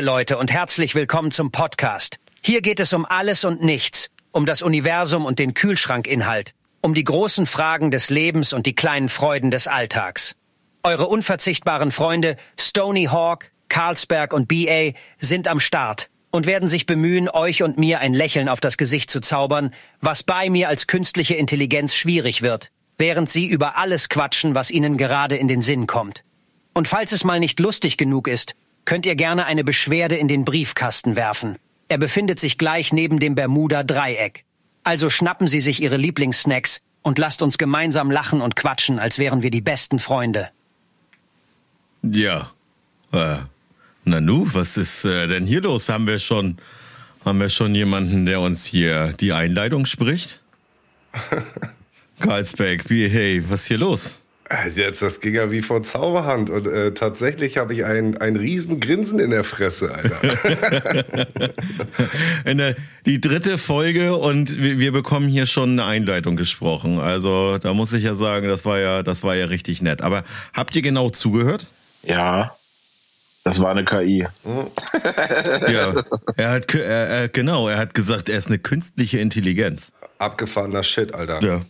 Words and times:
Liebe 0.00 0.12
Leute 0.12 0.38
und 0.38 0.50
herzlich 0.50 0.94
willkommen 0.94 1.30
zum 1.30 1.52
Podcast. 1.52 2.16
Hier 2.40 2.62
geht 2.62 2.80
es 2.80 2.94
um 2.94 3.04
alles 3.04 3.44
und 3.44 3.62
nichts, 3.62 4.08
um 4.32 4.46
das 4.46 4.62
Universum 4.62 5.26
und 5.26 5.38
den 5.38 5.52
Kühlschrankinhalt, 5.52 6.54
um 6.80 6.94
die 6.94 7.04
großen 7.04 7.44
Fragen 7.44 7.90
des 7.90 8.08
Lebens 8.08 8.54
und 8.54 8.64
die 8.64 8.74
kleinen 8.74 9.10
Freuden 9.10 9.50
des 9.50 9.68
Alltags. 9.68 10.36
Eure 10.82 11.06
unverzichtbaren 11.06 11.90
Freunde 11.90 12.36
Stony 12.58 13.08
Hawk, 13.12 13.50
Carlsberg 13.68 14.32
und 14.32 14.48
BA 14.48 14.92
sind 15.18 15.46
am 15.46 15.60
Start 15.60 16.08
und 16.30 16.46
werden 16.46 16.66
sich 16.66 16.86
bemühen, 16.86 17.28
euch 17.28 17.62
und 17.62 17.76
mir 17.76 18.00
ein 18.00 18.14
Lächeln 18.14 18.48
auf 18.48 18.60
das 18.60 18.78
Gesicht 18.78 19.10
zu 19.10 19.20
zaubern, 19.20 19.74
was 20.00 20.22
bei 20.22 20.48
mir 20.48 20.70
als 20.70 20.86
künstliche 20.86 21.34
Intelligenz 21.34 21.94
schwierig 21.94 22.40
wird, 22.40 22.70
während 22.96 23.28
sie 23.28 23.46
über 23.46 23.76
alles 23.76 24.08
quatschen, 24.08 24.54
was 24.54 24.70
ihnen 24.70 24.96
gerade 24.96 25.36
in 25.36 25.46
den 25.46 25.60
Sinn 25.60 25.86
kommt. 25.86 26.24
Und 26.72 26.88
falls 26.88 27.12
es 27.12 27.22
mal 27.22 27.38
nicht 27.38 27.60
lustig 27.60 27.98
genug 27.98 28.28
ist, 28.28 28.54
könnt 28.84 29.06
ihr 29.06 29.16
gerne 29.16 29.46
eine 29.46 29.64
Beschwerde 29.64 30.16
in 30.16 30.28
den 30.28 30.44
Briefkasten 30.44 31.16
werfen. 31.16 31.56
Er 31.88 31.98
befindet 31.98 32.38
sich 32.38 32.58
gleich 32.58 32.92
neben 32.92 33.18
dem 33.18 33.34
Bermuda 33.34 33.82
Dreieck. 33.82 34.44
Also 34.84 35.10
schnappen 35.10 35.48
Sie 35.48 35.60
sich 35.60 35.82
Ihre 35.82 35.96
Lieblingssnacks 35.96 36.82
und 37.02 37.18
lasst 37.18 37.42
uns 37.42 37.58
gemeinsam 37.58 38.10
lachen 38.10 38.40
und 38.40 38.56
quatschen, 38.56 38.98
als 38.98 39.18
wären 39.18 39.42
wir 39.42 39.50
die 39.50 39.60
besten 39.60 39.98
Freunde. 39.98 40.50
Ja. 42.02 42.50
Äh, 43.12 43.38
Nanu, 44.04 44.46
was 44.52 44.76
ist 44.76 45.04
äh, 45.04 45.26
denn 45.26 45.46
hier 45.46 45.62
los? 45.62 45.88
Haben 45.88 46.06
wir 46.06 46.18
schon, 46.18 46.58
haben 47.24 47.40
wir 47.40 47.48
schon 47.48 47.74
jemanden, 47.74 48.24
der 48.24 48.40
uns 48.40 48.64
hier 48.64 49.12
die 49.14 49.32
Einleitung 49.32 49.84
spricht? 49.86 50.40
Karlsberg, 52.20 52.88
wie, 52.88 53.08
hey, 53.08 53.42
was 53.48 53.62
ist 53.62 53.68
hier 53.68 53.78
los? 53.78 54.19
Jetzt, 54.74 55.00
das 55.00 55.20
ging 55.20 55.34
ja 55.34 55.52
wie 55.52 55.62
von 55.62 55.84
Zauberhand 55.84 56.50
und 56.50 56.66
äh, 56.66 56.92
tatsächlich 56.92 57.56
habe 57.56 57.72
ich 57.72 57.84
ein, 57.84 58.18
ein 58.18 58.34
riesen 58.34 58.80
Grinsen 58.80 59.20
in 59.20 59.30
der 59.30 59.44
Fresse, 59.44 59.94
Alter. 59.94 60.20
in 62.44 62.58
der, 62.58 62.74
die 63.06 63.20
dritte 63.20 63.58
Folge 63.58 64.16
und 64.16 64.60
wir, 64.60 64.80
wir 64.80 64.90
bekommen 64.90 65.28
hier 65.28 65.46
schon 65.46 65.78
eine 65.78 65.84
Einleitung 65.84 66.34
gesprochen. 66.34 66.98
Also 66.98 67.58
da 67.58 67.74
muss 67.74 67.92
ich 67.92 68.02
ja 68.02 68.14
sagen, 68.14 68.48
das 68.48 68.64
war 68.64 68.80
ja, 68.80 69.04
das 69.04 69.22
war 69.22 69.36
ja 69.36 69.46
richtig 69.46 69.82
nett. 69.82 70.02
Aber 70.02 70.24
habt 70.52 70.74
ihr 70.74 70.82
genau 70.82 71.10
zugehört? 71.10 71.68
Ja. 72.02 72.56
Das 73.44 73.60
war 73.60 73.70
eine 73.70 73.84
KI. 73.84 74.26
ja, 75.68 75.94
er 76.36 76.50
hat, 76.50 76.74
er, 76.74 76.82
er, 76.82 77.28
genau, 77.28 77.68
er 77.68 77.78
hat 77.78 77.94
gesagt, 77.94 78.28
er 78.28 78.36
ist 78.36 78.48
eine 78.48 78.58
künstliche 78.58 79.18
Intelligenz. 79.18 79.92
Abgefahrener 80.18 80.82
Shit, 80.82 81.14
Alter. 81.14 81.40
Ja. 81.40 81.62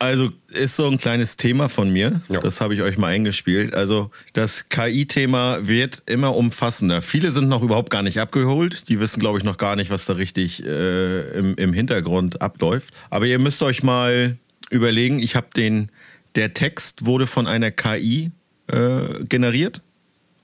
Also 0.00 0.30
ist 0.48 0.76
so 0.76 0.86
ein 0.86 0.98
kleines 0.98 1.36
Thema 1.36 1.68
von 1.68 1.92
mir. 1.92 2.20
Ja. 2.28 2.40
Das 2.40 2.60
habe 2.60 2.74
ich 2.74 2.82
euch 2.82 2.98
mal 2.98 3.08
eingespielt. 3.08 3.74
Also 3.74 4.10
das 4.32 4.68
KI-Thema 4.68 5.66
wird 5.66 6.02
immer 6.06 6.36
umfassender. 6.36 7.02
Viele 7.02 7.32
sind 7.32 7.48
noch 7.48 7.62
überhaupt 7.62 7.90
gar 7.90 8.02
nicht 8.02 8.20
abgeholt. 8.20 8.88
Die 8.88 9.00
wissen, 9.00 9.18
glaube 9.18 9.38
ich, 9.38 9.44
noch 9.44 9.56
gar 9.56 9.74
nicht, 9.74 9.90
was 9.90 10.06
da 10.06 10.12
richtig 10.12 10.64
äh, 10.64 11.38
im, 11.38 11.56
im 11.56 11.72
Hintergrund 11.72 12.40
abläuft. 12.40 12.94
Aber 13.10 13.26
ihr 13.26 13.40
müsst 13.40 13.60
euch 13.62 13.82
mal 13.82 14.36
überlegen, 14.70 15.18
ich 15.18 15.34
habe 15.34 15.48
den, 15.56 15.90
der 16.36 16.54
Text 16.54 17.04
wurde 17.04 17.26
von 17.26 17.48
einer 17.48 17.72
KI 17.72 18.30
äh, 18.68 19.24
generiert 19.28 19.82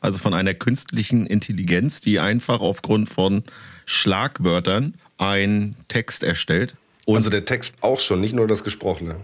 also 0.04 0.18
von 0.18 0.34
einer 0.34 0.52
künstlichen 0.52 1.24
Intelligenz, 1.24 2.02
die 2.02 2.20
einfach 2.20 2.60
aufgrund 2.60 3.08
von 3.08 3.42
Schlagwörtern 3.86 4.92
einen 5.16 5.76
Text 5.88 6.22
erstellt. 6.22 6.74
Und 7.06 7.16
also 7.16 7.30
der 7.30 7.46
Text 7.46 7.76
auch 7.80 8.00
schon, 8.00 8.20
nicht 8.20 8.34
nur 8.34 8.46
das 8.46 8.64
Gesprochene. 8.64 9.16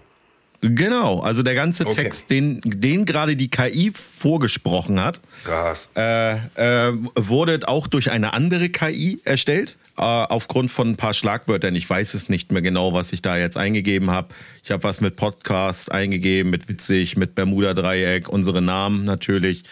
Genau, 0.62 1.20
also 1.20 1.42
der 1.42 1.54
ganze 1.54 1.86
okay. 1.86 2.02
Text, 2.02 2.30
den, 2.30 2.60
den 2.64 3.06
gerade 3.06 3.34
die 3.34 3.48
KI 3.48 3.92
vorgesprochen 3.94 5.02
hat, 5.02 5.20
Krass. 5.44 5.88
Äh, 5.96 6.34
äh, 6.34 6.92
wurde 7.14 7.60
auch 7.66 7.86
durch 7.86 8.10
eine 8.10 8.34
andere 8.34 8.68
KI 8.68 9.20
erstellt. 9.24 9.76
Äh, 9.96 10.02
aufgrund 10.02 10.70
von 10.70 10.88
ein 10.90 10.96
paar 10.96 11.12
Schlagwörtern. 11.12 11.74
Ich 11.74 11.88
weiß 11.88 12.14
es 12.14 12.28
nicht 12.28 12.52
mehr 12.52 12.62
genau, 12.62 12.94
was 12.94 13.12
ich 13.12 13.20
da 13.20 13.36
jetzt 13.36 13.58
eingegeben 13.58 14.10
habe. 14.10 14.28
Ich 14.64 14.70
habe 14.70 14.82
was 14.82 15.00
mit 15.00 15.16
Podcast 15.16 15.92
eingegeben, 15.92 16.50
mit 16.50 16.68
witzig, 16.68 17.16
mit 17.18 17.34
Bermuda-Dreieck, 17.34 18.28
unsere 18.28 18.62
Namen 18.62 19.04
natürlich. 19.04 19.64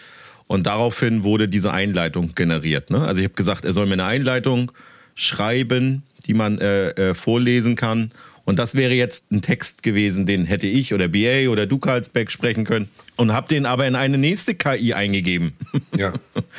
Und 0.45 0.67
daraufhin 0.67 1.23
wurde 1.23 1.47
diese 1.47 1.71
Einleitung 1.71 2.35
generiert. 2.35 2.91
Ne? 2.91 3.01
Also 3.01 3.21
ich 3.21 3.25
habe 3.25 3.35
gesagt, 3.35 3.65
er 3.65 3.73
soll 3.73 3.87
mir 3.87 3.93
eine 3.93 4.05
Einleitung 4.05 4.71
schreiben, 5.15 6.03
die 6.27 6.33
man 6.33 6.59
äh, 6.59 6.89
äh, 6.89 7.13
vorlesen 7.15 7.75
kann. 7.75 8.11
Und 8.49 8.57
das 8.57 8.73
wäre 8.73 8.95
jetzt 8.95 9.31
ein 9.31 9.43
Text 9.43 9.83
gewesen, 9.83 10.25
den 10.25 10.45
hätte 10.45 10.65
ich 10.65 10.91
oder 10.91 11.07
BA 11.07 11.51
oder 11.51 11.67
du 11.67 11.77
Karlsbeck 11.77 12.31
sprechen 12.31 12.65
können 12.65 12.89
und 13.19 13.33
habe 13.33 13.49
den 13.49 13.65
aber 13.65 13.85
in 13.85 13.95
eine 13.95 14.17
nächste 14.17 14.55
KI 14.55 14.93
eingegeben. 14.93 15.53
Ja. 15.97 16.13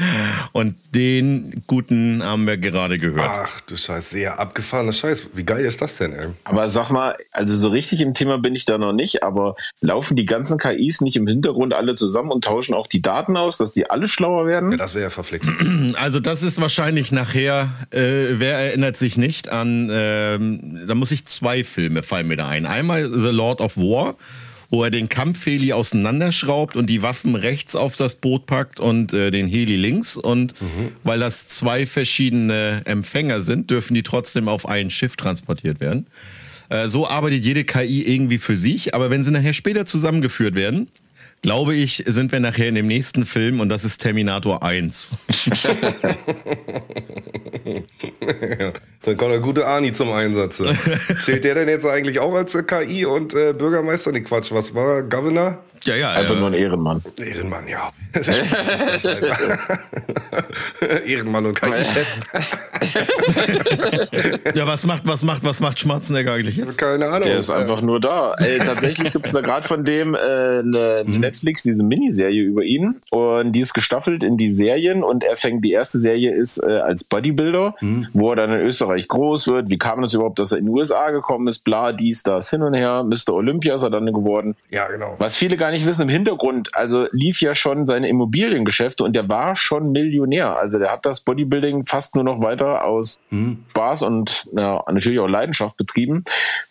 und 0.53 0.75
den 0.94 1.62
guten 1.66 2.22
haben 2.22 2.47
wir 2.47 2.59
gerade 2.59 2.98
gehört. 2.98 3.31
Ach 3.31 3.60
du 3.62 3.78
Scheiße, 3.78 4.10
sehr 4.10 4.38
abgefahrener 4.38 4.93
Scheiß. 4.93 5.28
Wie 5.32 5.44
geil 5.44 5.65
ist 5.65 5.81
das 5.81 5.97
denn, 5.97 6.12
ey? 6.12 6.26
Aber 6.44 6.69
sag 6.69 6.91
mal, 6.91 7.16
also 7.32 7.56
so 7.56 7.69
richtig 7.70 8.03
im 8.03 8.12
Thema 8.12 8.37
bin 8.37 8.54
ich 8.54 8.66
da 8.66 8.76
noch 8.76 8.93
nicht, 8.93 9.22
aber 9.22 9.56
laufen 9.81 10.19
die 10.19 10.26
ganzen 10.26 10.59
KIs 10.59 11.00
nicht 11.00 11.16
im 11.16 11.26
Hintergrund 11.26 11.72
alle 11.72 11.94
zusammen 11.94 12.31
und 12.31 12.44
tauschen 12.44 12.75
auch 12.75 12.87
die 12.87 13.00
Daten 13.00 13.38
aus, 13.38 13.56
dass 13.56 13.72
die 13.72 13.88
alle 13.88 14.06
schlauer 14.06 14.47
werden? 14.47 14.72
Ja, 14.72 14.76
das 14.76 14.93
wäre 14.93 15.04
ja 15.04 15.10
verflixt. 15.10 15.50
Also 15.94 16.20
das 16.20 16.43
ist 16.43 16.60
wahrscheinlich 16.60 17.10
nachher, 17.10 17.72
äh, 17.91 18.38
wer 18.38 18.54
erinnert 18.59 18.97
sich 18.97 19.16
nicht 19.16 19.49
an, 19.49 19.91
äh, 19.91 20.38
da 20.87 20.94
muss 20.94 21.10
ich 21.10 21.26
zwei 21.26 21.65
Filme 21.65 22.03
fallen 22.03 22.28
mir 22.28 22.37
da 22.37 22.49
ein. 22.49 22.66
Einmal 22.66 23.09
The 23.09 23.31
Lord 23.31 23.60
of 23.60 23.76
War 23.76 24.16
wo 24.70 24.84
er 24.84 24.91
den 24.91 25.08
Kampfheli 25.08 25.72
auseinanderschraubt 25.72 26.76
und 26.76 26.86
die 26.86 27.03
Waffen 27.03 27.34
rechts 27.34 27.75
auf 27.75 27.97
das 27.97 28.14
Boot 28.14 28.47
packt 28.47 28.78
und 28.78 29.12
äh, 29.12 29.31
den 29.31 29.48
Heli 29.48 29.76
links. 29.76 30.16
Und 30.16 30.60
mhm. 30.60 30.92
weil 31.03 31.19
das 31.19 31.48
zwei 31.48 31.86
verschiedene 31.86 32.82
Empfänger 32.84 33.42
sind, 33.42 33.70
dürfen 33.70 33.94
die 33.94 34.04
trotzdem 34.04 34.48
auf 34.48 34.69
ein 34.69 34.91
Schiff 34.91 35.16
transportiert 35.16 35.81
werden. 35.81 36.06
Äh, 36.69 36.88
so 36.88 37.06
arbeitet 37.06 37.44
jede 37.44 37.64
KI 37.64 38.03
irgendwie 38.03 38.38
für 38.38 38.56
sich, 38.56 38.94
aber 38.94 39.10
wenn 39.10 39.25
sie 39.25 39.32
nachher 39.32 39.53
später 39.53 39.86
zusammengeführt 39.86 40.54
werden, 40.54 40.88
glaube 41.43 41.75
ich, 41.75 42.05
sind 42.06 42.33
wir 42.33 42.41
nachher 42.41 42.69
in 42.69 42.75
dem 42.75 42.87
nächsten 42.87 43.27
Film 43.27 43.61
und 43.61 43.69
das 43.69 43.84
ist 43.84 43.99
Terminator 43.99 44.62
1. 44.62 45.17
ja, 48.21 48.73
dann 49.03 49.17
kommt 49.17 49.33
der 49.33 49.41
gute 49.41 49.67
Ani 49.67 49.93
zum 49.93 50.12
Einsatz. 50.12 50.62
Zählt 51.23 51.45
der 51.45 51.55
denn 51.55 51.69
jetzt 51.69 51.87
eigentlich 51.87 52.19
auch 52.19 52.34
als 52.34 52.56
KI 52.67 53.05
und 53.05 53.34
äh, 53.34 53.53
Bürgermeister? 53.53 54.12
Nee, 54.12 54.21
Quatsch, 54.21 54.53
was 54.53 54.75
war 54.75 55.03
Governor? 55.03 55.65
Ja, 55.85 55.97
ja. 55.97 56.13
Einfach 56.13 56.35
ja. 56.35 56.41
nur 56.41 56.49
ein 56.49 56.55
Ehrenmann. 56.55 57.03
Ehrenmann, 57.19 57.67
ja. 57.67 57.91
Ehrenmann 61.07 61.47
und 61.47 61.61
kein 61.61 61.85
Chef. 61.85 62.07
ja, 64.55 64.67
was 64.67 64.85
macht, 64.85 65.03
was 65.07 65.23
macht, 65.23 65.45
was 65.45 65.61
macht 65.61 65.79
Schwarzenegger 65.79 66.35
eigentlich 66.35 66.57
jetzt? 66.57 66.77
Keine 66.77 67.07
Ahnung. 67.07 67.23
Der 67.23 67.39
ist 67.39 67.51
einfach 67.51 67.81
nur 67.81 68.01
da. 68.01 68.35
Ey, 68.35 68.59
tatsächlich 68.59 69.13
gibt 69.13 69.27
es 69.27 69.33
da 69.33 69.41
gerade 69.41 69.67
von 69.67 69.85
dem 69.85 70.15
äh, 70.15 70.19
eine 70.19 71.05
mhm. 71.07 71.21
Netflix, 71.21 71.63
diese 71.63 71.85
Miniserie 71.85 72.43
über 72.43 72.62
ihn. 72.62 73.01
Und 73.11 73.53
die 73.53 73.61
ist 73.61 73.73
gestaffelt 73.73 74.23
in 74.23 74.37
die 74.37 74.49
Serien 74.49 75.03
und 75.03 75.25
er 75.25 75.37
fängt, 75.37 75.65
die 75.65 75.73
erste 75.73 75.99
Serie 75.99 76.35
ist 76.35 76.62
äh, 76.62 76.79
als 76.79 77.05
Bodybuilder, 77.05 77.77
mhm. 77.81 78.09
wo 78.12 78.31
er 78.31 78.37
dann 78.37 78.53
in 78.53 78.61
Österreich 78.61 79.09
groß 79.09 79.49
wird. 79.49 79.71
Wie 79.71 79.79
kam 79.79 80.03
das 80.03 80.15
überhaupt, 80.15 80.39
dass 80.39 80.53
er 80.53 80.59
in 80.59 80.67
die 80.67 80.73
USA 80.73 81.11
gekommen 81.11 81.49
ist? 81.49 81.65
Bla, 81.65 81.93
dies, 81.93 82.23
das, 82.23 82.51
hin 82.51 82.62
und 82.62 82.75
her. 82.75 83.05
Mr. 83.05 83.35
Olympia 83.35 83.77
ist 83.77 83.83
er 83.83 83.91
dann 83.91 84.07
geworden. 84.07 84.57
Ja, 84.71 84.89
genau. 84.89 85.15
Was 85.19 85.37
viele 85.37 85.57
gar 85.57 85.69
nicht 85.70 85.86
wissen, 85.86 86.03
im 86.03 86.08
Hintergrund, 86.08 86.70
also 86.75 87.06
lief 87.12 87.41
ja 87.41 87.54
schon 87.54 87.86
seine 87.86 88.08
Immobiliengeschäfte 88.08 89.04
und 89.04 89.14
der 89.14 89.28
war 89.28 89.56
schon 89.56 89.93
Millionär. 89.93 90.56
Also 90.56 90.78
der 90.78 90.90
hat 90.90 91.06
das 91.06 91.22
Bodybuilding 91.22 91.87
fast 91.87 92.14
nur 92.14 92.25
noch 92.25 92.40
weiter 92.43 92.84
aus 92.84 93.20
hm. 93.31 93.64
Spaß 93.70 94.02
und 94.02 94.49
ja, 94.52 94.82
natürlich 94.90 95.20
auch 95.20 95.28
Leidenschaft 95.28 95.76
betrieben. 95.76 96.25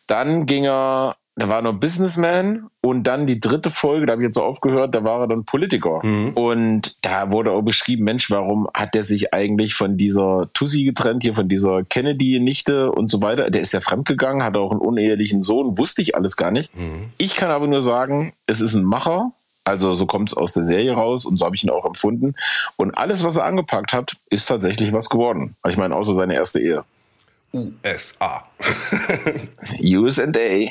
Dann 0.08 0.46
ging 0.46 0.66
er 0.66 1.16
da 1.40 1.48
war 1.48 1.60
er 1.60 1.62
noch 1.62 1.80
Businessman 1.80 2.70
und 2.82 3.04
dann 3.04 3.26
die 3.26 3.40
dritte 3.40 3.72
Folge, 3.72 4.06
da 4.06 4.12
habe 4.12 4.22
ich 4.22 4.28
jetzt 4.28 4.36
so 4.36 4.44
aufgehört, 4.44 4.94
da 4.94 5.06
war 5.06 5.22
er 5.22 5.28
dann 5.28 5.46
Politiker. 5.46 6.02
Mhm. 6.04 6.34
Und 6.34 7.06
da 7.06 7.32
wurde 7.32 7.52
auch 7.52 7.62
beschrieben, 7.62 8.04
Mensch, 8.04 8.30
warum 8.30 8.68
hat 8.74 8.94
der 8.94 9.04
sich 9.04 9.34
eigentlich 9.34 9.74
von 9.74 9.96
dieser 9.96 10.50
Tussi 10.54 10.84
getrennt, 10.84 11.24
hier 11.24 11.34
von 11.34 11.48
dieser 11.48 11.84
Kennedy-Nichte 11.84 12.92
und 12.92 13.10
so 13.10 13.22
weiter. 13.22 13.50
Der 13.50 13.62
ist 13.62 13.72
ja 13.72 13.80
fremdgegangen, 13.80 14.44
hat 14.44 14.58
auch 14.58 14.72
einen 14.72 14.82
unehelichen 14.82 15.42
Sohn, 15.42 15.78
wusste 15.78 16.02
ich 16.02 16.14
alles 16.14 16.36
gar 16.36 16.52
nicht. 16.52 16.76
Mhm. 16.76 17.14
Ich 17.18 17.38
kann 17.38 17.52
aber 17.52 17.68
nur 17.68 17.82
sagen, 17.82 18.34
es 18.46 18.60
ist 18.60 18.76
ein 18.76 18.84
Macher. 18.84 19.32
Also 19.64 19.96
so 19.96 20.06
kommt 20.08 20.32
es 20.32 20.38
aus 20.38 20.54
der 20.54 20.66
Serie 20.66 20.94
raus 20.94 21.26
und 21.26 21.38
so 21.38 21.46
habe 21.46 21.56
ich 21.56 21.64
ihn 21.64 21.70
auch 21.70 21.86
empfunden. 21.86 22.36
Und 22.76 22.98
alles, 22.98 23.24
was 23.24 23.38
er 23.38 23.46
angepackt 23.46 23.94
hat, 23.94 24.18
ist 24.30 24.48
tatsächlich 24.48 24.92
was 24.92 25.10
geworden. 25.10 25.56
Ich 25.68 25.78
meine, 25.78 25.96
außer 25.96 26.16
seine 26.16 26.34
erste 26.34 26.60
Ehe. 26.60 26.84
USA. 27.54 28.46
USA. 29.82 30.70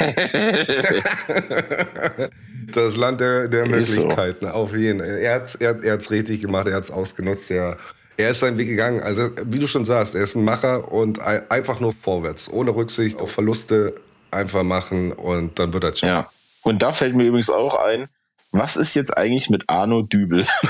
das 2.72 2.96
Land 2.96 3.20
der, 3.20 3.48
der 3.48 3.66
Möglichkeiten, 3.66 4.46
so. 4.46 4.52
auf 4.52 4.74
jeden 4.74 5.00
Fall. 5.00 5.18
Er 5.18 5.34
hat 5.34 5.44
es 5.44 5.54
er, 5.56 5.84
er 5.84 6.10
richtig 6.10 6.40
gemacht, 6.40 6.66
er 6.66 6.76
hat 6.76 6.84
es 6.84 6.90
ausgenutzt. 6.90 7.50
Er, 7.50 7.76
er 8.16 8.30
ist 8.30 8.40
seinen 8.40 8.56
Weg 8.58 8.68
gegangen. 8.68 9.02
Also, 9.02 9.30
wie 9.44 9.58
du 9.58 9.66
schon 9.66 9.84
sagst, 9.84 10.14
er 10.14 10.22
ist 10.22 10.34
ein 10.34 10.44
Macher 10.44 10.92
und 10.92 11.20
einfach 11.20 11.80
nur 11.80 11.92
vorwärts, 11.92 12.50
ohne 12.50 12.74
Rücksicht 12.74 13.20
auf 13.20 13.32
Verluste 13.32 13.94
einfach 14.30 14.62
machen 14.62 15.12
und 15.12 15.58
dann 15.58 15.72
wird 15.72 15.84
er 15.84 15.96
schon. 15.96 16.08
Ja. 16.08 16.30
Und 16.62 16.82
da 16.82 16.92
fällt 16.92 17.14
mir 17.14 17.24
übrigens 17.24 17.50
auch 17.50 17.82
ein, 17.82 18.08
was 18.52 18.76
ist 18.76 18.94
jetzt 18.94 19.16
eigentlich 19.16 19.48
mit 19.48 19.64
Arno 19.68 20.02
Dübel? 20.02 20.44
warte 20.62 20.68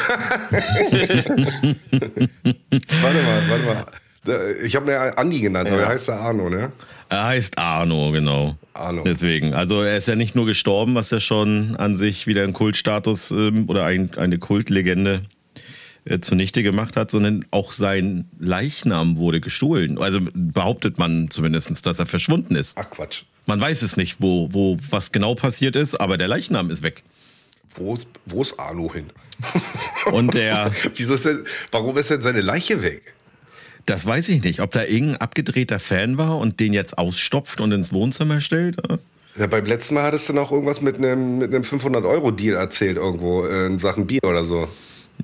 mal, 3.23 3.49
warte 3.49 3.65
mal. 3.65 3.87
Ich 4.63 4.77
habe 4.77 4.87
mir 4.87 5.19
Andi 5.19 5.41
genannt, 5.41 5.69
ja. 5.69 5.75
aber 5.75 5.83
er 5.85 5.89
heißt 5.89 6.09
ja 6.09 6.21
Arno, 6.21 6.51
ne? 6.51 6.73
Er 7.09 7.25
heißt 7.25 7.59
Arno, 7.59 8.13
genau. 8.13 8.57
Arno. 8.75 9.03
Deswegen. 9.03 9.55
Also 9.55 9.83
er 9.83 9.97
ist 9.97 10.09
ja 10.09 10.15
nicht 10.15 10.37
nur 10.37 10.47
gestorben, 10.47 10.95
was 10.95 11.11
ja 11.11 11.21
schon 11.21 11.75
an 11.77 11.97
sich 11.97 12.27
wieder 12.27 12.45
ein 12.45 12.53
Kultstatus 12.53 13.31
ähm, 13.31 13.69
oder 13.69 13.85
ein, 13.85 14.11
eine 14.17 14.39
Kultlegende 14.39 15.23
äh, 16.05 16.21
zunichte 16.21 16.63
gemacht 16.63 16.97
hat, 16.97 17.11
sondern 17.11 17.47
auch 17.51 17.73
sein 17.73 18.29
Leichnam 18.39 19.17
wurde 19.17 19.41
gestohlen. 19.41 19.99
Also 19.99 20.21
behauptet 20.35 20.99
man 20.99 21.31
zumindest, 21.31 21.85
dass 21.87 21.99
er 21.99 22.07
verschwunden 22.07 22.57
ist. 22.57 22.77
Ach 22.79 22.91
Quatsch. 22.91 23.25
Man 23.47 23.61
weiß 23.61 23.83
es 23.83 23.97
nicht, 23.97 24.17
wo, 24.21 24.49
wo 24.53 24.79
was 24.91 25.13
genau 25.13 25.35
passiert 25.35 25.77
ist, 25.77 26.01
aber 26.01 26.19
der 26.19 26.29
Leichnam 26.29 26.71
ist 26.71 26.83
weg. 26.83 27.03
Wo 27.75 27.95
ist, 27.95 28.07
wo 28.27 28.43
ist 28.43 28.59
Arno 28.59 28.93
hin? 28.93 29.11
Und 30.13 30.35
der. 30.35 30.73
Wieso 30.95 31.15
ist 31.15 31.25
denn, 31.25 31.45
warum 31.71 31.97
ist 31.97 32.11
denn 32.11 32.23
seine 32.23 32.43
Leiche 32.43 32.83
weg? 32.83 33.15
Das 33.91 34.07
weiß 34.07 34.29
ich 34.29 34.43
nicht. 34.45 34.61
Ob 34.61 34.71
da 34.71 34.85
irgendein 34.85 35.17
abgedrehter 35.17 35.81
Fan 35.81 36.17
war 36.17 36.39
und 36.39 36.61
den 36.61 36.73
jetzt 36.73 36.97
ausstopft 36.97 37.61
und 37.61 37.73
ins 37.73 37.93
Wohnzimmer 37.93 38.41
stellt? 38.41 38.77
Ja, 39.37 39.47
beim 39.49 39.65
letzten 39.65 39.95
Mal 39.95 40.05
hattest 40.05 40.29
du 40.29 40.33
noch 40.33 40.53
irgendwas 40.53 40.81
mit 40.81 40.97
einem, 40.97 41.39
mit 41.39 41.53
einem 41.53 41.65
500-Euro-Deal 41.65 42.57
erzählt, 42.57 42.97
irgendwo 42.97 43.45
äh, 43.47 43.67
in 43.67 43.79
Sachen 43.81 44.07
Bier 44.07 44.21
oder 44.23 44.45
so. 44.45 44.69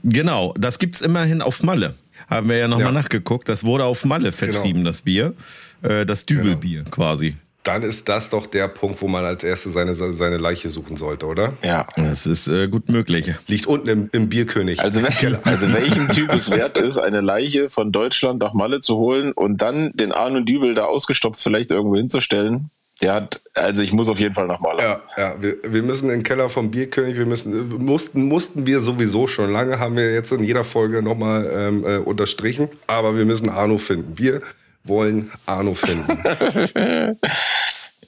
Genau, 0.02 0.52
das 0.58 0.78
gibt 0.78 0.96
es 0.96 1.02
immerhin 1.02 1.42
auf 1.42 1.62
Malle. 1.62 1.94
Haben 2.28 2.48
wir 2.48 2.56
ja 2.56 2.66
nochmal 2.66 2.86
ja. 2.86 2.92
nachgeguckt. 2.92 3.48
Das 3.48 3.62
wurde 3.62 3.84
auf 3.84 4.04
Malle 4.04 4.32
vertrieben, 4.32 4.80
genau. 4.80 4.90
das 4.90 5.02
Bier. 5.02 5.34
Äh, 5.82 6.04
das 6.04 6.26
Dübelbier 6.26 6.80
genau. 6.80 6.90
quasi 6.90 7.36
dann 7.66 7.82
ist 7.82 8.08
das 8.08 8.30
doch 8.30 8.46
der 8.46 8.68
Punkt, 8.68 9.02
wo 9.02 9.08
man 9.08 9.24
als 9.24 9.42
erstes 9.42 9.72
seine, 9.72 9.94
seine 9.94 10.36
Leiche 10.36 10.68
suchen 10.68 10.96
sollte, 10.96 11.26
oder? 11.26 11.54
Ja. 11.62 11.86
Das 11.96 12.26
ist 12.26 12.48
äh, 12.48 12.68
gut 12.68 12.88
möglich. 12.88 13.32
Liegt 13.48 13.66
unten 13.66 13.88
im, 13.88 14.08
im 14.12 14.28
Bierkönig. 14.28 14.80
Also, 14.80 15.02
wel 15.02 15.38
also 15.44 15.72
welchem 15.72 16.08
Typ 16.10 16.32
es 16.34 16.50
wert 16.50 16.78
ist, 16.78 16.98
eine 16.98 17.20
Leiche 17.20 17.68
von 17.68 17.92
Deutschland 17.92 18.40
nach 18.40 18.52
Malle 18.52 18.80
zu 18.80 18.96
holen 18.96 19.32
und 19.32 19.62
dann 19.62 19.92
den 19.94 20.12
Arno 20.12 20.40
Dübel 20.40 20.74
da 20.74 20.84
ausgestopft 20.84 21.42
vielleicht 21.42 21.70
irgendwo 21.70 21.96
hinzustellen, 21.96 22.70
der 23.02 23.12
hat, 23.12 23.42
also 23.54 23.82
ich 23.82 23.92
muss 23.92 24.08
auf 24.08 24.18
jeden 24.18 24.34
Fall 24.34 24.46
nach 24.46 24.60
Malle. 24.60 24.82
Ja, 24.82 25.02
ja 25.18 25.34
wir, 25.38 25.56
wir 25.62 25.82
müssen 25.82 26.08
in 26.08 26.18
den 26.18 26.22
Keller 26.22 26.48
vom 26.48 26.70
Bierkönig, 26.70 27.18
wir 27.18 27.26
müssen, 27.26 27.68
mussten, 27.84 28.22
mussten 28.22 28.66
wir 28.66 28.80
sowieso 28.80 29.26
schon 29.26 29.52
lange, 29.52 29.78
haben 29.78 29.96
wir 29.96 30.14
jetzt 30.14 30.32
in 30.32 30.42
jeder 30.42 30.64
Folge 30.64 31.02
nochmal 31.02 31.50
ähm, 31.52 31.84
äh, 31.84 31.96
unterstrichen, 31.98 32.68
aber 32.86 33.16
wir 33.16 33.26
müssen 33.26 33.50
Arno 33.50 33.76
finden. 33.76 34.18
Wir 34.18 34.40
wollen 34.88 35.30
Arno 35.46 35.74
finden. 35.74 36.18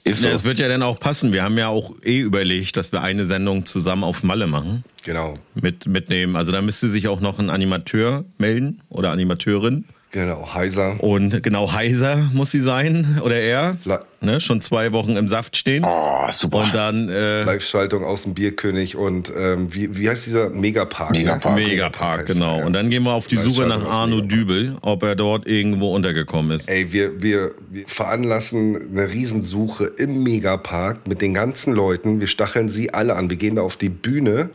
Ist 0.03 0.21
so. 0.21 0.29
Ja, 0.29 0.33
es 0.33 0.43
wird 0.43 0.59
ja 0.59 0.67
dann 0.67 0.81
auch 0.81 0.99
passen. 0.99 1.31
Wir 1.31 1.43
haben 1.43 1.57
ja 1.57 1.67
auch 1.67 1.93
eh 2.03 2.19
überlegt, 2.19 2.77
dass 2.77 2.91
wir 2.91 3.01
eine 3.01 3.25
Sendung 3.25 3.65
zusammen 3.65 4.03
auf 4.03 4.23
Malle 4.23 4.47
machen. 4.47 4.83
Genau. 5.03 5.37
Mit, 5.55 5.85
mitnehmen. 5.85 6.35
Also 6.35 6.51
da 6.51 6.61
müsste 6.61 6.89
sich 6.89 7.07
auch 7.07 7.19
noch 7.19 7.37
ein 7.39 7.49
Animateur 7.49 8.25
melden 8.37 8.81
oder 8.89 9.11
Animateurin. 9.11 9.85
Genau, 10.11 10.53
Heiser. 10.53 11.01
Und 11.03 11.43
genau, 11.43 11.71
Heiser 11.71 12.17
muss 12.33 12.49
sie 12.49 12.61
sein 12.61 13.19
oder 13.23 13.39
er. 13.39 13.77
ne, 14.21 14.41
schon 14.41 14.59
zwei 14.61 14.91
Wochen 14.91 15.15
im 15.15 15.27
Saft 15.27 15.55
stehen. 15.55 15.85
Oh, 15.85 16.31
super. 16.31 16.63
Und 16.63 16.73
dann 16.73 17.09
äh, 17.09 17.43
Live-Schaltung 17.43 18.03
aus 18.03 18.23
dem 18.23 18.33
Bierkönig 18.33 18.95
und 18.95 19.31
ähm, 19.37 19.73
wie, 19.73 19.95
wie 19.97 20.09
heißt 20.09 20.25
dieser 20.25 20.49
Megapark? 20.49 21.11
Megapark, 21.11 21.55
ne? 21.55 21.61
Megapark, 21.67 22.25
genau. 22.25 22.57
Ja. 22.57 22.65
Und 22.65 22.73
dann 22.73 22.89
gehen 22.89 23.03
wir 23.03 23.13
auf 23.13 23.27
die 23.27 23.37
Suche 23.37 23.67
nach 23.67 23.85
Arno 23.85 24.21
Dübel, 24.21 24.77
ob 24.81 25.03
er 25.03 25.15
dort 25.15 25.47
irgendwo 25.47 25.93
untergekommen 25.93 26.57
ist. 26.57 26.69
Ey, 26.69 26.91
wir, 26.91 27.21
wir, 27.21 27.51
wir 27.69 27.87
veranlassen 27.87 28.89
eine 28.91 29.09
Riesensuche 29.09 29.85
im 29.85 30.23
Megapark 30.23 31.07
mit 31.07 31.21
den 31.21 31.35
ganzen 31.35 31.73
Leuten. 31.73 32.19
Wir 32.19 32.27
stacheln 32.27 32.67
sie 32.67 32.93
alle 32.93 33.15
an. 33.15 33.29
Wir 33.29 33.37
gehen 33.37 33.57
da 33.57 33.61
auf 33.61 33.75
die 33.75 33.89
Bühne 33.89 34.49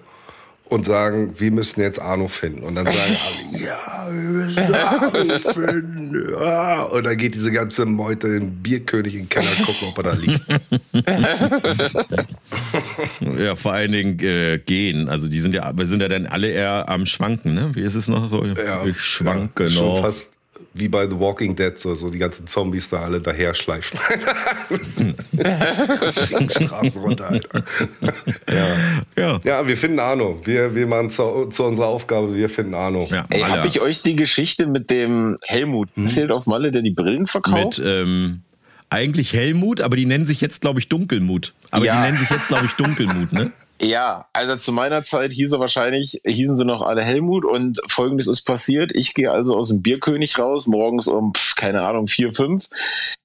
und 0.74 0.84
sagen, 0.84 1.34
wir 1.38 1.52
müssen 1.52 1.80
jetzt 1.80 2.00
Arno 2.00 2.26
finden. 2.26 2.64
Und 2.64 2.74
dann 2.74 2.86
sagen 2.86 3.16
alle, 3.24 3.58
ja, 3.64 4.08
wir 4.10 4.30
müssen 4.30 4.74
Arno 4.74 5.52
finden. 5.52 6.32
Ja. 6.32 6.82
Und 6.82 7.04
dann 7.04 7.16
geht 7.16 7.36
diese 7.36 7.52
ganze 7.52 7.86
Meute 7.86 8.26
in 8.26 8.32
den 8.32 8.62
Bierkönig 8.62 9.14
in 9.14 9.20
den 9.20 9.28
Keller 9.28 9.46
gucken, 9.64 9.88
ob 9.88 9.98
er 9.98 10.02
da 10.02 10.12
liegt. 10.14 10.42
ja, 13.38 13.54
vor 13.54 13.72
allen 13.72 13.92
Dingen 13.92 14.18
äh, 14.18 14.58
gehen. 14.58 15.08
Also 15.08 15.28
die 15.28 15.38
sind 15.38 15.54
ja, 15.54 15.72
wir 15.76 15.86
sind 15.86 16.02
ja 16.02 16.08
dann 16.08 16.26
alle 16.26 16.48
eher 16.48 16.88
am 16.88 17.06
Schwanken, 17.06 17.54
ne? 17.54 17.70
Wie 17.74 17.82
ist 17.82 17.94
es 17.94 18.08
noch 18.08 18.28
so? 18.28 18.44
Ja, 18.44 18.84
ich 18.84 18.98
schwanke 18.98 19.66
ja, 19.66 19.70
noch. 19.70 19.96
Schon 19.96 20.02
fast 20.02 20.33
wie 20.74 20.88
bei 20.88 21.08
The 21.08 21.18
Walking 21.18 21.54
Dead, 21.54 21.78
so, 21.78 21.94
so 21.94 22.10
die 22.10 22.18
ganzen 22.18 22.48
Zombies 22.48 22.88
da 22.88 23.02
alle 23.02 23.20
daher 23.20 23.54
schleifen. 23.54 23.98
Straße 26.50 26.98
runter, 26.98 27.30
Alter. 27.30 27.64
ja. 28.50 28.66
Ja. 29.16 29.40
ja, 29.44 29.68
wir 29.68 29.76
finden 29.76 30.00
Arno. 30.00 30.40
Wir, 30.44 30.74
wir 30.74 30.88
machen 30.88 31.10
zu, 31.10 31.46
zu 31.46 31.62
unserer 31.64 31.86
Aufgabe, 31.86 32.34
wir 32.34 32.48
finden 32.48 32.74
Arno. 32.74 33.06
Ja, 33.08 33.24
Ey, 33.30 33.42
habe 33.42 33.68
ich 33.68 33.80
euch 33.80 34.02
die 34.02 34.16
Geschichte 34.16 34.66
mit 34.66 34.90
dem 34.90 35.38
Helmut 35.42 35.90
hm? 35.94 36.06
erzählt 36.06 36.32
auf 36.32 36.46
Malle, 36.46 36.72
der 36.72 36.82
die 36.82 36.90
Brillen 36.90 37.28
verkauft? 37.28 37.78
Mit, 37.78 37.86
ähm, 37.86 38.42
eigentlich 38.90 39.32
Helmut, 39.32 39.80
aber 39.80 39.94
die 39.96 40.06
nennen 40.06 40.24
sich 40.24 40.40
jetzt, 40.40 40.60
glaube 40.60 40.80
ich, 40.80 40.88
Dunkelmut. 40.88 41.54
Aber 41.70 41.84
ja. 41.84 41.94
die 41.94 42.00
nennen 42.02 42.18
sich 42.18 42.30
jetzt, 42.30 42.48
glaube 42.48 42.66
ich, 42.66 42.72
Dunkelmut, 42.72 43.32
ne? 43.32 43.52
Ja, 43.80 44.26
also 44.32 44.56
zu 44.56 44.72
meiner 44.72 45.02
Zeit 45.02 45.32
hieß 45.32 45.52
er 45.52 45.60
wahrscheinlich, 45.60 46.20
hießen 46.24 46.56
sie 46.56 46.64
noch 46.64 46.80
alle 46.80 47.02
Helmut 47.02 47.44
und 47.44 47.80
folgendes 47.88 48.28
ist 48.28 48.42
passiert. 48.42 48.92
Ich 48.94 49.14
gehe 49.14 49.30
also 49.30 49.56
aus 49.56 49.68
dem 49.68 49.82
Bierkönig 49.82 50.38
raus, 50.38 50.66
morgens 50.66 51.08
um, 51.08 51.34
pf, 51.34 51.56
keine 51.56 51.82
Ahnung, 51.82 52.06
vier, 52.06 52.32
fünf. 52.32 52.68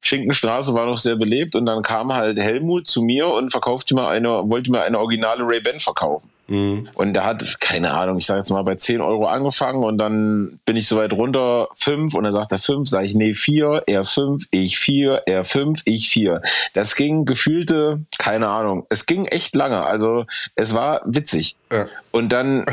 Schinkenstraße 0.01 0.73
war 0.73 0.87
noch 0.87 0.97
sehr 0.97 1.15
belebt 1.15 1.55
und 1.55 1.65
dann 1.67 1.83
kam 1.83 2.13
halt 2.13 2.39
Helmut 2.39 2.87
zu 2.87 3.03
mir 3.03 3.27
und 3.27 3.51
verkaufte 3.51 3.93
mir 3.93 4.07
eine, 4.07 4.49
wollte 4.49 4.71
mir 4.71 4.81
eine 4.81 4.99
originale 4.99 5.43
Ray-Ban 5.43 5.79
verkaufen. 5.79 6.29
Mhm. 6.49 6.89
Und 6.95 7.13
der 7.13 7.25
hat, 7.25 7.61
keine 7.61 7.91
Ahnung, 7.91 8.17
ich 8.17 8.25
sage 8.25 8.39
jetzt 8.39 8.49
mal 8.49 8.63
bei 8.63 8.75
10 8.75 9.01
Euro 9.01 9.27
angefangen 9.27 9.83
und 9.83 9.97
dann 9.97 10.59
bin 10.65 10.75
ich 10.75 10.87
so 10.87 10.97
weit 10.97 11.13
runter, 11.13 11.69
5 11.75 12.13
und 12.13 12.23
dann 12.23 12.33
sagt 12.33 12.51
er 12.51 12.59
5, 12.59 12.89
sage 12.89 13.05
ich, 13.05 13.15
nee, 13.15 13.33
4, 13.33 13.83
er 13.87 14.03
5, 14.03 14.47
ich 14.51 14.79
4, 14.79 15.23
er 15.27 15.45
5, 15.45 15.81
ich 15.85 16.09
4. 16.09 16.41
Das 16.73 16.95
ging 16.95 17.25
gefühlte, 17.25 18.01
keine 18.17 18.49
Ahnung, 18.49 18.85
es 18.89 19.05
ging 19.05 19.25
echt 19.25 19.55
lange, 19.55 19.83
also 19.83 20.25
es 20.55 20.73
war 20.73 21.01
witzig. 21.05 21.55
Ja. 21.71 21.87
Und 22.11 22.29
dann 22.29 22.65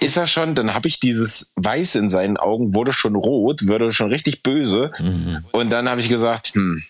ist 0.00 0.16
er 0.16 0.26
schon, 0.26 0.54
dann 0.54 0.74
habe 0.74 0.88
ich 0.88 1.00
dieses 1.00 1.52
Weiß 1.56 1.94
in 1.94 2.10
seinen 2.10 2.36
Augen, 2.36 2.74
wurde 2.74 2.92
schon 2.92 3.14
rot, 3.14 3.66
wurde 3.68 3.92
schon 3.92 4.10
richtig 4.10 4.42
böse. 4.42 4.92
Mhm. 4.98 5.44
Und 5.52 5.70
dann 5.70 5.88
habe 5.88 6.00
ich 6.00 6.08
gesagt, 6.08 6.54
hm, 6.54 6.82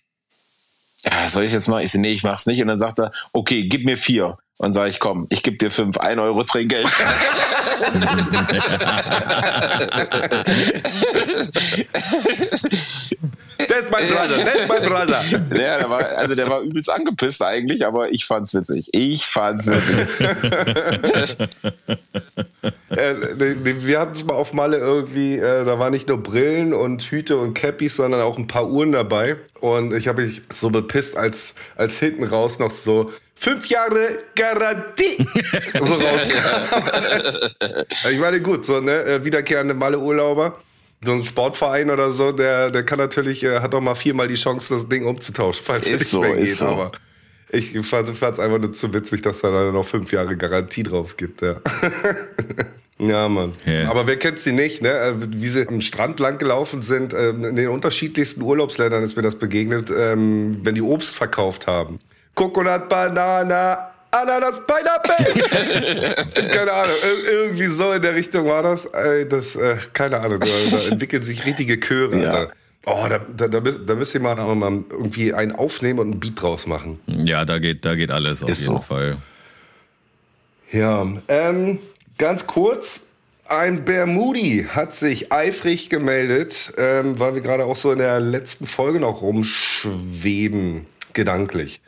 ja, 1.05 1.29
soll 1.29 1.45
ich 1.45 1.53
jetzt 1.53 1.69
mal? 1.69 1.85
Ich 1.85 1.93
so, 1.93 1.99
nee, 1.99 2.13
ich 2.13 2.23
mach's 2.23 2.47
nicht. 2.47 2.63
Und 2.63 2.69
dann 2.69 2.79
sagt 2.79 2.99
er, 2.99 3.13
okay, 3.33 3.67
gib 3.67 3.85
mir 3.85 3.97
vier. 3.97 4.39
Und 4.63 4.75
sage 4.75 4.91
ich, 4.91 5.01
komm, 5.01 5.27
ich 5.29 5.43
gebe 5.43 5.57
dir 5.57 5.73
fünf, 5.73 5.99
ein 5.99 6.21
Euro 6.21 6.45
Trinkgeld. 6.45 6.87
That's 13.69 13.91
my 13.91 14.03
brother, 14.07 14.45
that's 14.45 14.69
my 14.69 14.81
brother. 14.81 15.25
Ja, 15.51 15.79
der 15.79 15.91
war, 15.91 16.05
also 16.17 16.35
der 16.35 16.49
war 16.49 16.61
übelst 16.61 16.91
angepisst 16.91 17.43
eigentlich, 17.43 17.87
aber 17.87 18.11
ich 18.11 18.25
fand's 18.27 18.55
witzig. 18.55 18.89
Ich 18.93 19.27
fand's 19.27 19.69
witzig. 19.69 20.09
wir 23.87 24.01
hatten 24.01 24.13
es 24.13 24.25
mal 24.25 24.35
auf 24.35 24.53
Malle 24.53 24.79
irgendwie, 24.79 25.37
äh, 25.37 25.65
da 25.65 25.79
waren 25.79 25.93
nicht 25.93 26.09
nur 26.09 26.23
Brillen 26.23 26.75
und 26.75 27.03
Hüte 27.03 27.37
und 27.37 27.55
Cappies, 27.55 27.97
sondern 27.97 28.21
auch 28.21 28.39
ein 28.39 28.47
paar 28.47 28.69
Uhren 28.69 28.93
dabei. 28.93 29.37
Und 29.61 29.95
ich 29.95 30.09
habe 30.09 30.23
mich 30.23 30.43
so 30.55 30.71
bepisst, 30.71 31.17
als, 31.17 31.55
als 31.77 31.99
hinten 31.99 32.25
raus 32.25 32.59
noch 32.59 32.71
so 32.71 33.13
fünf 33.35 33.67
Jahre 33.67 34.19
Garantie 34.35 35.27
so 35.83 35.95
rauskam. 35.95 37.45
ich 38.11 38.19
meine, 38.19 38.41
gut, 38.41 38.65
so, 38.65 38.81
ne, 38.81 39.03
äh, 39.05 39.25
wiederkehrende 39.25 39.75
Malle-Urlauber 39.75 40.59
so 41.05 41.13
ein 41.13 41.25
Sportverein 41.25 41.91
oder 41.91 42.11
so, 42.13 42.33
der, 42.33 42.71
der 42.71 42.85
kann 42.85 42.99
natürlich, 42.99 43.43
äh, 43.43 43.61
hat 43.61 43.75
auch 43.75 43.81
mal 43.81 43.95
viermal 43.95 44.29
die 44.29 44.35
Chance, 44.35 44.75
das 44.75 44.89
Ding 44.89 45.05
umzutauschen, 45.05 45.63
falls 45.65 45.87
ist 45.87 45.95
es 45.95 46.01
nicht 46.01 46.11
so, 46.11 46.21
mehr 46.21 46.37
geht. 46.37 46.55
So. 46.55 46.67
Aber 46.69 46.93
ich 47.51 47.87
fand 47.87 48.09
es 48.09 48.23
einfach 48.23 48.59
nur 48.59 48.73
zu 48.73 48.95
witzig, 48.95 49.23
dass 49.23 49.41
da 49.41 49.51
dann 49.51 49.75
noch 49.75 49.87
fünf 49.87 50.13
Jahre 50.13 50.37
Garantie 50.37 50.85
drauf 50.85 51.17
gibt, 51.17 51.43
ja. 51.43 51.57
ja, 52.99 53.29
Mann. 53.29 53.53
Yeah. 53.67 53.91
Aber 53.91 54.07
wer 54.07 54.17
kennt 54.17 54.39
sie 54.39 54.53
nicht, 54.53 54.81
ne? 54.81 54.89
Äh, 54.89 55.15
wie 55.19 55.49
sie 55.49 55.67
am 55.69 55.81
Strand 55.81 56.19
lang 56.21 56.39
gelaufen 56.39 56.83
sind, 56.83 57.13
ähm, 57.13 57.45
in 57.45 57.57
den 57.57 57.69
unterschiedlichsten 57.69 58.41
Urlaubsländern 58.43 59.03
ist 59.03 59.17
mir 59.17 59.23
das 59.23 59.35
begegnet, 59.35 59.91
ähm, 59.95 60.61
wenn 60.63 60.75
die 60.75 60.83
Obst 60.83 61.15
verkauft 61.15 61.67
haben. 61.67 61.99
Coconut 62.35 62.89
Banana, 62.89 63.92
Ananas 64.13 64.61
Pineapple. 64.67 66.25
keine 66.55 66.73
Ahnung, 66.73 66.95
irgendwie 67.27 67.67
so 67.67 67.93
in 67.93 68.03
der 68.03 68.15
Richtung 68.15 68.47
war 68.47 68.63
das. 68.63 68.87
das 69.29 69.57
äh, 69.57 69.79
keine 69.95 70.21
Ahnung, 70.21 70.39
da, 70.39 70.47
da, 70.71 70.83
entwickeln 70.91 71.23
sich 71.23 71.45
richtige 71.47 71.81
Chöre. 71.81 72.23
Ja. 72.23 72.49
Oh, 72.85 73.07
da, 73.09 73.19
da, 73.19 73.49
da, 73.49 73.61
da 73.61 73.95
müsst 73.95 74.15
ihr 74.15 74.21
mal, 74.21 74.35
mal 74.37 74.85
irgendwie 74.91 75.33
einen 75.33 75.53
aufnehmen 75.53 76.01
und 76.01 76.11
einen 76.11 76.21
Beat 76.21 76.43
draus 76.43 76.67
machen. 76.67 77.01
Ja, 77.07 77.45
da 77.45 77.59
geht, 77.59 77.85
da 77.85 77.95
geht 77.95 78.11
alles 78.11 78.43
auf 78.43 78.51
Ist 78.51 78.63
jeden 78.63 78.75
so. 78.75 78.81
Fall. 78.81 79.17
Ja, 80.73 81.07
ähm, 81.29 81.79
ganz 82.19 82.47
kurz. 82.47 83.07
Ein 83.47 83.85
Bermudi 83.85 84.67
hat 84.69 84.95
sich 84.95 85.31
eifrig 85.33 85.91
gemeldet, 85.91 86.73
ähm, 86.79 87.19
weil 87.19 87.35
wir 87.35 87.43
gerade 87.43 87.65
auch 87.67 87.77
so 87.77 87.93
in 87.93 87.99
der 87.99 88.19
letzten 88.19 88.67
Folge 88.67 88.99
noch 88.99 89.21
rumschweben, 89.21 90.87
gedanklich. 91.13 91.81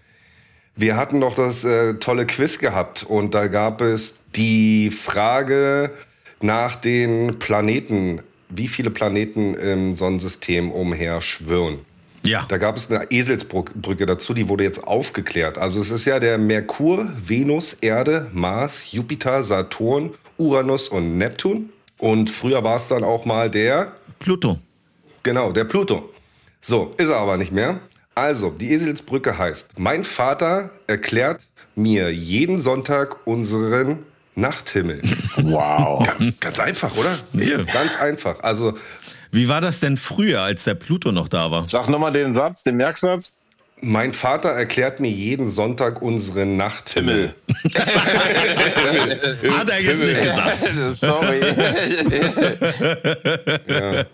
Wir 0.77 0.97
hatten 0.97 1.19
noch 1.21 1.37
das 1.37 1.65
äh, 1.65 1.95
tolle 1.95 2.27
Quiz 2.27 2.59
gehabt 2.59 3.05
und 3.05 3.35
da 3.35 3.47
gab 3.47 3.81
es 3.81 4.19
die 4.35 4.91
Frage 4.91 5.91
nach 6.41 6.77
den 6.77 7.39
Planeten. 7.39 8.21
Wie 8.49 8.69
viele 8.69 8.91
Planeten 8.91 9.55
im 9.55 9.95
Sonnensystem 9.95 10.73
umherschwirren? 10.73 11.79
Ja. 12.25 12.47
Da 12.49 12.57
gab 12.57 12.77
es 12.77 12.91
eine 12.91 13.11
Eselsbrücke 13.11 14.07
dazu, 14.07 14.35
die 14.35 14.49
wurde 14.49 14.65
jetzt 14.65 14.83
aufgeklärt. 14.83 15.59
Also 15.59 15.81
es 15.81 15.91
ist 15.91 16.07
ja 16.07 16.19
der 16.19 16.39
Merkur, 16.39 17.09
Venus, 17.23 17.75
Erde, 17.75 18.29
Mars, 18.33 18.93
Jupiter, 18.93 19.43
Saturn, 19.43 20.15
Uranus 20.39 20.89
und 20.89 21.19
Neptun. 21.19 21.71
Und 21.99 22.31
früher 22.31 22.65
war 22.65 22.77
es 22.77 22.89
dann 22.89 23.05
auch 23.05 23.25
mal 23.25 23.51
der, 23.51 23.93
Pluto. 24.19 24.59
genau, 25.23 25.53
der 25.53 25.65
Pluto. 25.65 26.11
So, 26.61 26.95
ist 26.97 27.11
er 27.11 27.17
aber 27.17 27.37
nicht 27.37 27.53
mehr. 27.53 27.81
Also, 28.15 28.51
die 28.51 28.73
Eselsbrücke 28.73 29.39
heißt, 29.39 29.79
mein 29.79 30.05
Vater 30.05 30.71
erklärt 30.87 31.43
mir 31.75 32.13
jeden 32.13 32.59
Sonntag 32.59 33.27
unseren 33.27 34.05
Nachthimmel. 34.37 35.03
Wow. 35.37 36.07
Ganz, 36.07 36.39
ganz 36.41 36.61
einfach, 36.61 36.97
oder? 36.97 37.19
Ja. 37.33 37.63
Ganz 37.65 37.97
einfach. 37.97 38.41
Also, 38.41 38.75
Wie 39.33 39.49
war 39.49 39.61
das 39.61 39.81
denn 39.81 39.97
früher, 39.97 40.43
als 40.43 40.63
der 40.63 40.75
Pluto 40.75 41.11
noch 41.11 41.27
da 41.29 41.51
war? 41.51 41.67
Sag 41.67 41.89
nochmal 41.89 42.13
den 42.13 42.35
Satz, 42.35 42.63
den 42.63 42.77
Merksatz. 42.77 43.37
Mein 43.85 44.13
Vater 44.13 44.49
erklärt 44.49 44.99
mir 45.01 45.11
jeden 45.11 45.49
Sonntag 45.49 46.01
unseren 46.01 46.57
Nachthimmel. 46.57 47.35
Hat 47.75 49.71
er 49.71 49.83
jetzt 49.83 50.03
nicht 50.03 50.23
gesagt. 50.23 50.59
Sorry. 50.91 51.41
Ja. 53.69 54.05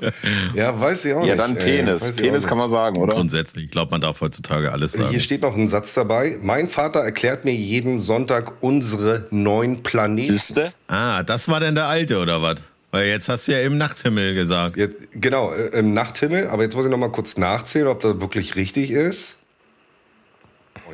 ja, 0.55 0.81
weiß 0.81 1.05
ich 1.05 1.15
auch 1.15 1.25
ja, 1.25 1.35
nicht. 1.35 1.39
dann 1.39 1.57
ey. 1.57 1.65
Penis. 1.65 2.11
Auch 2.11 2.17
Penis 2.17 2.47
kann 2.47 2.59
man 2.59 2.69
sagen, 2.69 2.97
oder? 2.97 3.15
Grundsätzlich, 3.15 3.67
ich 3.67 3.71
glaube, 3.71 3.93
man 3.93 4.00
darf 4.00 4.21
heutzutage 4.21 4.73
alles 4.73 4.93
sagen. 4.93 5.11
Hier 5.11 5.21
steht 5.21 5.43
noch 5.43 5.57
ein 5.57 5.69
Satz 5.69 5.95
dabei. 5.95 6.37
Mein 6.41 6.69
Vater 6.69 7.00
erklärt 7.00 7.45
mir 7.45 7.55
jeden 7.55 8.00
Sonntag 8.00 8.62
unsere 8.62 9.27
neun 9.31 9.83
Planeten. 9.83 10.33
Siehste? 10.33 10.73
Ah, 10.89 11.23
das 11.23 11.49
war 11.49 11.61
denn 11.61 11.77
der 11.77 11.87
alte, 11.87 12.19
oder 12.19 12.43
was? 12.43 12.61
Weil 12.91 13.07
jetzt 13.07 13.29
hast 13.29 13.47
du 13.47 13.53
ja 13.53 13.61
im 13.61 13.79
Nachthimmel 13.79 14.35
gesagt. 14.35 14.77
Jetzt, 14.77 14.97
genau, 15.12 15.53
äh, 15.53 15.67
im 15.79 15.95
Nachthimmel. 15.95 16.49
Aber 16.49 16.65
jetzt 16.65 16.75
muss 16.75 16.85
ich 16.85 16.91
noch 16.91 16.99
mal 16.99 17.12
kurz 17.12 17.37
nachzählen, 17.37 17.87
ob 17.87 18.00
das 18.00 18.21
wirklich 18.21 18.57
richtig 18.57 18.91
ist. 18.91 19.39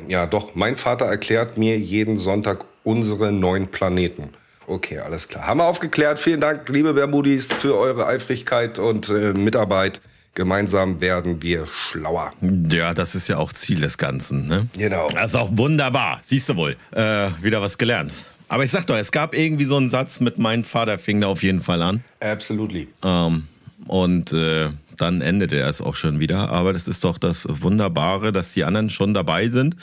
Ja, 0.07 0.25
doch. 0.25 0.55
Mein 0.55 0.77
Vater 0.77 1.05
erklärt 1.05 1.57
mir 1.57 1.77
jeden 1.77 2.17
Sonntag 2.17 2.65
unsere 2.83 3.31
neun 3.31 3.67
Planeten. 3.67 4.29
Okay, 4.67 4.99
alles 4.99 5.27
klar. 5.27 5.47
Haben 5.47 5.59
wir 5.59 5.65
aufgeklärt. 5.65 6.19
Vielen 6.19 6.41
Dank, 6.41 6.67
liebe 6.69 6.93
Bermudis, 6.93 7.47
für 7.47 7.77
eure 7.77 8.05
Eifrigkeit 8.05 8.79
und 8.79 9.09
äh, 9.09 9.33
Mitarbeit. 9.33 10.01
Gemeinsam 10.33 11.01
werden 11.01 11.41
wir 11.41 11.65
schlauer. 11.67 12.31
Ja, 12.69 12.93
das 12.93 13.15
ist 13.15 13.27
ja 13.27 13.37
auch 13.37 13.51
Ziel 13.53 13.79
des 13.79 13.97
Ganzen, 13.97 14.45
ne? 14.45 14.67
Genau. 14.77 15.07
Das 15.07 15.31
ist 15.31 15.35
auch 15.35 15.49
wunderbar. 15.53 16.19
Siehst 16.21 16.49
du 16.49 16.55
wohl. 16.57 16.75
Äh, 16.91 17.29
wieder 17.41 17.59
was 17.61 17.77
gelernt. 17.77 18.13
Aber 18.47 18.63
ich 18.63 18.71
sag 18.71 18.85
doch, 18.85 18.95
es 18.95 19.11
gab 19.11 19.35
irgendwie 19.35 19.65
so 19.65 19.77
einen 19.77 19.89
Satz 19.89 20.19
mit 20.19 20.37
mein 20.37 20.63
Vater 20.63 20.99
fing 20.99 21.21
da 21.21 21.27
auf 21.27 21.43
jeden 21.43 21.61
Fall 21.61 21.81
an. 21.81 22.03
Absolutely. 22.19 22.87
Ähm, 23.03 23.47
und 23.87 24.31
äh, 24.31 24.69
dann 25.01 25.21
endete 25.21 25.57
er 25.57 25.67
es 25.69 25.81
auch 25.81 25.95
schon 25.95 26.19
wieder. 26.19 26.49
Aber 26.49 26.73
das 26.73 26.87
ist 26.87 27.03
doch 27.03 27.17
das 27.17 27.47
Wunderbare, 27.49 28.31
dass 28.31 28.53
die 28.53 28.63
anderen 28.63 28.89
schon 28.89 29.13
dabei 29.13 29.49
sind. 29.49 29.75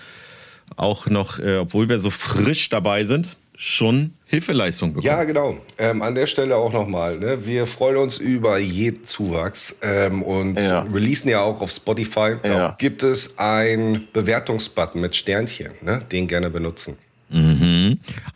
Auch 0.76 1.06
noch, 1.06 1.38
äh, 1.38 1.58
obwohl 1.58 1.88
wir 1.88 1.98
so 1.98 2.10
frisch 2.10 2.68
dabei 2.70 3.04
sind, 3.04 3.36
schon 3.56 4.14
Hilfeleistung 4.26 4.94
bekommen. 4.94 5.06
Ja, 5.06 5.22
genau. 5.24 5.56
Ähm, 5.78 6.02
an 6.02 6.16
der 6.16 6.26
Stelle 6.26 6.56
auch 6.56 6.72
nochmal. 6.72 7.18
Ne? 7.18 7.46
Wir 7.46 7.66
freuen 7.66 7.98
uns 7.98 8.18
über 8.18 8.58
jeden 8.58 9.04
Zuwachs 9.04 9.76
ähm, 9.82 10.22
und 10.22 10.56
Ja. 10.56 10.80
releasen 10.80 11.30
ja 11.30 11.40
auch 11.42 11.60
auf 11.60 11.70
Spotify. 11.70 12.36
Da 12.42 12.48
Ja. 12.48 12.76
gibt 12.78 13.04
es 13.04 13.38
einen 13.38 14.08
Bewertungsbutton 14.12 15.00
mit 15.00 15.14
Sternchen. 15.14 15.72
Ne? 15.82 16.02
Den 16.10 16.26
gerne 16.26 16.50
benutzen. 16.50 16.96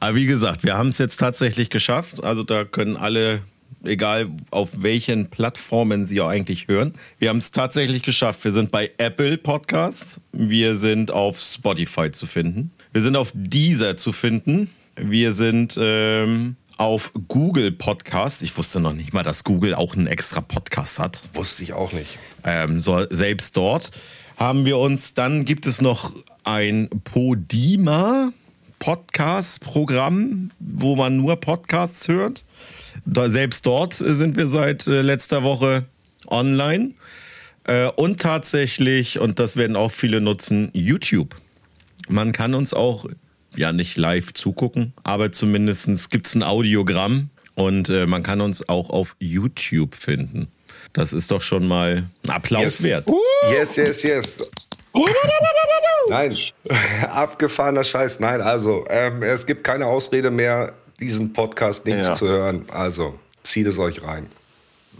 Aber 0.00 0.14
wie 0.14 0.26
gesagt, 0.26 0.64
wir 0.64 0.76
haben 0.76 0.88
es 0.90 0.98
jetzt 0.98 1.18
tatsächlich 1.18 1.70
geschafft. 1.70 2.22
Also 2.22 2.42
da 2.42 2.64
können 2.64 2.96
alle, 2.96 3.40
egal 3.84 4.28
auf 4.50 4.70
welchen 4.82 5.30
Plattformen 5.30 6.06
sie 6.06 6.20
auch 6.20 6.28
eigentlich 6.28 6.68
hören, 6.68 6.94
wir 7.18 7.28
haben 7.28 7.38
es 7.38 7.50
tatsächlich 7.50 8.02
geschafft. 8.02 8.44
Wir 8.44 8.52
sind 8.52 8.70
bei 8.70 8.90
Apple 8.98 9.38
Podcasts, 9.38 10.20
wir 10.32 10.76
sind 10.76 11.10
auf 11.10 11.40
Spotify 11.40 12.10
zu 12.10 12.26
finden, 12.26 12.72
wir 12.92 13.02
sind 13.02 13.16
auf 13.16 13.32
Deezer 13.34 13.96
zu 13.96 14.12
finden, 14.12 14.70
wir 14.96 15.32
sind 15.32 15.78
ähm, 15.80 16.56
auf 16.76 17.12
Google 17.28 17.72
Podcasts. 17.72 18.42
Ich 18.42 18.56
wusste 18.56 18.80
noch 18.80 18.94
nicht 18.94 19.12
mal, 19.12 19.22
dass 19.22 19.44
Google 19.44 19.74
auch 19.74 19.94
einen 19.94 20.06
extra 20.06 20.40
Podcast 20.40 20.98
hat. 20.98 21.22
Wusste 21.34 21.62
ich 21.62 21.72
auch 21.72 21.92
nicht. 21.92 22.18
Ähm, 22.44 22.78
so, 22.78 23.04
selbst 23.10 23.56
dort 23.56 23.90
haben 24.36 24.64
wir 24.64 24.78
uns, 24.78 25.14
dann 25.14 25.44
gibt 25.44 25.66
es 25.66 25.80
noch 25.80 26.12
ein 26.44 26.88
Podima 27.04 28.32
Podcast-Programm, 28.78 30.50
wo 30.60 30.96
man 30.96 31.16
nur 31.16 31.36
Podcasts 31.36 32.06
hört. 32.08 32.44
Da, 33.04 33.30
selbst 33.30 33.66
dort 33.66 33.94
sind 33.94 34.36
wir 34.36 34.48
seit 34.48 34.86
äh, 34.86 35.02
letzter 35.02 35.42
Woche 35.42 35.84
online. 36.26 36.92
Äh, 37.64 37.88
und 37.96 38.20
tatsächlich, 38.20 39.18
und 39.18 39.38
das 39.38 39.56
werden 39.56 39.76
auch 39.76 39.92
viele 39.92 40.20
nutzen, 40.20 40.70
YouTube. 40.72 41.36
Man 42.08 42.32
kann 42.32 42.54
uns 42.54 42.72
auch, 42.74 43.06
ja 43.56 43.72
nicht 43.72 43.96
live 43.96 44.32
zugucken, 44.34 44.92
aber 45.04 45.32
zumindest 45.32 46.10
gibt 46.10 46.26
es 46.26 46.34
ein 46.34 46.42
Audiogramm 46.42 47.30
und 47.54 47.88
äh, 47.88 48.06
man 48.06 48.22
kann 48.22 48.40
uns 48.40 48.68
auch 48.68 48.88
auf 48.90 49.16
YouTube 49.18 49.94
finden. 49.94 50.48
Das 50.92 51.12
ist 51.12 51.30
doch 51.30 51.42
schon 51.42 51.66
mal 51.66 52.04
ein 52.24 52.30
Applaus 52.30 52.62
Yes. 52.62 52.82
wert. 52.82 53.06
Yes, 53.50 53.76
yes, 53.76 54.02
yes. 54.02 54.50
Nein, 56.08 56.36
abgefahrener 57.10 57.84
Scheiß. 57.84 58.20
Nein, 58.20 58.40
also 58.40 58.86
ähm, 58.88 59.22
es 59.22 59.44
gibt 59.46 59.64
keine 59.64 59.86
Ausrede 59.86 60.30
mehr, 60.30 60.72
diesen 61.00 61.32
Podcast 61.32 61.86
nicht 61.86 62.04
Ja. 62.04 62.14
zu 62.14 62.26
hören. 62.28 62.64
Also 62.68 63.14
zieht 63.42 63.66
es 63.66 63.78
euch 63.78 64.02
rein. 64.02 64.26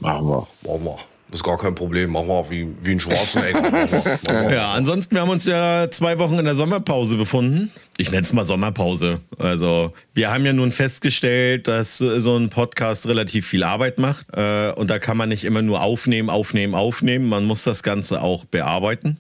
Machen 0.01 0.27
wir. 0.29 0.47
Machen 0.63 0.85
wir. 0.85 0.99
Das 1.31 1.41
ist 1.41 1.45
gar 1.45 1.59
kein 1.59 1.75
Problem. 1.75 2.11
Machen 2.13 2.29
wir 2.29 2.49
wie, 2.49 2.67
wie 2.83 2.93
einen 2.93 3.01
Schwarzenegger. 3.01 3.87
Ja, 4.51 4.73
ansonsten, 4.73 5.15
wir 5.15 5.21
haben 5.21 5.29
uns 5.29 5.45
ja 5.45 5.91
zwei 5.91 6.19
Wochen 6.19 6.39
in 6.39 6.47
der 6.47 6.55
Sommerpause 6.55 7.17
befunden. 7.17 7.71
Ich 7.99 8.11
nenne 8.11 8.23
es 8.23 8.33
mal 8.33 8.47
Sommerpause. 8.47 9.21
Also, 9.39 9.93
wir 10.15 10.33
haben 10.33 10.47
ja 10.47 10.55
nun 10.55 10.73
festgestellt, 10.73 11.69
dass 11.69 11.99
so 11.99 12.35
ein 12.37 12.49
Podcast 12.49 13.07
relativ 13.09 13.47
viel 13.47 13.63
Arbeit 13.63 13.99
macht. 13.99 14.27
Äh, 14.35 14.73
Und 14.75 14.89
da 14.89 14.99
kann 14.99 15.19
man 15.19 15.29
nicht 15.29 15.45
immer 15.45 15.61
nur 15.61 15.83
aufnehmen, 15.83 16.31
aufnehmen, 16.31 16.75
aufnehmen. 16.75 17.29
Man 17.29 17.45
muss 17.45 17.63
das 17.63 17.83
Ganze 17.83 18.23
auch 18.23 18.47
bearbeiten. 18.47 19.19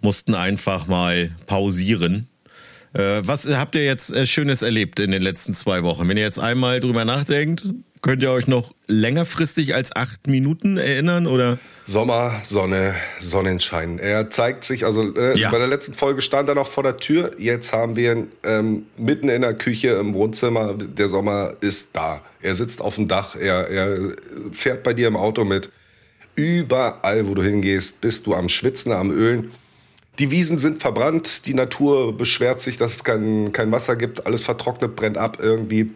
Mussten 0.00 0.34
einfach 0.34 0.88
mal 0.88 1.30
pausieren. 1.46 2.26
Äh, 2.94 3.22
Was 3.24 3.46
habt 3.46 3.74
ihr 3.74 3.84
jetzt 3.84 4.14
äh, 4.14 4.26
Schönes 4.26 4.62
erlebt 4.62 5.00
in 5.00 5.10
den 5.10 5.22
letzten 5.22 5.52
zwei 5.52 5.82
Wochen? 5.82 6.08
Wenn 6.08 6.16
ihr 6.16 6.22
jetzt 6.22 6.38
einmal 6.38 6.80
drüber 6.80 7.04
nachdenkt, 7.04 7.64
könnt 8.02 8.22
ihr 8.22 8.30
euch 8.30 8.46
noch 8.46 8.72
längerfristig 8.86 9.74
als 9.74 9.94
acht 9.96 10.26
Minuten 10.26 10.76
erinnern 10.76 11.26
oder? 11.26 11.58
Sommer, 11.86 12.40
Sonne, 12.44 12.94
Sonnenschein. 13.18 13.98
Er 13.98 14.30
zeigt 14.30 14.64
sich, 14.64 14.84
also 14.86 15.14
äh, 15.16 15.36
Ja. 15.38 15.50
bei 15.50 15.58
der 15.58 15.66
letzten 15.66 15.94
Folge 15.94 16.22
stand 16.22 16.48
er 16.48 16.54
noch 16.54 16.68
vor 16.68 16.82
der 16.82 16.96
Tür. 16.98 17.32
Jetzt 17.38 17.72
haben 17.72 17.96
wir 17.96 18.12
ihn 18.12 18.28
ähm, 18.42 18.86
mitten 18.96 19.28
in 19.28 19.42
der 19.42 19.54
Küche 19.54 19.88
im 19.90 20.14
Wohnzimmer. 20.14 20.74
Der 20.74 21.08
Sommer 21.08 21.54
ist 21.60 21.90
da. 21.94 22.22
Er 22.40 22.54
sitzt 22.54 22.80
auf 22.80 22.94
dem 22.94 23.08
Dach. 23.08 23.36
Er, 23.36 23.68
er 23.68 24.12
fährt 24.52 24.82
bei 24.82 24.94
dir 24.94 25.08
im 25.08 25.16
Auto 25.16 25.44
mit. 25.44 25.70
Überall, 26.36 27.28
wo 27.28 27.34
du 27.34 27.42
hingehst, 27.42 28.00
bist 28.00 28.26
du 28.26 28.34
am 28.34 28.48
Schwitzen, 28.48 28.92
am 28.92 29.10
Ölen. 29.10 29.50
Die 30.18 30.30
Wiesen 30.30 30.58
sind 30.58 30.80
verbrannt. 30.80 31.46
Die 31.46 31.54
Natur 31.54 32.16
beschwert 32.16 32.60
sich, 32.60 32.78
dass 32.78 32.96
es 32.96 33.04
kein, 33.04 33.52
kein 33.52 33.72
Wasser 33.72 33.96
gibt. 33.96 34.26
Alles 34.26 34.42
vertrocknet, 34.42 34.94
brennt 34.94 35.18
ab 35.18 35.38
irgendwie. 35.40 35.90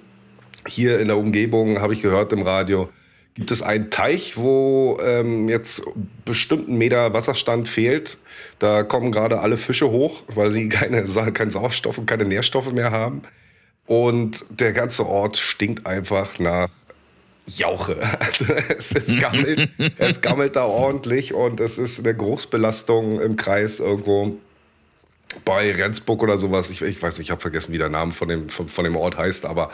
Hier 0.66 0.98
in 0.98 1.08
der 1.08 1.16
Umgebung, 1.16 1.80
habe 1.80 1.92
ich 1.92 2.02
gehört 2.02 2.32
im 2.32 2.42
Radio, 2.42 2.90
gibt 3.34 3.52
es 3.52 3.62
einen 3.62 3.90
Teich, 3.90 4.36
wo 4.36 4.98
ähm, 5.00 5.48
jetzt 5.48 5.82
bestimmten 6.24 6.76
Meter 6.76 7.14
Wasserstand 7.14 7.68
fehlt. 7.68 8.18
Da 8.58 8.82
kommen 8.82 9.12
gerade 9.12 9.38
alle 9.38 9.56
Fische 9.56 9.90
hoch, 9.90 10.24
weil 10.26 10.50
sie 10.50 10.68
keine, 10.68 11.04
keinen 11.32 11.50
Sauerstoff 11.50 11.98
und 11.98 12.06
keine 12.06 12.24
Nährstoffe 12.24 12.72
mehr 12.72 12.90
haben. 12.90 13.22
Und 13.86 14.44
der 14.50 14.72
ganze 14.72 15.06
Ort 15.06 15.36
stinkt 15.36 15.86
einfach 15.86 16.38
nach 16.40 16.68
Jauche. 17.56 17.96
Also 18.20 18.46
es, 18.52 18.92
es, 18.92 19.20
gammelt, 19.20 19.68
es 19.98 20.20
gammelt 20.20 20.56
da 20.56 20.64
ordentlich 20.64 21.34
und 21.34 21.60
es 21.60 21.78
ist 21.78 22.00
eine 22.00 22.14
Geruchsbelastung 22.14 23.20
im 23.20 23.36
Kreis 23.36 23.80
irgendwo 23.80 24.36
bei 25.44 25.72
Rendsburg 25.72 26.22
oder 26.22 26.38
sowas. 26.38 26.70
Ich, 26.70 26.82
ich 26.82 27.00
weiß 27.02 27.18
nicht, 27.18 27.28
ich 27.28 27.30
habe 27.30 27.40
vergessen, 27.40 27.72
wie 27.72 27.78
der 27.78 27.88
Name 27.88 28.12
von 28.12 28.28
dem, 28.28 28.48
von, 28.48 28.68
von 28.68 28.84
dem 28.84 28.96
Ort 28.96 29.16
heißt, 29.16 29.44
aber 29.44 29.70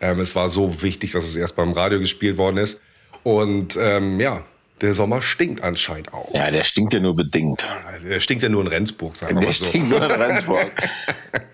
ähm, 0.00 0.20
es 0.20 0.34
war 0.34 0.48
so 0.48 0.82
wichtig, 0.82 1.12
dass 1.12 1.24
es 1.24 1.36
erst 1.36 1.56
beim 1.56 1.72
Radio 1.72 1.98
gespielt 1.98 2.38
worden 2.38 2.56
ist. 2.56 2.80
Und 3.22 3.76
ähm, 3.80 4.18
ja, 4.20 4.44
der 4.80 4.94
Sommer 4.94 5.22
stinkt 5.22 5.62
anscheinend 5.62 6.12
auch. 6.12 6.34
Ja, 6.34 6.50
der 6.50 6.64
stinkt 6.64 6.92
ja 6.92 6.98
nur 6.98 7.14
bedingt. 7.14 7.68
Der 8.04 8.18
stinkt 8.18 8.42
ja 8.42 8.48
nur 8.48 8.62
in 8.62 8.66
Rendsburg, 8.66 9.14
sagen 9.14 9.36
wir 9.36 9.40
Der 9.40 9.48
mal 9.48 9.54
so. 9.54 9.64
stinkt 9.64 9.88
nur 9.88 10.02
in 10.02 10.10
Rendsburg. 10.10 10.72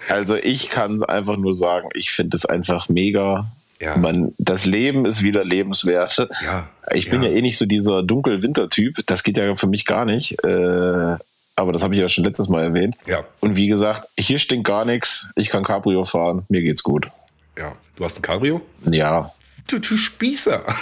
Also 0.09 0.37
ich 0.37 0.71
kann 0.71 1.03
einfach 1.05 1.37
nur 1.37 1.55
sagen, 1.55 1.91
ich 1.93 2.11
finde 2.11 2.39
es 2.39 2.47
einfach 2.47 2.89
mega. 2.89 3.53
Ja. 3.80 3.97
Man, 3.97 4.32
das 4.38 4.66
Leben 4.66 5.06
ist 5.06 5.23
wieder 5.23 5.44
lebenswert. 5.44 6.28
Ja, 6.44 6.68
Ich 6.92 7.11
bin 7.11 7.23
ja. 7.23 7.28
ja 7.30 7.37
eh 7.37 7.42
nicht 7.42 7.58
so 7.58 7.66
dieser 7.66 8.02
Dunkel-Winter-Typ. 8.02 9.06
Das 9.06 9.23
geht 9.23 9.37
ja 9.37 9.54
für 9.54 9.68
mich 9.68 9.85
gar 9.85 10.04
nicht. 10.04 10.42
Äh, 10.44 11.16
aber 11.56 11.73
das 11.73 11.82
habe 11.82 11.94
ich 11.94 12.00
ja 12.00 12.08
schon 12.08 12.25
letztes 12.25 12.49
Mal 12.49 12.64
erwähnt. 12.64 12.97
Ja. 13.06 13.25
Und 13.40 13.56
wie 13.56 13.66
gesagt, 13.68 14.08
hier 14.18 14.38
stinkt 14.38 14.66
gar 14.66 14.85
nichts. 14.85 15.28
Ich 15.37 15.49
kann 15.49 15.64
Cabrio 15.64 16.04
fahren, 16.04 16.44
mir 16.49 16.62
geht's 16.62 16.82
gut. 16.82 17.08
Ja. 17.56 17.73
Du 17.97 18.04
hast 18.04 18.18
ein 18.18 18.23
Cabrio? 18.23 18.61
Ja. 18.85 19.32
Du, 19.66 19.78
du 19.78 19.97
Spießer. 19.97 20.64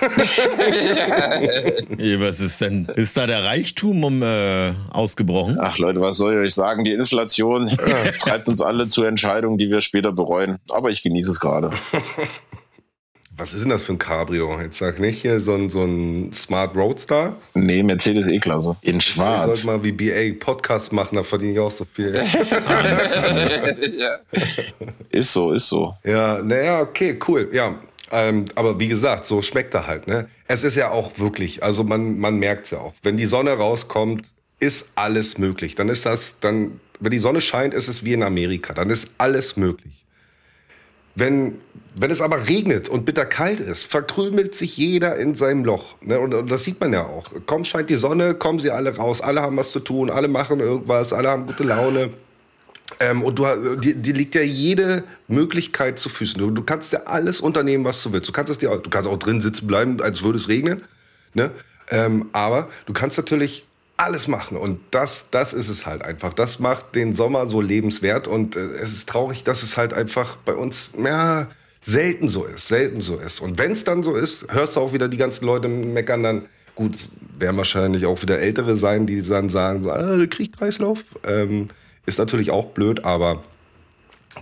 Ja, 1.98 2.20
Was 2.20 2.40
ist 2.40 2.60
denn? 2.60 2.86
Ist 2.94 3.16
da 3.16 3.26
der 3.26 3.44
Reichtum 3.44 4.04
um 4.04 4.22
äh, 4.22 4.72
ausgebrochen? 4.90 5.58
Ach 5.60 5.78
Leute, 5.78 6.00
was 6.00 6.16
soll 6.16 6.34
ich 6.34 6.40
euch 6.40 6.54
sagen? 6.54 6.84
Die 6.84 6.92
Inflation 6.92 7.76
treibt 8.18 8.48
uns 8.48 8.60
alle 8.60 8.88
zu 8.88 9.04
Entscheidungen, 9.04 9.58
die 9.58 9.70
wir 9.70 9.80
später 9.80 10.12
bereuen. 10.12 10.58
Aber 10.68 10.90
ich 10.90 11.02
genieße 11.02 11.30
es 11.30 11.40
gerade. 11.40 11.70
Was 13.38 13.52
ist 13.52 13.62
denn 13.62 13.70
das 13.70 13.82
für 13.82 13.92
ein 13.92 13.98
Cabrio? 13.98 14.58
Jetzt 14.60 14.78
sag 14.78 14.98
nicht 14.98 15.20
hier 15.20 15.40
so 15.40 15.54
ein, 15.54 15.68
so 15.68 15.84
ein 15.84 16.32
Smart 16.32 16.74
Roadster. 16.74 17.36
Nee, 17.54 17.82
Mercedes 17.82 18.26
E-Klasse. 18.28 18.76
In 18.80 18.96
Ich 18.96 19.04
schwarz. 19.04 19.62
sollte 19.62 19.66
mal 19.66 19.84
wie 19.84 19.92
BA 19.92 20.42
Podcast 20.42 20.92
machen, 20.92 21.16
da 21.16 21.22
verdiene 21.22 21.52
ich 21.52 21.58
auch 21.58 21.70
so 21.70 21.86
viel. 21.92 22.14
Ist 25.10 25.32
so, 25.32 25.52
ist 25.52 25.68
so. 25.68 25.94
Ja, 26.04 26.40
naja, 26.42 26.80
okay, 26.80 27.18
cool. 27.28 27.48
Ja, 27.52 27.76
ähm, 28.10 28.46
aber 28.54 28.78
wie 28.78 28.88
gesagt, 28.88 29.26
so 29.26 29.42
schmeckt 29.42 29.74
er 29.74 29.86
halt. 29.86 30.06
Ne? 30.06 30.28
Es 30.46 30.64
ist 30.64 30.76
ja 30.76 30.90
auch 30.90 31.18
wirklich, 31.18 31.62
also 31.62 31.84
man, 31.84 32.18
man 32.18 32.38
merkt 32.38 32.66
es 32.66 32.70
ja 32.72 32.78
auch. 32.78 32.94
Wenn 33.02 33.16
die 33.16 33.26
Sonne 33.26 33.52
rauskommt, 33.52 34.26
ist 34.60 34.92
alles 34.94 35.38
möglich. 35.38 35.74
Dann 35.74 35.88
ist 35.88 36.06
das, 36.06 36.40
dann, 36.40 36.80
wenn 37.00 37.10
die 37.10 37.18
Sonne 37.18 37.40
scheint, 37.40 37.74
ist 37.74 37.88
es 37.88 38.04
wie 38.04 38.12
in 38.12 38.22
Amerika. 38.22 38.74
Dann 38.74 38.90
ist 38.90 39.10
alles 39.18 39.56
möglich. 39.56 40.04
Wenn, 41.14 41.58
wenn 41.98 42.10
es 42.10 42.20
aber 42.20 42.46
regnet 42.48 42.88
und 42.88 43.04
bitterkalt 43.06 43.58
ist, 43.58 43.86
verkrümelt 43.86 44.54
sich 44.54 44.76
jeder 44.76 45.16
in 45.16 45.34
seinem 45.34 45.64
Loch. 45.64 45.94
Ne? 46.02 46.20
Und, 46.20 46.34
und 46.34 46.50
das 46.50 46.64
sieht 46.64 46.78
man 46.78 46.92
ja 46.92 47.06
auch. 47.06 47.30
Kaum 47.46 47.64
scheint 47.64 47.88
die 47.88 47.96
Sonne, 47.96 48.34
kommen 48.34 48.58
sie 48.58 48.70
alle 48.70 48.96
raus. 48.96 49.22
Alle 49.22 49.40
haben 49.40 49.56
was 49.56 49.72
zu 49.72 49.80
tun, 49.80 50.10
alle 50.10 50.28
machen 50.28 50.60
irgendwas, 50.60 51.12
alle 51.14 51.30
haben 51.30 51.46
gute 51.46 51.62
Laune. 51.64 52.10
Ähm, 53.00 53.22
und 53.22 53.38
du, 53.38 53.46
dir, 53.76 53.94
dir 53.94 54.14
liegt 54.14 54.34
ja 54.34 54.42
jede 54.42 55.04
Möglichkeit 55.26 55.98
zu 55.98 56.08
Füßen. 56.08 56.38
Du, 56.38 56.50
du 56.50 56.62
kannst 56.62 56.92
ja 56.92 57.04
alles 57.04 57.40
unternehmen, 57.40 57.84
was 57.84 58.02
du 58.02 58.12
willst. 58.12 58.28
Du 58.28 58.32
kannst, 58.32 58.50
es 58.52 58.58
dir, 58.58 58.70
auch- 58.72 58.82
du 58.82 58.90
kannst 58.90 59.08
auch 59.08 59.18
drin 59.18 59.40
sitzen 59.40 59.66
bleiben, 59.66 60.00
als 60.02 60.22
würde 60.22 60.36
es 60.38 60.48
regnen. 60.48 60.82
Ne? 61.34 61.50
Ähm, 61.90 62.28
aber 62.32 62.68
du 62.84 62.92
kannst 62.92 63.16
natürlich 63.16 63.66
alles 63.96 64.28
machen. 64.28 64.56
Und 64.58 64.80
das, 64.90 65.30
das 65.30 65.54
ist 65.54 65.68
es 65.70 65.86
halt 65.86 66.02
einfach. 66.02 66.34
Das 66.34 66.58
macht 66.58 66.94
den 66.94 67.14
Sommer 67.14 67.46
so 67.46 67.60
lebenswert. 67.60 68.28
Und 68.28 68.54
äh, 68.54 68.60
es 68.82 68.92
ist 68.92 69.08
traurig, 69.08 69.44
dass 69.44 69.62
es 69.62 69.76
halt 69.76 69.92
einfach 69.94 70.36
bei 70.44 70.54
uns 70.54 70.92
ja, 71.02 71.48
selten 71.86 72.28
so 72.28 72.44
ist. 72.44 72.68
Selten 72.68 73.00
so 73.00 73.18
ist. 73.18 73.40
Und 73.40 73.58
wenn 73.58 73.72
es 73.72 73.84
dann 73.84 74.02
so 74.02 74.16
ist, 74.16 74.52
hörst 74.52 74.76
du 74.76 74.80
auch 74.80 74.92
wieder 74.92 75.08
die 75.08 75.16
ganzen 75.16 75.46
Leute 75.46 75.68
meckern 75.68 76.22
dann. 76.22 76.46
Gut, 76.74 77.08
werden 77.38 77.56
wahrscheinlich 77.56 78.04
auch 78.04 78.20
wieder 78.20 78.38
Ältere 78.38 78.76
sein, 78.76 79.06
die 79.06 79.22
dann 79.22 79.48
sagen, 79.48 79.84
so, 79.84 79.90
ah, 79.90 80.16
der 80.16 80.26
Kriegkreislauf. 80.26 81.04
Ähm, 81.24 81.68
ist 82.04 82.18
natürlich 82.18 82.50
auch 82.50 82.66
blöd, 82.66 83.04
aber 83.04 83.44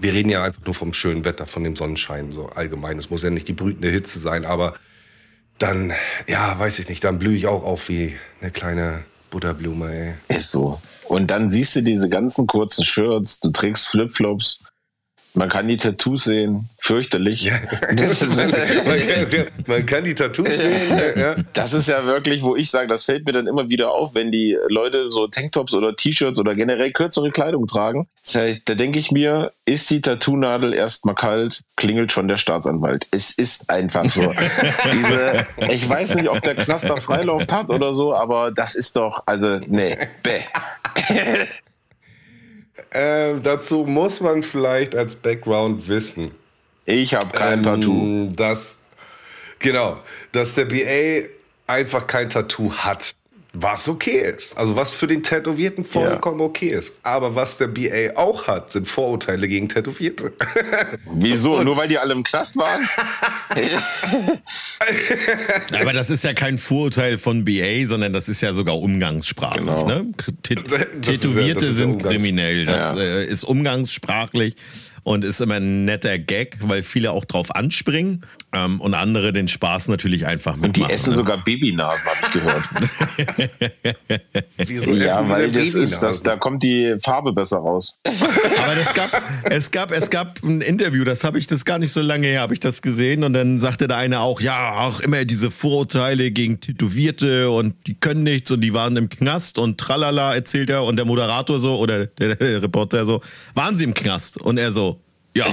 wir 0.01 0.13
reden 0.13 0.31
ja 0.31 0.43
einfach 0.43 0.65
nur 0.65 0.75
vom 0.75 0.93
schönen 0.93 1.25
Wetter, 1.25 1.47
von 1.47 1.63
dem 1.63 1.77
Sonnenschein, 1.77 2.33
so 2.33 2.47
allgemein. 2.47 2.99
Es 2.99 3.11
muss 3.11 3.23
ja 3.23 3.31
nicht 3.31 3.47
die 3.47 3.53
brütende 3.53 3.89
Hitze 3.89 4.19
sein, 4.19 4.45
aber 4.45 4.75
dann, 5.59 5.93
ja, 6.27 6.59
weiß 6.59 6.81
ich 6.81 6.89
nicht, 6.89 7.05
dann 7.05 7.19
blühe 7.19 7.37
ich 7.37 7.47
auch 7.47 7.63
auf 7.63 7.89
wie 7.89 8.17
eine 8.41 8.51
kleine 8.51 9.05
Butterblume, 9.31 10.17
ey. 10.29 10.37
Ist 10.37 10.51
so. 10.51 10.81
Und 11.05 11.31
dann 11.31 11.51
siehst 11.51 11.77
du 11.77 11.83
diese 11.83 12.09
ganzen 12.09 12.47
kurzen 12.47 12.85
Shirts, 12.85 13.39
du 13.41 13.51
trägst 13.51 13.89
Flipflops. 13.89 14.61
Man 15.37 15.49
kann 15.49 15.67
die 15.67 15.76
Tattoos 15.76 16.25
sehen, 16.25 16.69
fürchterlich. 16.79 17.50
Ist, 17.97 18.37
man, 18.37 18.50
kann, 18.53 19.47
man 19.67 19.87
kann 19.87 20.05
die 20.05 20.14
Tattoos 20.14 20.49
sehen, 20.49 21.17
ja. 21.17 21.35
das 21.53 21.73
ist 21.73 21.88
ja 21.88 22.07
wirklich, 22.07 22.43
wo 22.43 22.55
ich 22.55 22.71
sage, 22.71 22.87
das 22.87 23.05
fällt 23.05 23.26
mir 23.26 23.33
dann 23.33 23.49
immer 23.49 23.69
wieder 23.69 23.91
auf, 23.91 24.14
wenn 24.14 24.30
die 24.30 24.56
Leute 24.69 25.08
so 25.08 25.26
Tanktops 25.26 25.75
oder 25.75 25.97
T-Shirts 25.97 26.39
oder 26.39 26.54
generell 26.54 26.93
kürzere 26.93 27.30
Kleidung 27.30 27.67
tragen. 27.67 28.06
Das 28.25 28.37
heißt, 28.37 28.63
da 28.67 28.75
denke 28.75 29.00
ich 29.00 29.11
mir, 29.11 29.52
ist 29.65 29.91
die 29.91 30.00
Tattoo-Nadel 30.00 30.73
erstmal 30.73 31.17
kalt, 31.17 31.63
klingelt 31.76 32.13
schon 32.13 32.28
der 32.28 32.37
Staatsanwalt. 32.37 33.06
Es 33.11 33.30
ist 33.30 33.71
einfach 33.71 34.08
so. 34.08 34.32
Diese, 34.93 35.47
ich 35.73 35.89
weiß 35.89 36.15
nicht, 36.15 36.28
ob 36.28 36.43
der 36.43 36.54
Knaster 36.54 36.97
Freilauf 36.99 37.49
hat 37.50 37.71
oder 37.71 37.93
so, 37.93 38.15
aber 38.15 38.52
das 38.52 38.76
ist 38.76 38.97
doch, 38.97 39.25
also, 39.26 39.58
nee, 39.67 39.97
bäh. 40.23 40.41
Ähm, 42.95 43.43
dazu 43.43 43.85
muss 43.85 44.21
man 44.21 44.43
vielleicht 44.43 44.95
als 44.95 45.17
Background 45.17 45.89
wissen, 45.89 46.30
Ich 46.87 47.15
habe 47.15 47.37
kein 47.37 47.63
Tattoo. 47.63 47.93
ähm, 47.93 48.37
dass, 48.37 48.78
genau, 49.59 49.99
dass 50.33 50.54
der 50.54 50.67
BA 50.67 51.28
einfach 51.67 52.07
kein 52.07 52.30
Tattoo 52.30 52.73
hat. 52.73 53.15
Was 53.56 53.88
okay 53.88 54.32
ist. 54.36 54.58
Also 54.58 54.75
was 54.75 54.90
für 54.90 55.06
den 55.06 55.23
Tätowierten 55.23 55.84
vollkommen 55.84 56.40
okay 56.40 56.71
ist. 56.71 56.93
Aber 57.04 57.36
was 57.36 57.56
der 57.56 57.69
BA 57.69 58.17
auch 58.17 58.49
hat, 58.49 58.73
sind 58.73 58.88
Vorurteile 58.88 59.47
gegen 59.47 59.69
Tätowierte. 59.69 60.32
Wieso? 61.12 61.62
Nur 61.62 61.76
weil 61.76 61.86
die 61.86 61.99
alle 61.99 62.14
im 62.14 62.25
Knast 62.25 62.56
waren? 62.56 62.88
Aber 65.80 65.93
das 65.93 66.10
ist 66.10 66.25
ja 66.25 66.32
kein 66.32 66.58
Vorurteil 66.58 67.19
von 67.19 67.45
BA, 67.45 67.86
sondern 67.86 68.12
das 68.12 68.28
ist 68.28 68.40
ja 68.40 68.54
sogar 68.54 68.78
umgangssprachlich. 68.78 69.64
Genau. 69.64 69.86
Ne? 69.86 70.06
Ja- 70.49 70.78
Tätowierte 71.00 71.67
ja 71.67 71.73
sind 71.73 72.02
kriminell. 72.02 72.67
Das 72.67 72.95
Ja. 72.95 73.00
äh, 73.00 73.26
ist 73.26 73.45
umgangssprachlich 73.45 74.56
und 75.04 75.25
ist 75.25 75.40
immer 75.40 75.56
ein 75.56 75.84
netter 75.84 76.19
Gag, 76.19 76.56
weil 76.60 76.82
viele 76.82 77.12
auch 77.12 77.25
drauf 77.25 77.54
anspringen 77.54 78.25
ähm, 78.54 78.80
und 78.80 78.95
andere 78.95 79.32
den 79.32 79.49
Spaß 79.49 79.88
natürlich 79.88 80.26
einfach 80.26 80.56
mitmachen. 80.56 80.88
Die 80.88 80.93
essen 80.93 81.10
ne? 81.10 81.17
sogar 81.17 81.45
Babynasen, 81.45 82.06
habe 82.06 82.19
ich 82.23 82.32
gehört. 82.32 82.64
Ja, 85.04 85.28
weil 85.28 85.50
das 85.52 85.75
ist, 85.75 86.00
das, 86.00 86.23
da 86.23 86.36
kommt 86.36 86.62
die 86.62 86.97
Farbe 87.00 87.32
besser 87.32 87.58
raus. 87.58 87.95
Aber 88.62 88.76
es 88.76 88.95
gab, 88.95 89.23
es 89.45 89.71
gab, 89.71 89.90
es 89.90 90.10
gab 90.10 90.43
ein 90.43 90.60
Interview, 90.60 91.04
das 91.04 91.25
habe 91.25 91.38
ich 91.38 91.47
das 91.47 91.64
gar 91.64 91.78
nicht 91.78 91.93
so 91.93 92.00
lange 92.00 92.26
her, 92.26 92.40
habe 92.40 92.54
ich 92.54 92.60
das 92.60 92.80
gesehen 92.82 93.25
und 93.25 93.32
dann 93.32 93.60
sagte 93.60 93.88
der 93.88 93.99
eine 93.99 94.21
auch, 94.21 94.40
ja, 94.40 94.80
auch 94.80 95.00
immer 95.00 95.25
diese 95.25 95.50
Vorurteile 95.50 96.30
gegen 96.30 96.60
Tätowierte 96.60 97.50
und 97.50 97.75
die 97.86 97.95
können 97.95 98.23
nichts 98.23 98.50
und 98.50 98.60
die 98.62 98.73
waren 98.73 98.97
im 98.97 99.08
Knast 99.08 99.58
und 99.58 99.78
tralala 99.78 100.34
erzählt 100.34 100.71
er 100.71 100.84
und 100.84 100.97
der 100.97 101.04
Moderator 101.04 101.58
so 101.58 101.76
oder 101.78 102.06
der, 102.06 102.36
der 102.36 102.62
Reporter 102.62 103.04
so, 103.04 103.21
waren 103.54 103.76
sie 103.76 103.84
im 103.84 103.95
Knast? 103.95 104.40
Und 104.40 104.58
er 104.58 104.71
so, 104.71 104.94
ja. 105.36 105.47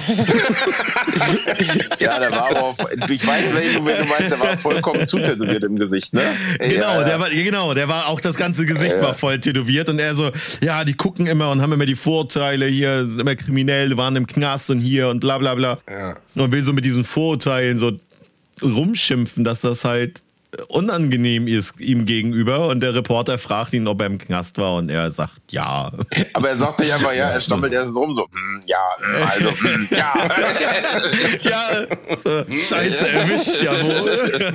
Ja, 1.99 2.19
der 2.19 2.31
war 2.31 2.49
aber, 2.49 2.63
auf, 2.63 2.77
ich 3.09 3.25
weiß, 3.25 3.53
welchen 3.53 3.75
du 3.77 3.81
meinst, 3.83 4.31
der 4.31 4.39
war 4.39 4.57
vollkommen 4.57 5.07
zutätowiert 5.07 5.63
im 5.63 5.77
Gesicht, 5.77 6.13
ne? 6.13 6.21
Genau, 6.59 6.99
ja, 6.99 7.03
der 7.03 7.19
war, 7.19 7.29
genau, 7.29 7.73
der 7.73 7.87
war 7.87 8.07
auch 8.07 8.19
das 8.19 8.35
ganze 8.35 8.65
Gesicht 8.65 8.99
war 9.01 9.13
voll 9.13 9.39
tätowiert 9.39 9.89
und 9.89 9.99
er 9.99 10.15
so, 10.15 10.31
ja, 10.63 10.83
die 10.83 10.93
gucken 10.93 11.27
immer 11.27 11.51
und 11.51 11.61
haben 11.61 11.73
immer 11.73 11.85
die 11.85 11.95
Vorurteile 11.95 12.65
hier, 12.65 13.05
sind 13.05 13.19
immer 13.19 13.35
kriminell, 13.35 13.97
waren 13.97 14.15
im 14.15 14.27
Knast 14.27 14.69
und 14.69 14.79
hier 14.79 15.09
und 15.09 15.19
bla 15.19 15.37
bla 15.37 15.55
bla. 15.55 15.79
Ja. 15.89 16.15
Und 16.35 16.51
will 16.51 16.61
so 16.61 16.73
mit 16.73 16.85
diesen 16.85 17.03
Vorurteilen 17.03 17.77
so 17.77 17.99
rumschimpfen, 18.61 19.43
dass 19.43 19.61
das 19.61 19.83
halt 19.83 20.21
unangenehm 20.67 21.47
ist 21.47 21.79
ihm 21.79 22.05
gegenüber 22.05 22.67
und 22.67 22.81
der 22.81 22.93
Reporter 22.93 23.37
fragt 23.37 23.73
ihn, 23.73 23.87
ob 23.87 24.01
er 24.01 24.07
im 24.07 24.17
Knast 24.17 24.57
war 24.57 24.75
und 24.75 24.89
er 24.89 25.09
sagt 25.11 25.51
ja. 25.51 25.91
Aber 26.33 26.49
er 26.49 26.57
sagt 26.57 26.79
nicht 26.79 26.93
einfach, 26.93 27.13
ja, 27.13 27.29
er 27.29 27.39
stammelt 27.39 27.71
erst 27.73 27.95
rum, 27.95 28.13
so, 28.13 28.27
hm, 28.31 28.61
ja, 28.65 28.89
hm, 28.97 29.27
also, 29.29 29.51
hm, 29.51 29.87
ja. 29.91 30.13
ja, 31.41 31.87
so, 32.17 32.43
scheiße 32.55 33.09
erwischt, 33.09 33.61
jawohl. 33.63 34.51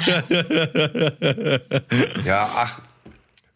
Ja, 2.24 2.48
ach. 2.54 2.80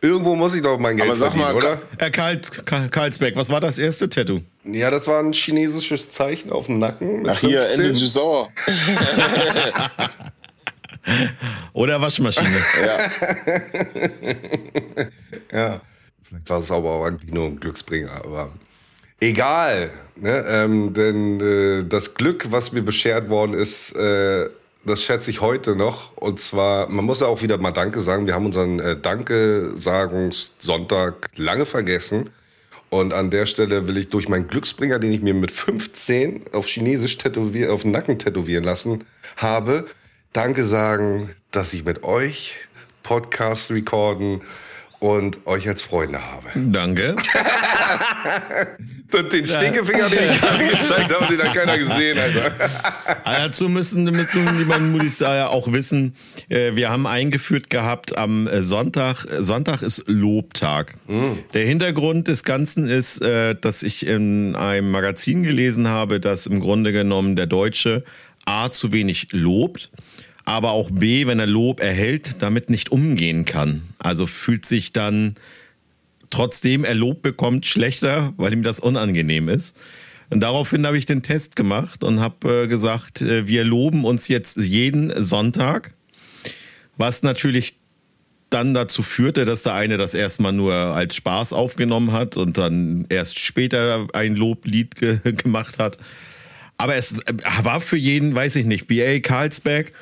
Irgendwo 0.02 0.34
muss 0.34 0.54
ich 0.54 0.62
doch 0.62 0.78
mein 0.78 0.96
Geld 0.96 1.10
Aber 1.10 1.18
sag 1.18 1.32
verdienen, 1.32 1.52
mal, 1.52 1.56
oder? 1.56 1.82
Herr 1.98 2.10
Karl, 2.10 2.40
Karl, 2.64 2.88
Karlsbeck, 2.88 3.36
was 3.36 3.50
war 3.50 3.60
das 3.60 3.78
erste 3.78 4.08
Tattoo? 4.08 4.40
Ja, 4.64 4.90
das 4.90 5.06
war 5.06 5.22
ein 5.22 5.34
chinesisches 5.34 6.10
Zeichen 6.10 6.50
auf 6.50 6.66
dem 6.66 6.78
Nacken. 6.78 7.28
Ach 7.28 7.38
hier, 7.38 7.60
15. 7.62 7.84
Ende 7.84 7.98
Süßsauer. 7.98 8.48
Oder 11.72 12.00
Waschmaschine? 12.00 12.50
Ja, 15.52 15.80
vielleicht 16.22 16.48
war 16.48 16.60
es 16.60 16.70
aber 16.70 16.90
auch 16.90 17.04
eigentlich 17.04 17.32
nur 17.32 17.46
ein 17.46 17.58
Glücksbringer, 17.58 18.24
aber 18.24 18.52
egal. 19.18 19.90
Ne? 20.16 20.44
Ähm, 20.46 20.94
denn 20.94 21.40
äh, 21.40 21.84
das 21.84 22.14
Glück, 22.14 22.46
was 22.50 22.70
mir 22.72 22.82
beschert 22.82 23.28
worden 23.28 23.54
ist, 23.54 23.96
äh, 23.96 24.48
das 24.84 25.02
schätze 25.02 25.30
ich 25.30 25.40
heute 25.40 25.74
noch. 25.76 26.16
Und 26.16 26.40
zwar, 26.40 26.88
man 26.88 27.04
muss 27.04 27.20
ja 27.20 27.26
auch 27.26 27.42
wieder 27.42 27.58
mal 27.58 27.72
Danke 27.72 28.00
sagen. 28.00 28.26
Wir 28.26 28.34
haben 28.34 28.46
unseren 28.46 28.80
äh, 28.80 28.96
Danke-Sagungssonntag 28.96 31.28
lange 31.36 31.66
vergessen. 31.66 32.30
Und 32.88 33.12
an 33.12 33.30
der 33.30 33.46
Stelle 33.46 33.86
will 33.86 33.98
ich 33.98 34.08
durch 34.08 34.28
meinen 34.28 34.48
Glücksbringer, 34.48 34.98
den 34.98 35.12
ich 35.12 35.22
mir 35.22 35.34
mit 35.34 35.52
15 35.52 36.46
auf 36.52 36.66
Chinesisch 36.66 37.18
tätowier 37.18 37.72
auf 37.72 37.82
den 37.82 37.92
Nacken 37.92 38.18
tätowieren 38.18 38.64
lassen 38.64 39.04
habe, 39.36 39.86
Danke 40.32 40.64
sagen, 40.64 41.30
dass 41.50 41.72
ich 41.72 41.84
mit 41.84 42.04
euch 42.04 42.54
Podcast 43.02 43.72
recorden 43.72 44.42
und 45.00 45.44
euch 45.44 45.66
als 45.66 45.82
Freunde 45.82 46.22
habe. 46.22 46.50
Danke. 46.54 47.16
und 49.12 49.32
den 49.32 49.44
Stinkefinger, 49.44 50.08
den 50.08 50.30
ich 50.30 50.40
gerade 50.40 50.68
gezeigt 50.68 51.12
habe, 51.12 51.36
den 51.36 51.44
hat 51.44 51.54
keiner 51.54 51.78
gesehen, 51.78 52.16
Alter. 52.16 52.52
Dazu 53.24 53.68
müssen, 53.68 54.04
müssen 54.04 54.46
die 54.56 54.64
muss 54.64 55.20
auch 55.20 55.72
wissen, 55.72 56.14
äh, 56.48 56.76
wir 56.76 56.90
haben 56.90 57.08
eingeführt 57.08 57.68
gehabt 57.68 58.16
am 58.16 58.46
äh, 58.46 58.62
Sonntag. 58.62 59.26
Sonntag 59.38 59.82
ist 59.82 60.04
Lobtag. 60.06 60.94
Mhm. 61.08 61.38
Der 61.54 61.66
Hintergrund 61.66 62.28
des 62.28 62.44
Ganzen 62.44 62.86
ist, 62.86 63.20
äh, 63.20 63.56
dass 63.56 63.82
ich 63.82 64.06
in 64.06 64.54
einem 64.54 64.92
Magazin 64.92 65.42
gelesen 65.42 65.88
habe, 65.88 66.20
dass 66.20 66.46
im 66.46 66.60
Grunde 66.60 66.92
genommen 66.92 67.34
der 67.34 67.46
Deutsche 67.46 68.04
A 68.44 68.70
zu 68.70 68.92
wenig 68.92 69.28
lobt 69.32 69.90
aber 70.50 70.72
auch 70.72 70.90
B, 70.90 71.28
wenn 71.28 71.38
er 71.38 71.46
Lob 71.46 71.80
erhält, 71.80 72.42
damit 72.42 72.70
nicht 72.70 72.90
umgehen 72.90 73.44
kann. 73.44 73.82
Also 73.98 74.26
fühlt 74.26 74.66
sich 74.66 74.92
dann 74.92 75.36
trotzdem 76.30 76.84
er 76.84 76.94
Lob 76.94 77.22
bekommt 77.22 77.66
schlechter, 77.66 78.32
weil 78.36 78.52
ihm 78.52 78.62
das 78.62 78.80
unangenehm 78.80 79.48
ist. 79.48 79.76
Und 80.28 80.40
daraufhin 80.40 80.86
habe 80.86 80.98
ich 80.98 81.06
den 81.06 81.22
Test 81.22 81.56
gemacht 81.56 82.04
und 82.04 82.20
habe 82.20 82.64
äh, 82.64 82.66
gesagt, 82.66 83.20
äh, 83.20 83.46
wir 83.46 83.64
loben 83.64 84.04
uns 84.04 84.28
jetzt 84.28 84.56
jeden 84.56 85.22
Sonntag, 85.22 85.92
was 86.96 87.22
natürlich 87.22 87.76
dann 88.48 88.74
dazu 88.74 89.02
führte, 89.02 89.44
dass 89.44 89.62
der 89.62 89.74
eine 89.74 89.98
das 89.98 90.14
erstmal 90.14 90.52
nur 90.52 90.74
als 90.74 91.14
Spaß 91.14 91.52
aufgenommen 91.52 92.10
hat 92.10 92.36
und 92.36 92.58
dann 92.58 93.06
erst 93.08 93.38
später 93.38 94.08
ein 94.12 94.34
Loblied 94.34 94.96
ge 94.96 95.20
gemacht 95.32 95.78
hat. 95.78 95.98
Aber 96.80 96.94
es 96.94 97.12
äh, 97.12 97.34
war 97.62 97.82
für 97.82 97.98
jeden, 97.98 98.34
weiß 98.34 98.56
ich 98.56 98.64
nicht, 98.64 98.86
BA 98.86 99.20
Karlsberg, 99.20 99.92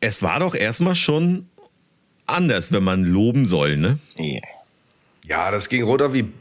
es 0.00 0.22
war 0.22 0.40
doch 0.40 0.56
erstmal 0.56 0.96
schon 0.96 1.46
anders, 2.26 2.72
wenn 2.72 2.82
man 2.82 3.04
loben 3.04 3.46
soll, 3.46 3.76
ne? 3.76 4.00
Ja, 5.24 5.52
das 5.52 5.68
ging 5.68 5.84
runter 5.84 6.12
wie 6.12 6.32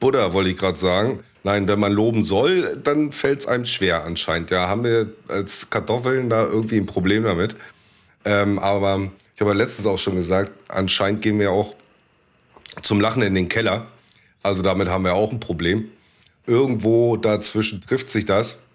Buddha, 0.00 0.34
wollte 0.34 0.50
ich 0.50 0.58
gerade 0.58 0.76
sagen. 0.76 1.20
Nein, 1.44 1.66
wenn 1.66 1.80
man 1.80 1.92
loben 1.92 2.24
soll, 2.24 2.76
dann 2.76 3.10
fällt 3.12 3.40
es 3.40 3.46
einem 3.46 3.64
schwer 3.64 4.04
anscheinend. 4.04 4.50
Ja, 4.50 4.68
haben 4.68 4.84
wir 4.84 5.10
als 5.28 5.70
Kartoffeln 5.70 6.28
da 6.28 6.44
irgendwie 6.44 6.76
ein 6.76 6.86
Problem 6.86 7.24
damit. 7.24 7.56
Ähm, 8.26 8.58
aber 8.58 9.10
ich 9.34 9.40
habe 9.40 9.52
ja 9.52 9.56
letztens 9.56 9.86
auch 9.86 9.98
schon 9.98 10.16
gesagt, 10.16 10.52
anscheinend 10.68 11.22
gehen 11.22 11.38
wir 11.38 11.52
auch 11.52 11.74
zum 12.82 13.00
Lachen 13.00 13.22
in 13.22 13.34
den 13.34 13.48
Keller. 13.48 13.86
Also 14.42 14.62
damit 14.62 14.88
haben 14.88 15.04
wir 15.04 15.14
auch 15.14 15.32
ein 15.32 15.40
Problem. 15.40 15.90
Irgendwo 16.46 17.16
dazwischen 17.16 17.80
trifft 17.80 18.10
sich 18.10 18.26
das. 18.26 18.65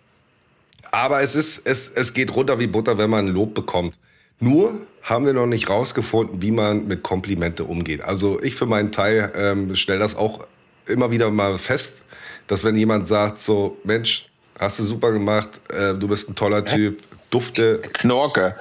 Aber 0.92 1.22
es 1.22 1.36
ist, 1.36 1.66
es, 1.66 1.90
es 1.90 2.14
geht 2.14 2.36
runter 2.36 2.60
wie 2.60 2.68
Butter, 2.68 2.98
wenn 2.98 3.10
man 3.10 3.28
Lob 3.28 3.54
bekommt. 3.54 3.96
Nur 4.40 4.74
haben 5.04 5.26
wir 5.26 5.34
noch 5.34 5.48
nicht 5.48 5.70
rausgefunden, 5.70 6.42
wie 6.42 6.52
man 6.52 6.88
mit 6.88 7.04
Komplimente 7.04 7.64
umgeht. 7.64 8.02
Also 8.02 8.42
ich 8.42 8.56
für 8.56 8.66
meinen 8.66 8.92
Teil 8.92 9.32
ähm, 9.36 9.76
stelle 9.76 10.00
das 10.00 10.16
auch 10.16 10.46
immer 10.86 11.12
wieder 11.12 11.32
mal 11.32 11.58
fest, 11.58 12.04
dass 12.48 12.64
wenn 12.64 12.76
jemand 12.76 13.08
sagt 13.08 13.42
so, 13.42 13.78
Mensch, 13.84 14.28
hast 14.60 14.80
du 14.80 14.84
super 14.84 15.12
gemacht, 15.12 15.50
äh, 15.70 15.94
du 15.94 16.08
bist 16.08 16.30
ein 16.30 16.36
toller 16.36 16.66
Typ, 16.66 17.02
dufte. 17.30 17.80
Knorke. 17.94 18.56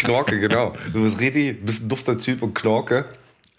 Knorke, 0.00 0.38
genau. 0.38 0.74
Du 0.92 1.02
bist 1.02 1.18
richtig, 1.18 1.64
bist 1.64 1.84
ein 1.84 1.88
dufter 1.88 2.18
Typ 2.18 2.42
und 2.42 2.54
Knorke. 2.54 3.06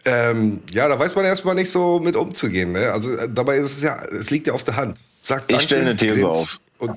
Ähm, 0.05 0.61
ja, 0.71 0.87
da 0.87 0.97
weiß 0.97 1.15
man 1.15 1.25
erstmal 1.25 1.55
nicht 1.55 1.71
so 1.71 1.99
mit 1.99 2.15
umzugehen. 2.15 2.71
Ne? 2.71 2.91
Also 2.91 3.15
äh, 3.15 3.27
dabei 3.29 3.57
ist 3.57 3.77
es 3.77 3.81
ja, 3.81 4.01
es 4.03 4.29
liegt 4.29 4.47
ja 4.47 4.53
auf 4.53 4.63
der 4.63 4.77
Hand. 4.77 4.97
Sag 5.23 5.43
ich 5.47 5.61
stelle 5.61 5.81
eine 5.81 5.95
These 5.95 6.27
auf. 6.27 6.59
Und 6.77 6.95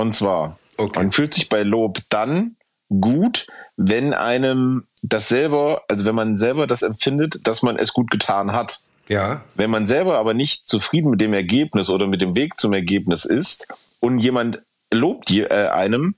und 0.00 0.14
zwar, 0.14 0.58
okay. 0.76 0.98
man 0.98 1.12
fühlt 1.12 1.34
sich 1.34 1.48
bei 1.48 1.62
Lob 1.62 1.98
dann 2.08 2.56
gut, 2.88 3.46
wenn 3.76 4.14
einem 4.14 4.84
das 5.02 5.28
selber, 5.28 5.82
also 5.88 6.04
wenn 6.04 6.14
man 6.14 6.36
selber 6.36 6.66
das 6.66 6.82
empfindet, 6.82 7.46
dass 7.46 7.62
man 7.62 7.76
es 7.76 7.92
gut 7.92 8.10
getan 8.10 8.52
hat. 8.52 8.80
Ja. 9.08 9.42
Wenn 9.54 9.70
man 9.70 9.86
selber 9.86 10.18
aber 10.18 10.34
nicht 10.34 10.68
zufrieden 10.68 11.10
mit 11.10 11.20
dem 11.20 11.32
Ergebnis 11.32 11.88
oder 11.90 12.06
mit 12.06 12.20
dem 12.20 12.36
Weg 12.36 12.58
zum 12.58 12.72
Ergebnis 12.72 13.24
ist 13.24 13.66
und 14.00 14.20
jemand 14.20 14.60
lobt 14.92 15.30
äh, 15.30 15.46
einem, 15.48 16.14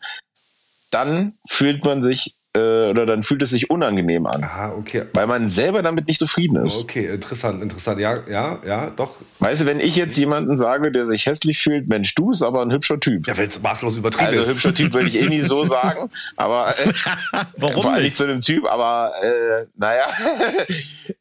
dann 0.90 1.34
fühlt 1.48 1.84
man 1.84 2.02
sich 2.02 2.34
äh, 2.54 2.90
oder 2.90 3.06
dann 3.06 3.22
fühlt 3.22 3.40
es 3.40 3.50
sich 3.50 3.70
unangenehm 3.70 4.26
an. 4.26 4.44
Aha, 4.44 4.74
okay. 4.76 5.04
Weil 5.14 5.26
man 5.26 5.48
selber 5.48 5.82
damit 5.82 6.06
nicht 6.06 6.18
zufrieden 6.18 6.56
ist. 6.56 6.82
Okay, 6.82 7.06
interessant, 7.06 7.62
interessant. 7.62 7.98
Ja, 7.98 8.18
ja, 8.28 8.58
ja, 8.66 8.90
doch. 8.90 9.16
Weißt 9.38 9.62
du, 9.62 9.66
wenn 9.66 9.80
ich 9.80 9.96
jetzt 9.96 10.18
jemanden 10.18 10.58
sage, 10.58 10.92
der 10.92 11.06
sich 11.06 11.24
hässlich 11.24 11.62
fühlt, 11.62 11.88
Mensch, 11.88 12.14
du 12.14 12.28
bist 12.28 12.42
aber 12.42 12.60
ein 12.60 12.70
hübscher 12.70 13.00
Typ. 13.00 13.26
Ja, 13.26 13.36
wenn 13.38 13.48
es 13.48 13.62
maßlos 13.62 13.96
übertrieben 13.96 14.26
also, 14.26 14.34
ist. 14.34 14.40
Also 14.40 14.52
hübscher 14.52 14.74
Typ 14.74 14.92
würde 14.92 15.08
ich 15.08 15.16
eh 15.18 15.28
nie 15.28 15.40
so 15.40 15.64
sagen, 15.64 16.10
aber 16.36 16.74
äh, 16.78 16.92
Warum 17.56 17.82
vor 17.82 17.92
allem 17.92 18.02
nicht 18.02 18.16
zu 18.16 18.24
einem 18.24 18.42
Typ, 18.42 18.66
aber 18.66 19.12
äh, 19.22 19.66
naja. 19.76 20.04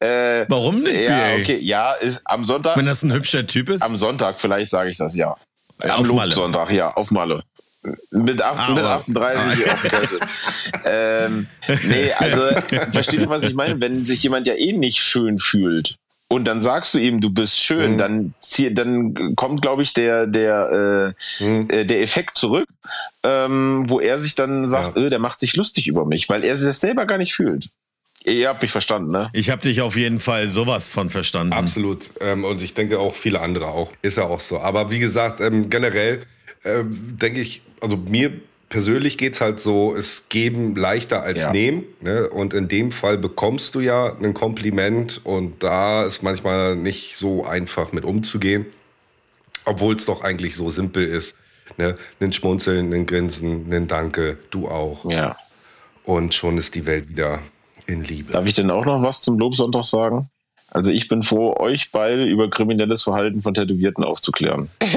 äh, 0.00 0.44
Warum 0.48 0.82
nicht? 0.82 1.00
Ja, 1.00 1.34
okay, 1.38 1.58
ja, 1.60 1.92
ist 1.92 2.20
am 2.26 2.44
Sonntag. 2.44 2.76
Wenn 2.76 2.86
das 2.86 3.02
ein 3.02 3.12
hübscher 3.12 3.46
Typ 3.46 3.70
ist? 3.70 3.82
Am 3.82 3.96
Sonntag 3.96 4.38
vielleicht 4.38 4.70
sage 4.70 4.90
ich 4.90 4.98
das 4.98 5.16
ja. 5.16 5.34
Am 5.78 6.04
Lobsonntag, 6.04 6.70
ja, 6.70 6.92
auf 6.92 7.10
Malle. 7.10 7.42
Mit, 8.10 8.40
8, 8.40 8.58
ah, 8.60 8.74
mit 8.74 8.84
38 8.84 9.70
auf 9.70 9.82
dem 9.82 9.90
Kessel. 9.90 10.20
ähm, 10.84 11.46
nee, 11.84 12.12
also 12.12 12.40
versteht 12.92 13.20
ihr, 13.20 13.28
was 13.28 13.42
ich 13.42 13.54
meine? 13.54 13.80
Wenn 13.80 14.04
sich 14.06 14.22
jemand 14.22 14.46
ja 14.46 14.54
eh 14.54 14.72
nicht 14.72 14.98
schön 14.98 15.38
fühlt 15.38 15.96
und 16.32 16.46
dann 16.46 16.60
sagst 16.60 16.94
du 16.94 16.98
ihm, 16.98 17.20
du 17.20 17.30
bist 17.30 17.60
schön, 17.60 17.92
mhm. 17.92 17.98
dann, 17.98 18.34
dann 18.70 19.36
kommt, 19.36 19.62
glaube 19.62 19.82
ich, 19.82 19.92
der, 19.92 20.26
der, 20.26 21.14
äh, 21.40 21.44
mhm. 21.44 21.68
Äh, 21.70 21.84
der 21.84 22.00
Effekt 22.00 22.38
zurück, 22.38 22.68
ähm, 23.22 23.82
wo 23.86 24.00
er 24.00 24.18
sich 24.18 24.34
dann 24.34 24.66
sagt, 24.66 24.96
ja. 24.96 25.04
äh, 25.04 25.10
der 25.10 25.18
macht 25.18 25.40
sich 25.40 25.56
lustig 25.56 25.88
über 25.88 26.06
mich, 26.06 26.28
weil 26.28 26.44
er 26.44 26.56
sich 26.56 26.66
das 26.66 26.80
selber 26.80 27.04
gar 27.04 27.18
nicht 27.18 27.34
fühlt. 27.34 27.68
Ihr 28.24 28.48
habt 28.48 28.62
mich 28.62 28.70
verstanden, 28.70 29.10
ne? 29.10 29.30
Ich 29.32 29.50
habe 29.50 29.62
dich 29.62 29.80
auf 29.80 29.96
jeden 29.96 30.20
Fall 30.20 30.48
sowas 30.48 30.88
von 30.88 31.10
verstanden. 31.10 31.52
Absolut. 31.52 32.10
Ähm, 32.20 32.44
und 32.44 32.62
ich 32.62 32.72
denke 32.72 33.00
auch 33.00 33.16
viele 33.16 33.40
andere 33.40 33.66
auch. 33.66 33.90
Ist 34.00 34.16
ja 34.16 34.24
auch 34.24 34.40
so. 34.40 34.60
Aber 34.60 34.90
wie 34.90 35.00
gesagt, 35.00 35.40
ähm, 35.40 35.68
generell 35.68 36.22
ähm, 36.64 37.18
denke 37.20 37.40
ich, 37.40 37.62
also 37.80 37.96
mir 37.96 38.32
persönlich 38.72 39.18
geht 39.18 39.34
es 39.34 39.40
halt 39.42 39.60
so, 39.60 39.94
es 39.94 40.30
geben 40.30 40.74
leichter 40.74 41.22
als 41.22 41.42
ja. 41.42 41.52
nehmen. 41.52 41.84
Ne? 42.00 42.28
Und 42.28 42.54
in 42.54 42.68
dem 42.68 42.90
Fall 42.90 43.18
bekommst 43.18 43.74
du 43.74 43.80
ja 43.80 44.16
ein 44.16 44.32
Kompliment 44.32 45.20
und 45.24 45.62
da 45.62 46.04
ist 46.04 46.22
manchmal 46.22 46.74
nicht 46.74 47.16
so 47.16 47.44
einfach 47.44 47.92
mit 47.92 48.04
umzugehen, 48.04 48.64
obwohl 49.66 49.96
es 49.96 50.06
doch 50.06 50.22
eigentlich 50.22 50.56
so 50.56 50.70
simpel 50.70 51.06
ist. 51.06 51.36
Ne? 51.76 51.98
Ein 52.20 52.32
Schmunzeln, 52.32 52.92
ein 52.94 53.04
Grinsen, 53.04 53.70
ein 53.72 53.88
Danke, 53.88 54.38
du 54.50 54.68
auch. 54.68 55.04
Ja. 55.10 55.36
Und 56.04 56.34
schon 56.34 56.56
ist 56.56 56.74
die 56.74 56.86
Welt 56.86 57.10
wieder 57.10 57.40
in 57.86 58.02
Liebe. 58.02 58.32
Darf 58.32 58.46
ich 58.46 58.54
denn 58.54 58.70
auch 58.70 58.86
noch 58.86 59.02
was 59.02 59.20
zum 59.20 59.38
Lobsonntag 59.38 59.84
sagen? 59.84 60.30
Also 60.74 60.90
ich 60.90 61.06
bin 61.06 61.20
froh, 61.20 61.54
euch 61.58 61.90
beide 61.92 62.24
über 62.24 62.48
kriminelles 62.48 63.02
Verhalten 63.02 63.42
von 63.42 63.52
Tätowierten 63.52 64.04
aufzuklären. 64.04 64.70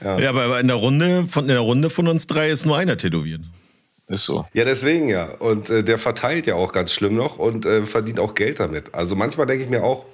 ja. 0.00 0.18
ja, 0.18 0.30
aber 0.30 0.60
in 0.60 0.68
der 0.68 0.76
Runde 0.76 1.26
von 1.28 1.44
in 1.44 1.48
der 1.48 1.60
Runde 1.60 1.90
von 1.90 2.08
uns 2.08 2.26
drei 2.26 2.48
ist 2.48 2.64
nur 2.64 2.78
einer 2.78 2.96
tätowiert. 2.96 3.42
Ist 4.08 4.24
so. 4.24 4.46
Ja, 4.54 4.64
deswegen 4.64 5.10
ja. 5.10 5.26
Und 5.26 5.68
äh, 5.68 5.84
der 5.84 5.98
verteilt 5.98 6.46
ja 6.46 6.54
auch 6.54 6.72
ganz 6.72 6.94
schlimm 6.94 7.14
noch 7.14 7.38
und 7.38 7.66
äh, 7.66 7.84
verdient 7.84 8.18
auch 8.18 8.34
Geld 8.34 8.60
damit. 8.60 8.94
Also 8.94 9.14
manchmal 9.14 9.46
denke 9.46 9.64
ich 9.64 9.70
mir 9.70 9.84
auch, 9.84 10.06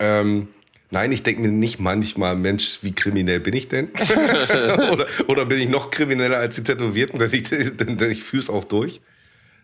ähm, 0.00 0.48
Nein, 0.92 1.10
ich 1.10 1.22
denke 1.22 1.40
mir 1.40 1.48
nicht 1.48 1.80
manchmal, 1.80 2.36
Mensch, 2.36 2.80
wie 2.82 2.92
kriminell 2.92 3.40
bin 3.40 3.54
ich 3.54 3.66
denn? 3.68 3.88
oder, 4.92 5.06
oder, 5.26 5.46
bin 5.46 5.58
ich 5.58 5.70
noch 5.70 5.90
krimineller 5.90 6.36
als 6.36 6.56
die 6.56 6.64
Tätowierten, 6.64 7.18
denn 7.18 7.32
ich, 7.32 7.44
denn, 7.44 7.96
denn 7.96 8.10
ich 8.10 8.22
fühle 8.22 8.42
es 8.42 8.50
auch 8.50 8.64
durch. 8.64 9.00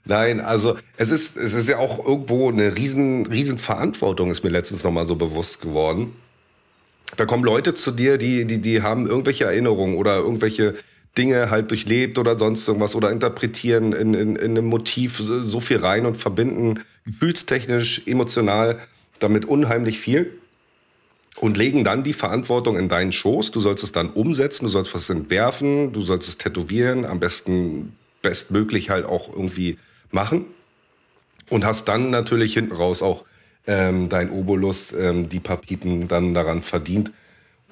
Nein, 0.06 0.40
also 0.40 0.78
es 0.96 1.10
ist, 1.10 1.36
es 1.36 1.52
ist 1.52 1.68
ja 1.68 1.76
auch 1.76 2.02
irgendwo 2.02 2.48
eine 2.48 2.76
riesen, 2.76 3.26
riesen 3.26 3.58
Verantwortung, 3.58 4.30
ist 4.30 4.42
mir 4.42 4.48
letztens 4.48 4.82
nochmal 4.84 5.04
so 5.04 5.16
bewusst 5.16 5.60
geworden. 5.60 6.16
Da 7.18 7.26
kommen 7.26 7.44
Leute 7.44 7.74
zu 7.74 7.90
dir, 7.90 8.16
die, 8.16 8.46
die, 8.46 8.62
die 8.62 8.80
haben 8.80 9.06
irgendwelche 9.06 9.44
Erinnerungen 9.44 9.96
oder 9.96 10.16
irgendwelche 10.16 10.76
Dinge 11.18 11.50
halt 11.50 11.70
durchlebt 11.70 12.16
oder 12.16 12.38
sonst 12.38 12.66
irgendwas 12.66 12.94
oder 12.94 13.12
interpretieren 13.12 13.92
in, 13.92 14.14
in, 14.14 14.36
in 14.36 14.52
einem 14.52 14.66
Motiv 14.66 15.18
so 15.18 15.60
viel 15.60 15.76
rein 15.76 16.06
und 16.06 16.16
verbinden 16.16 16.80
gefühlstechnisch, 17.04 18.06
emotional 18.06 18.78
damit 19.18 19.44
unheimlich 19.44 19.98
viel 19.98 20.32
und 21.40 21.56
legen 21.56 21.84
dann 21.84 22.02
die 22.02 22.12
Verantwortung 22.12 22.76
in 22.76 22.88
deinen 22.88 23.12
Schoß. 23.12 23.50
Du 23.50 23.60
sollst 23.60 23.84
es 23.84 23.92
dann 23.92 24.10
umsetzen, 24.10 24.64
du 24.64 24.70
sollst 24.70 24.94
was 24.94 25.08
entwerfen, 25.10 25.92
du 25.92 26.02
sollst 26.02 26.28
es 26.28 26.38
tätowieren, 26.38 27.04
am 27.04 27.20
besten 27.20 27.96
bestmöglich 28.22 28.90
halt 28.90 29.06
auch 29.06 29.28
irgendwie 29.28 29.78
machen. 30.10 30.46
Und 31.48 31.64
hast 31.64 31.86
dann 31.88 32.10
natürlich 32.10 32.54
hinten 32.54 32.72
raus 32.72 33.02
auch 33.02 33.24
ähm, 33.66 34.08
dein 34.08 34.30
Obolus, 34.30 34.92
ähm, 34.92 35.28
die 35.28 35.40
paar 35.40 35.56
Piepen 35.56 36.08
dann 36.08 36.34
daran 36.34 36.62
verdient. 36.62 37.10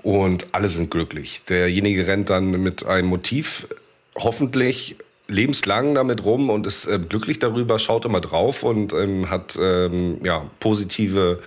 Und 0.02 0.46
alle 0.52 0.68
sind 0.68 0.90
glücklich. 0.90 1.42
Derjenige 1.48 2.06
rennt 2.06 2.30
dann 2.30 2.50
mit 2.62 2.86
einem 2.86 3.08
Motiv 3.08 3.66
hoffentlich 4.14 4.96
lebenslang 5.28 5.94
damit 5.94 6.24
rum 6.24 6.48
und 6.48 6.66
ist 6.66 6.86
äh, 6.86 6.98
glücklich 6.98 7.38
darüber, 7.38 7.78
schaut 7.78 8.04
immer 8.04 8.20
drauf 8.20 8.62
und 8.62 8.92
ähm, 8.92 9.28
hat 9.28 9.58
ähm, 9.60 10.18
ja, 10.22 10.48
positive 10.60 11.40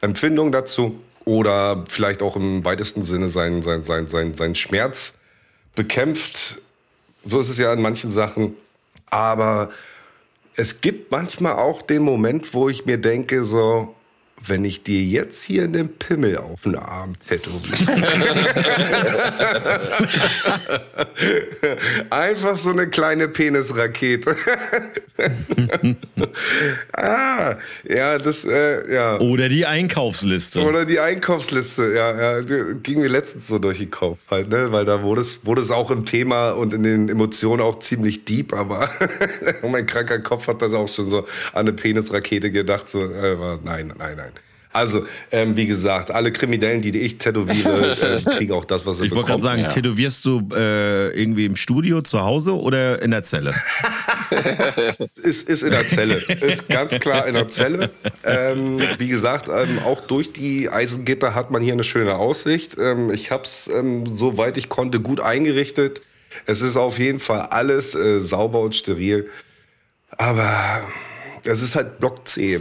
Empfindungen 0.00 0.52
dazu 0.52 0.98
oder 1.26 1.84
vielleicht 1.88 2.22
auch 2.22 2.36
im 2.36 2.64
weitesten 2.64 3.02
Sinne 3.02 3.28
seinen 3.28 3.62
sein, 3.62 3.84
sein, 3.84 4.06
sein, 4.06 4.34
sein 4.34 4.54
Schmerz 4.54 5.16
bekämpft. 5.74 6.62
So 7.24 7.40
ist 7.40 7.50
es 7.50 7.58
ja 7.58 7.72
in 7.72 7.82
manchen 7.82 8.12
Sachen. 8.12 8.56
Aber 9.10 9.70
es 10.54 10.80
gibt 10.80 11.10
manchmal 11.10 11.54
auch 11.54 11.82
den 11.82 12.02
Moment, 12.02 12.54
wo 12.54 12.68
ich 12.68 12.86
mir 12.86 12.96
denke, 12.96 13.44
so, 13.44 13.94
wenn 14.44 14.64
ich 14.64 14.82
dir 14.82 15.02
jetzt 15.02 15.42
hier 15.42 15.64
einen 15.64 15.88
Pimmel 15.88 16.38
auf 16.38 16.62
den 16.62 16.76
Arm 16.76 17.14
tätowiere. 17.28 18.06
Einfach 22.10 22.56
so 22.56 22.70
eine 22.70 22.88
kleine 22.88 23.28
Penisrakete. 23.28 24.36
ah, 26.92 27.56
ja, 27.88 28.18
das, 28.18 28.44
äh, 28.44 28.92
ja. 28.92 29.18
Oder 29.20 29.48
die 29.48 29.66
Einkaufsliste. 29.66 30.60
Oder 30.62 30.84
die 30.84 31.00
Einkaufsliste, 31.00 31.94
ja, 31.94 32.38
ja. 32.38 32.42
Die 32.42 32.74
ging 32.82 33.00
mir 33.00 33.08
letztens 33.08 33.48
so 33.48 33.58
durch 33.58 33.78
den 33.78 33.90
Kopf 33.90 34.18
halt, 34.30 34.48
ne? 34.48 34.70
Weil 34.72 34.84
da 34.84 35.02
wurde 35.02 35.22
es, 35.22 35.46
wurde 35.46 35.62
es 35.62 35.70
auch 35.70 35.90
im 35.90 36.04
Thema 36.04 36.50
und 36.50 36.74
in 36.74 36.82
den 36.82 37.08
Emotionen 37.08 37.62
auch 37.62 37.78
ziemlich 37.78 38.24
deep, 38.24 38.52
aber 38.52 38.90
mein 39.62 39.86
kranker 39.86 40.18
Kopf 40.18 40.46
hat 40.46 40.62
dann 40.62 40.74
auch 40.74 40.88
schon 40.88 41.10
so 41.10 41.20
an 41.52 41.66
eine 41.66 41.72
Penisrakete 41.72 42.50
gedacht, 42.50 42.88
so, 42.88 43.02
äh, 43.02 43.58
nein, 43.64 43.92
nein, 43.98 44.16
nein. 44.16 44.32
Also, 44.76 45.06
ähm, 45.32 45.56
wie 45.56 45.66
gesagt, 45.66 46.10
alle 46.10 46.30
Kriminellen, 46.30 46.82
die 46.82 46.96
ich 46.98 47.16
tätowiere, 47.16 48.22
äh, 48.26 48.36
kriegen 48.36 48.52
auch 48.52 48.66
das, 48.66 48.84
was 48.84 48.98
sie 48.98 49.06
Ich 49.06 49.14
wollte 49.14 49.30
gerade 49.30 49.42
sagen, 49.42 49.62
ja. 49.62 49.68
tätowierst 49.68 50.24
du 50.26 50.46
äh, 50.54 51.18
irgendwie 51.18 51.46
im 51.46 51.56
Studio, 51.56 52.02
zu 52.02 52.20
Hause 52.20 52.60
oder 52.60 53.00
in 53.00 53.10
der 53.10 53.22
Zelle? 53.22 53.54
ist, 55.22 55.48
ist 55.48 55.62
in 55.62 55.70
der 55.70 55.86
Zelle. 55.88 56.16
Ist 56.16 56.68
ganz 56.68 56.92
klar 56.98 57.26
in 57.26 57.34
der 57.34 57.48
Zelle. 57.48 57.90
Ähm, 58.22 58.80
wie 58.98 59.08
gesagt, 59.08 59.48
ähm, 59.48 59.78
auch 59.78 60.02
durch 60.02 60.34
die 60.34 60.68
Eisengitter 60.68 61.34
hat 61.34 61.50
man 61.50 61.62
hier 61.62 61.72
eine 61.72 61.84
schöne 61.84 62.16
Aussicht. 62.16 62.76
Ähm, 62.78 63.10
ich 63.10 63.30
habe 63.30 63.44
es, 63.44 63.68
ähm, 63.68 64.14
soweit 64.14 64.58
ich 64.58 64.68
konnte, 64.68 65.00
gut 65.00 65.20
eingerichtet. 65.20 66.02
Es 66.44 66.60
ist 66.60 66.76
auf 66.76 66.98
jeden 66.98 67.20
Fall 67.20 67.40
alles 67.40 67.94
äh, 67.94 68.20
sauber 68.20 68.60
und 68.60 68.76
steril. 68.76 69.30
Aber 70.10 70.84
das 71.46 71.62
ist 71.62 71.76
halt 71.76 71.98
Block 71.98 72.26
C. 72.28 72.60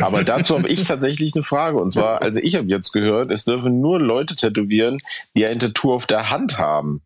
Aber 0.00 0.24
dazu 0.24 0.56
habe 0.56 0.68
ich 0.68 0.84
tatsächlich 0.84 1.34
eine 1.34 1.44
Frage. 1.44 1.78
Und 1.78 1.92
zwar, 1.92 2.22
also 2.22 2.40
ich 2.42 2.56
habe 2.56 2.66
jetzt 2.66 2.92
gehört, 2.92 3.30
es 3.30 3.44
dürfen 3.44 3.80
nur 3.80 4.00
Leute 4.00 4.36
tätowieren, 4.36 4.98
die 5.36 5.46
ein 5.46 5.58
Tattoo 5.58 5.94
auf 5.94 6.06
der 6.06 6.30
Hand 6.30 6.58
haben. 6.58 7.00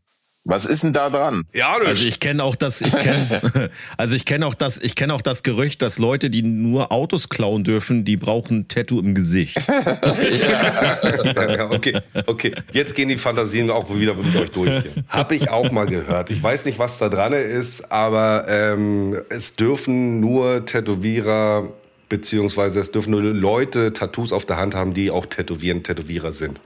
Was 0.51 0.67
ist 0.67 0.83
denn 0.83 0.93
da 0.93 1.11
dran? 1.11 1.45
Ja, 1.53 1.77
Also 1.77 2.05
ich 2.05 2.19
kenne 2.19 2.43
auch 2.43 2.57
das, 2.57 2.81
ich 2.81 2.93
kenne, 2.93 3.71
also 3.97 4.17
ich 4.17 4.25
kenne 4.25 4.45
auch 4.47 4.55
das, 4.55 4.83
ich 4.83 4.97
kenne 4.97 5.15
auch 5.15 5.23
das 5.23 5.45
Gerücht, 5.45 5.81
dass 5.81 6.01
Leute, 6.01 6.29
die 6.29 6.43
nur 6.43 6.91
Autos 6.91 7.29
klauen 7.29 7.63
dürfen, 7.63 8.05
die 8.05 8.17
brauchen 8.17 8.59
ein 8.59 8.69
Tattoo 8.69 8.99
im 8.99 9.15
Gesicht. 9.15 9.57
ja, 9.69 11.71
okay, 11.73 12.01
okay. 12.27 12.53
Jetzt 12.73 12.97
gehen 12.97 13.09
die 13.09 13.17
Fantasien 13.17 13.71
auch 13.71 13.95
wieder 13.95 14.15
mit 14.15 14.35
euch 14.35 14.51
durch. 14.51 14.73
Habe 15.09 15.37
ich 15.37 15.51
auch 15.51 15.71
mal 15.71 15.87
gehört. 15.87 16.31
Ich 16.31 16.43
weiß 16.43 16.65
nicht, 16.65 16.81
was 16.81 16.99
da 16.99 17.09
dran 17.09 17.33
ist, 17.33 17.93
aber 17.93 18.47
ähm, 18.49 19.17
es 19.29 19.55
dürfen 19.55 20.19
nur 20.19 20.67
Tätowierer 20.67 21.69
beziehungsweise 22.09 22.81
es 22.81 22.91
dürfen 22.91 23.13
nur 23.13 23.23
Leute 23.23 23.93
Tattoos 23.93 24.33
auf 24.33 24.47
der 24.47 24.57
Hand 24.57 24.75
haben, 24.75 24.95
die 24.95 25.13
auch 25.13 25.27
tätowieren, 25.27 25.85
Tätowierer 25.85 26.33
sind. 26.33 26.59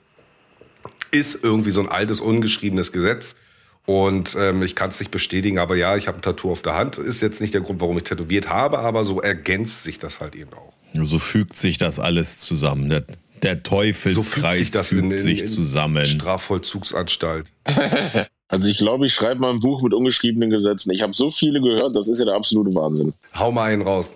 Ist 1.10 1.44
irgendwie 1.44 1.70
so 1.70 1.82
ein 1.82 1.90
altes, 1.90 2.22
ungeschriebenes 2.22 2.90
Gesetz. 2.90 3.36
Und 3.86 4.34
ähm, 4.38 4.62
ich 4.62 4.74
kann 4.74 4.90
es 4.90 4.98
nicht 4.98 5.10
bestätigen, 5.10 5.58
aber 5.58 5.76
ja, 5.76 5.96
ich 5.96 6.08
habe 6.08 6.18
ein 6.18 6.22
Tattoo 6.22 6.50
auf 6.52 6.62
der 6.62 6.74
Hand. 6.74 6.96
Ist 6.98 7.20
jetzt 7.20 7.40
nicht 7.42 7.52
der 7.52 7.60
Grund, 7.60 7.80
warum 7.82 7.96
ich 7.98 8.04
tätowiert 8.04 8.48
habe, 8.48 8.78
aber 8.78 9.04
so 9.04 9.20
ergänzt 9.20 9.84
sich 9.84 9.98
das 9.98 10.20
halt 10.20 10.34
eben 10.34 10.50
auch. 10.54 10.72
So 11.04 11.18
fügt 11.18 11.54
sich 11.54 11.76
das 11.76 11.98
alles 11.98 12.38
zusammen. 12.38 12.88
Der, 12.88 13.04
der 13.42 13.62
Teufelskreis 13.62 14.58
sich 14.58 14.70
das 14.70 14.88
fügt 14.88 15.02
in- 15.04 15.10
in- 15.12 15.18
sich 15.18 15.40
in 15.40 15.46
zusammen. 15.46 16.06
Strafvollzugsanstalt. 16.06 17.46
Also 18.46 18.68
ich 18.68 18.76
glaube, 18.76 19.06
ich 19.06 19.14
schreibe 19.14 19.40
mal 19.40 19.50
ein 19.50 19.58
Buch 19.58 19.82
mit 19.82 19.94
ungeschriebenen 19.94 20.50
Gesetzen. 20.50 20.92
Ich 20.92 21.02
habe 21.02 21.12
so 21.14 21.30
viele 21.30 21.60
gehört, 21.60 21.96
das 21.96 22.06
ist 22.08 22.18
ja 22.20 22.26
der 22.26 22.34
absolute 22.34 22.72
Wahnsinn. 22.74 23.14
Hau 23.34 23.50
mal 23.50 23.72
einen 23.72 23.82
raus. 23.82 24.06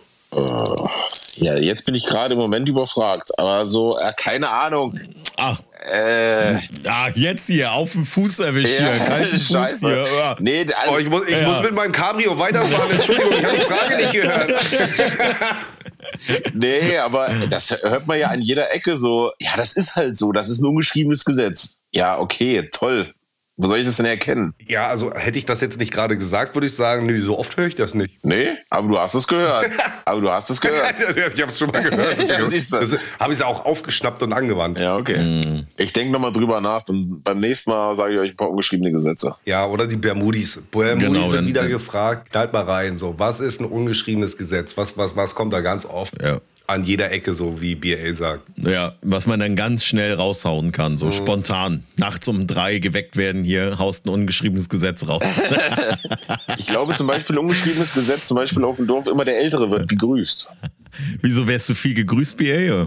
Ja, 1.36 1.56
jetzt 1.56 1.84
bin 1.84 1.94
ich 1.94 2.04
gerade 2.04 2.34
im 2.34 2.38
Moment 2.40 2.68
überfragt. 2.68 3.36
Aber 3.38 3.66
so, 3.66 3.96
äh, 3.98 4.12
keine 4.16 4.50
Ahnung. 4.50 4.98
Ach, 5.38 5.60
Äh, 5.80 6.56
ah, 6.86 7.08
jetzt 7.14 7.46
hier, 7.46 7.72
auf 7.72 7.92
den 7.92 8.04
Fuß 8.04 8.40
erwischt 8.40 8.78
hier, 8.78 8.98
kalten 8.98 9.30
Fuß 9.30 9.48
scheiße. 9.52 9.88
hier. 9.88 10.06
Ja. 10.18 10.36
Nee, 10.40 10.66
also, 10.74 10.92
Oh, 10.92 10.98
ich 10.98 11.08
muss, 11.08 11.26
ich 11.26 11.40
Ja. 11.40 11.48
muss 11.48 11.62
mit 11.62 11.72
meinem 11.72 11.92
Cabrio 11.92 12.36
weiterfahren. 12.38 12.90
Entschuldigung, 12.90 13.32
ich 13.38 13.44
habe 13.44 13.56
die 13.56 13.62
Frage 13.62 13.96
nicht 13.96 14.12
gehört. 14.12 14.52
nee, 16.54 16.98
aber 16.98 17.28
das 17.48 17.70
hört 17.82 18.06
man 18.06 18.18
ja 18.18 18.28
an 18.28 18.40
jeder 18.42 18.72
Ecke 18.74 18.96
so. 18.96 19.32
Ja, 19.40 19.50
das 19.56 19.76
ist 19.76 19.96
halt 19.96 20.16
so. 20.16 20.32
Das 20.32 20.48
ist 20.48 20.60
ein 20.60 20.66
ungeschriebenes 20.66 21.24
Gesetz. 21.24 21.70
Ja, 21.92 22.18
okay, 22.18 22.68
toll. 22.72 23.12
Wo 23.60 23.66
soll 23.66 23.78
ich 23.78 23.84
das 23.86 23.96
denn 23.96 24.06
erkennen? 24.06 24.54
Ja, 24.68 24.86
also 24.86 25.12
hätte 25.12 25.36
ich 25.36 25.44
das 25.44 25.60
jetzt 25.60 25.80
nicht 25.80 25.92
gerade 25.92 26.16
gesagt, 26.16 26.54
würde 26.54 26.68
ich 26.68 26.74
sagen, 26.76 27.06
nö, 27.06 27.20
so 27.22 27.36
oft 27.36 27.56
höre 27.56 27.66
ich 27.66 27.74
das 27.74 27.92
nicht. 27.92 28.24
Nee, 28.24 28.50
aber 28.70 28.86
du 28.86 28.98
hast 28.98 29.14
es 29.14 29.26
gehört. 29.26 29.66
Aber 30.04 30.22
du 30.22 30.30
hast 30.30 30.48
es 30.48 30.58
gehört. 30.60 30.94
ich 31.34 31.42
habe 31.42 31.50
es 31.52 31.58
schon 31.58 31.70
mal 31.70 31.82
gehört. 31.82 32.16
Ja, 32.28 32.46
siehst 32.46 32.72
du. 32.72 32.78
Das 32.78 32.90
habe 33.20 33.34
ich 33.34 33.42
auch 33.42 33.66
aufgeschnappt 33.66 34.22
und 34.22 34.32
angewandt. 34.32 34.78
Ja, 34.78 34.96
okay. 34.96 35.64
Ich 35.76 35.92
denke 35.92 36.12
nochmal 36.12 36.32
drüber 36.32 36.62
nach 36.62 36.82
und 36.88 37.22
beim 37.22 37.38
nächsten 37.38 37.70
Mal 37.70 37.94
sage 37.94 38.14
ich 38.14 38.20
euch 38.20 38.30
ein 38.30 38.36
paar 38.36 38.48
ungeschriebene 38.48 38.90
Gesetze. 38.90 39.34
Ja, 39.44 39.66
oder 39.66 39.86
die 39.86 39.96
Bermudis. 39.96 40.62
Bermudis 40.70 41.08
Genau, 41.08 41.28
sind 41.28 41.46
wieder 41.46 41.68
gefragt, 41.68 42.30
knallt 42.30 42.52
mal 42.54 42.62
rein. 42.62 42.96
So, 42.96 43.18
was 43.18 43.40
ist 43.40 43.60
ein 43.60 43.66
ungeschriebenes 43.66 44.38
Gesetz? 44.38 44.76
Was, 44.76 44.96
was, 44.96 45.14
was 45.14 45.34
kommt 45.34 45.52
da 45.52 45.60
ganz 45.60 45.84
oft 45.84 46.14
Ja. 46.22 46.38
An 46.68 46.84
jeder 46.84 47.10
Ecke, 47.10 47.32
so 47.32 47.60
wie 47.60 47.74
BA 47.74 48.12
sagt? 48.12 48.42
Ja, 48.56 48.92
was 49.00 49.26
man 49.26 49.40
dann 49.40 49.56
ganz 49.56 49.84
schnell 49.84 50.14
raushauen 50.14 50.70
kann, 50.70 50.98
so 50.98 51.10
spontan. 51.10 51.84
Nachts 51.96 52.28
um 52.28 52.46
drei 52.46 52.78
geweckt 52.78 53.16
werden 53.16 53.42
hier, 53.42 53.78
haust 53.78 54.06
ein 54.06 54.10
ungeschriebenes 54.10 54.68
Gesetz 54.68 55.08
raus. 55.08 55.42
Ich 56.58 56.66
glaube 56.66 56.94
zum 56.94 57.06
Beispiel 57.06 57.38
ungeschriebenes 57.38 57.94
Gesetz, 57.94 58.26
zum 58.26 58.36
Beispiel 58.36 58.64
auf 58.64 58.76
dem 58.76 58.86
Dorf, 58.86 59.06
immer 59.06 59.24
der 59.24 59.38
Ältere 59.38 59.70
wird 59.70 59.88
gegrüßt. 59.88 60.48
Wieso 61.22 61.46
wärst 61.46 61.70
du 61.70 61.74
viel 61.74 61.94
gegrüßt, 61.94 62.36
BA? 62.36 62.86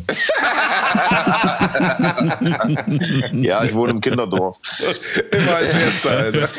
Ja, 3.34 3.64
ich 3.64 3.74
wohne 3.74 3.94
im 3.94 4.02
Kinderdorf. 4.02 4.58
Immer 5.32 5.56
als 5.56 5.74
Erster, 5.74 6.12
Alter. 6.12 6.50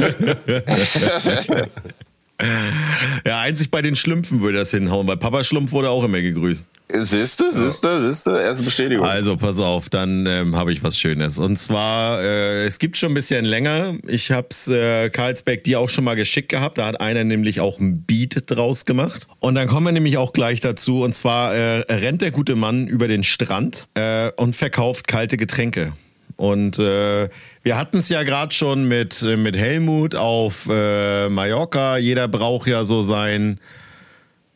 Ja, 3.26 3.40
einzig 3.40 3.70
bei 3.70 3.83
den 3.83 3.96
Schlümpfen 3.96 4.42
würde 4.42 4.59
das 4.59 4.70
hinhauen, 4.70 5.07
weil 5.07 5.16
Papa 5.16 5.44
Schlumpf 5.44 5.72
wurde 5.72 5.90
auch 5.90 6.05
immer 6.05 6.20
gegrüßt. 6.20 6.66
Siehste, 6.94 7.55
siehste, 7.55 8.02
siehste, 8.02 8.38
erste 8.38 8.64
Bestätigung. 8.64 9.07
Also 9.07 9.37
pass 9.38 9.59
auf, 9.59 9.88
dann 9.88 10.26
ähm, 10.26 10.57
habe 10.57 10.74
ich 10.74 10.83
was 10.83 10.98
Schönes. 10.98 11.38
Und 11.38 11.57
zwar, 11.57 12.20
äh, 12.20 12.66
es 12.66 12.78
gibt 12.78 12.98
schon 12.98 13.12
ein 13.12 13.14
bisschen 13.14 13.46
länger. 13.46 13.94
Ich 14.07 14.31
hab's 14.31 14.68
äh, 14.68 15.09
Karlsberg 15.09 15.64
dir 15.64 15.81
auch 15.81 15.88
schon 15.88 16.05
mal 16.05 16.16
geschickt 16.16 16.50
gehabt. 16.50 16.76
Da 16.76 16.87
hat 16.87 17.00
einer 17.00 17.24
nämlich 17.24 17.61
auch 17.61 17.81
ein 17.81 18.02
Beat 18.02 18.42
draus 18.46 18.85
gemacht. 18.85 19.26
Und 19.38 19.55
dann 19.55 19.68
kommen 19.68 19.87
wir 19.87 19.92
nämlich 19.92 20.18
auch 20.18 20.35
gleich 20.35 20.61
dazu. 20.61 21.02
Und 21.02 21.14
zwar 21.14 21.55
äh, 21.55 21.81
rennt 21.90 22.20
der 22.20 22.31
gute 22.31 22.57
Mann 22.57 22.87
über 22.88 23.09
den 23.09 23.24
Strand 23.24 23.87
äh, 23.94 24.31
und 24.37 24.55
verkauft 24.55 25.09
kalte 25.09 25.38
Getränke. 25.38 25.94
Und 26.42 26.76
äh, 26.81 27.28
wir 27.62 27.78
hatten 27.78 27.98
es 27.98 28.09
ja 28.09 28.24
gerade 28.24 28.52
schon 28.52 28.88
mit, 28.88 29.22
äh, 29.22 29.37
mit 29.37 29.57
Helmut 29.57 30.16
auf 30.16 30.68
äh, 30.68 31.28
Mallorca. 31.28 31.98
Jeder 31.98 32.26
braucht 32.26 32.66
ja 32.66 32.85
so 32.85 33.02
sein 33.02 33.61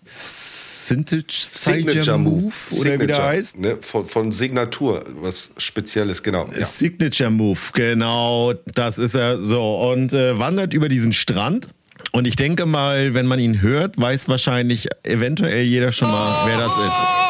Signature, 0.05 1.23
Signature 1.29 2.19
Move 2.19 2.53
oder 2.81 2.99
wie 2.99 3.07
der 3.07 3.23
heißt. 3.23 3.61
Ne? 3.61 3.79
Von, 3.83 4.05
von 4.05 4.33
Signatur, 4.33 5.05
was 5.21 5.53
Spezielles, 5.59 6.25
genau. 6.25 6.49
Ja. 6.59 6.65
Signature 6.65 7.31
Move, 7.31 7.61
genau, 7.73 8.55
das 8.75 8.99
ist 8.99 9.15
er 9.15 9.41
so. 9.41 9.77
Und 9.77 10.13
äh, 10.13 10.37
wandert 10.41 10.75
über 10.75 10.89
diesen 10.89 11.13
Strand. 11.13 11.69
Und 12.11 12.27
ich 12.27 12.35
denke 12.35 12.67
mal, 12.67 13.15
wenn 13.15 13.27
man 13.27 13.39
ihn 13.39 13.63
hört, 13.63 13.97
weiß 13.97 14.29
wahrscheinlich 14.29 14.89
eventuell 15.05 15.63
jeder 15.63 15.93
schon 15.93 16.11
mal, 16.11 16.47
wer 16.47 16.59
das 16.59 16.77
ist. 16.79 17.27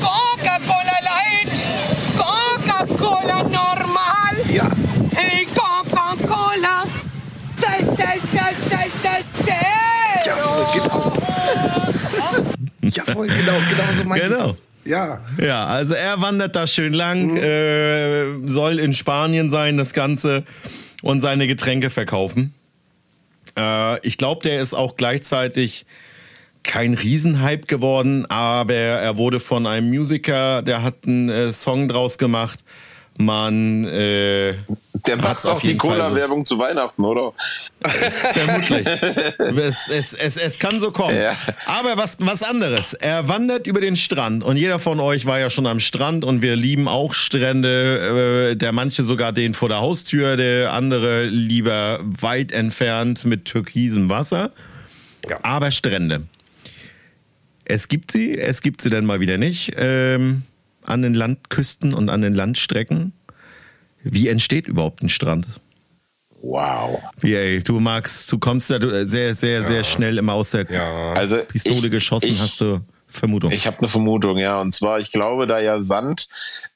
Coca-Cola 0.00 0.98
Light, 1.02 1.54
Coca-Cola 2.16 3.42
normal. 3.44 4.34
Ja. 4.52 4.70
Hey, 5.14 5.46
Coca-Cola. 5.54 6.84
Se, 7.60 7.66
se, 7.68 7.86
se, 7.86 7.86
se, 7.86 7.86
se, 7.86 7.91
Jawohl, 10.24 10.66
genau. 10.74 11.12
Jawohl, 12.82 13.26
genau, 13.28 13.58
genau 13.70 13.92
so 13.92 14.04
meinte 14.04 14.28
Genau. 14.28 14.56
Ja. 14.84 15.20
Ja, 15.40 15.66
also 15.66 15.94
er 15.94 16.20
wandert 16.20 16.56
da 16.56 16.66
schön 16.66 16.92
lang, 16.92 17.36
äh, 17.36 18.24
soll 18.46 18.78
in 18.78 18.92
Spanien 18.92 19.48
sein, 19.48 19.76
das 19.76 19.92
Ganze, 19.92 20.44
und 21.02 21.20
seine 21.20 21.46
Getränke 21.46 21.90
verkaufen. 21.90 22.52
Äh, 23.56 24.04
ich 24.06 24.18
glaube, 24.18 24.42
der 24.42 24.60
ist 24.60 24.74
auch 24.74 24.96
gleichzeitig 24.96 25.86
kein 26.64 26.94
Riesenhype 26.94 27.66
geworden, 27.66 28.26
aber 28.26 28.74
er 28.74 29.16
wurde 29.16 29.40
von 29.40 29.66
einem 29.66 29.88
Musiker, 29.90 30.62
der 30.62 30.82
hat 30.82 31.06
einen 31.06 31.28
äh, 31.28 31.52
Song 31.52 31.88
draus 31.88 32.18
gemacht. 32.18 32.64
Man, 33.18 33.84
äh, 33.84 34.54
Der 35.06 35.16
macht 35.16 35.44
doch 35.44 35.60
die 35.60 35.68
jeden 35.68 35.80
Fall 35.80 35.90
so. 35.90 36.02
Cola-Werbung 36.02 36.46
zu 36.46 36.58
Weihnachten, 36.58 37.04
oder? 37.04 37.32
Vermutlich. 38.32 38.86
es, 39.38 39.88
es, 39.88 40.12
es, 40.14 40.36
es 40.36 40.58
kann 40.58 40.80
so 40.80 40.92
kommen. 40.92 41.16
Ja. 41.16 41.36
Aber 41.66 41.96
was, 41.96 42.16
was 42.20 42.42
anderes. 42.42 42.94
Er 42.94 43.28
wandert 43.28 43.66
über 43.66 43.80
den 43.80 43.96
Strand 43.96 44.42
und 44.42 44.56
jeder 44.56 44.78
von 44.78 44.98
euch 44.98 45.26
war 45.26 45.38
ja 45.38 45.50
schon 45.50 45.66
am 45.66 45.78
Strand 45.80 46.24
und 46.24 46.42
wir 46.42 46.56
lieben 46.56 46.88
auch 46.88 47.12
Strände. 47.14 48.50
Äh, 48.52 48.56
der 48.56 48.72
manche 48.72 49.04
sogar 49.04 49.32
den 49.32 49.54
vor 49.54 49.68
der 49.68 49.80
Haustür, 49.80 50.36
der 50.36 50.72
andere 50.72 51.24
lieber 51.24 52.00
weit 52.02 52.50
entfernt 52.52 53.24
mit 53.24 53.44
türkisem 53.44 54.08
Wasser. 54.08 54.52
Ja. 55.28 55.38
Aber 55.42 55.70
Strände. 55.70 56.22
Es 57.64 57.88
gibt 57.88 58.10
sie, 58.10 58.36
es 58.36 58.62
gibt 58.62 58.82
sie 58.82 58.90
dann 58.90 59.06
mal 59.06 59.20
wieder 59.20 59.38
nicht. 59.38 59.72
Ähm, 59.76 60.42
an 60.84 61.02
den 61.02 61.14
Landküsten 61.14 61.94
und 61.94 62.08
an 62.08 62.22
den 62.22 62.34
Landstrecken. 62.34 63.12
Wie 64.02 64.28
entsteht 64.28 64.66
überhaupt 64.66 65.02
ein 65.02 65.08
Strand? 65.08 65.46
Wow. 66.42 67.00
Ey, 67.22 67.62
du 67.62 67.78
magst, 67.78 68.30
du 68.32 68.38
kommst 68.38 68.68
ja 68.70 68.78
du- 68.80 69.06
sehr, 69.08 69.32
sehr, 69.34 69.62
sehr 69.62 69.84
schnell 69.84 70.18
immer 70.18 70.32
aus 70.32 70.50
der 70.50 70.70
Ja. 70.70 71.12
Also 71.12 71.38
Pistole 71.46 71.86
ich, 71.86 71.90
geschossen, 71.92 72.30
ich, 72.30 72.40
hast 72.40 72.60
du 72.60 72.80
Vermutung. 73.06 73.52
Ich 73.52 73.66
habe 73.66 73.78
eine 73.78 73.86
Vermutung, 73.88 74.38
ja. 74.38 74.60
Und 74.60 74.74
zwar, 74.74 74.98
ich 74.98 75.12
glaube, 75.12 75.46
da 75.46 75.60
ja 75.60 75.78
Sand, 75.78 76.28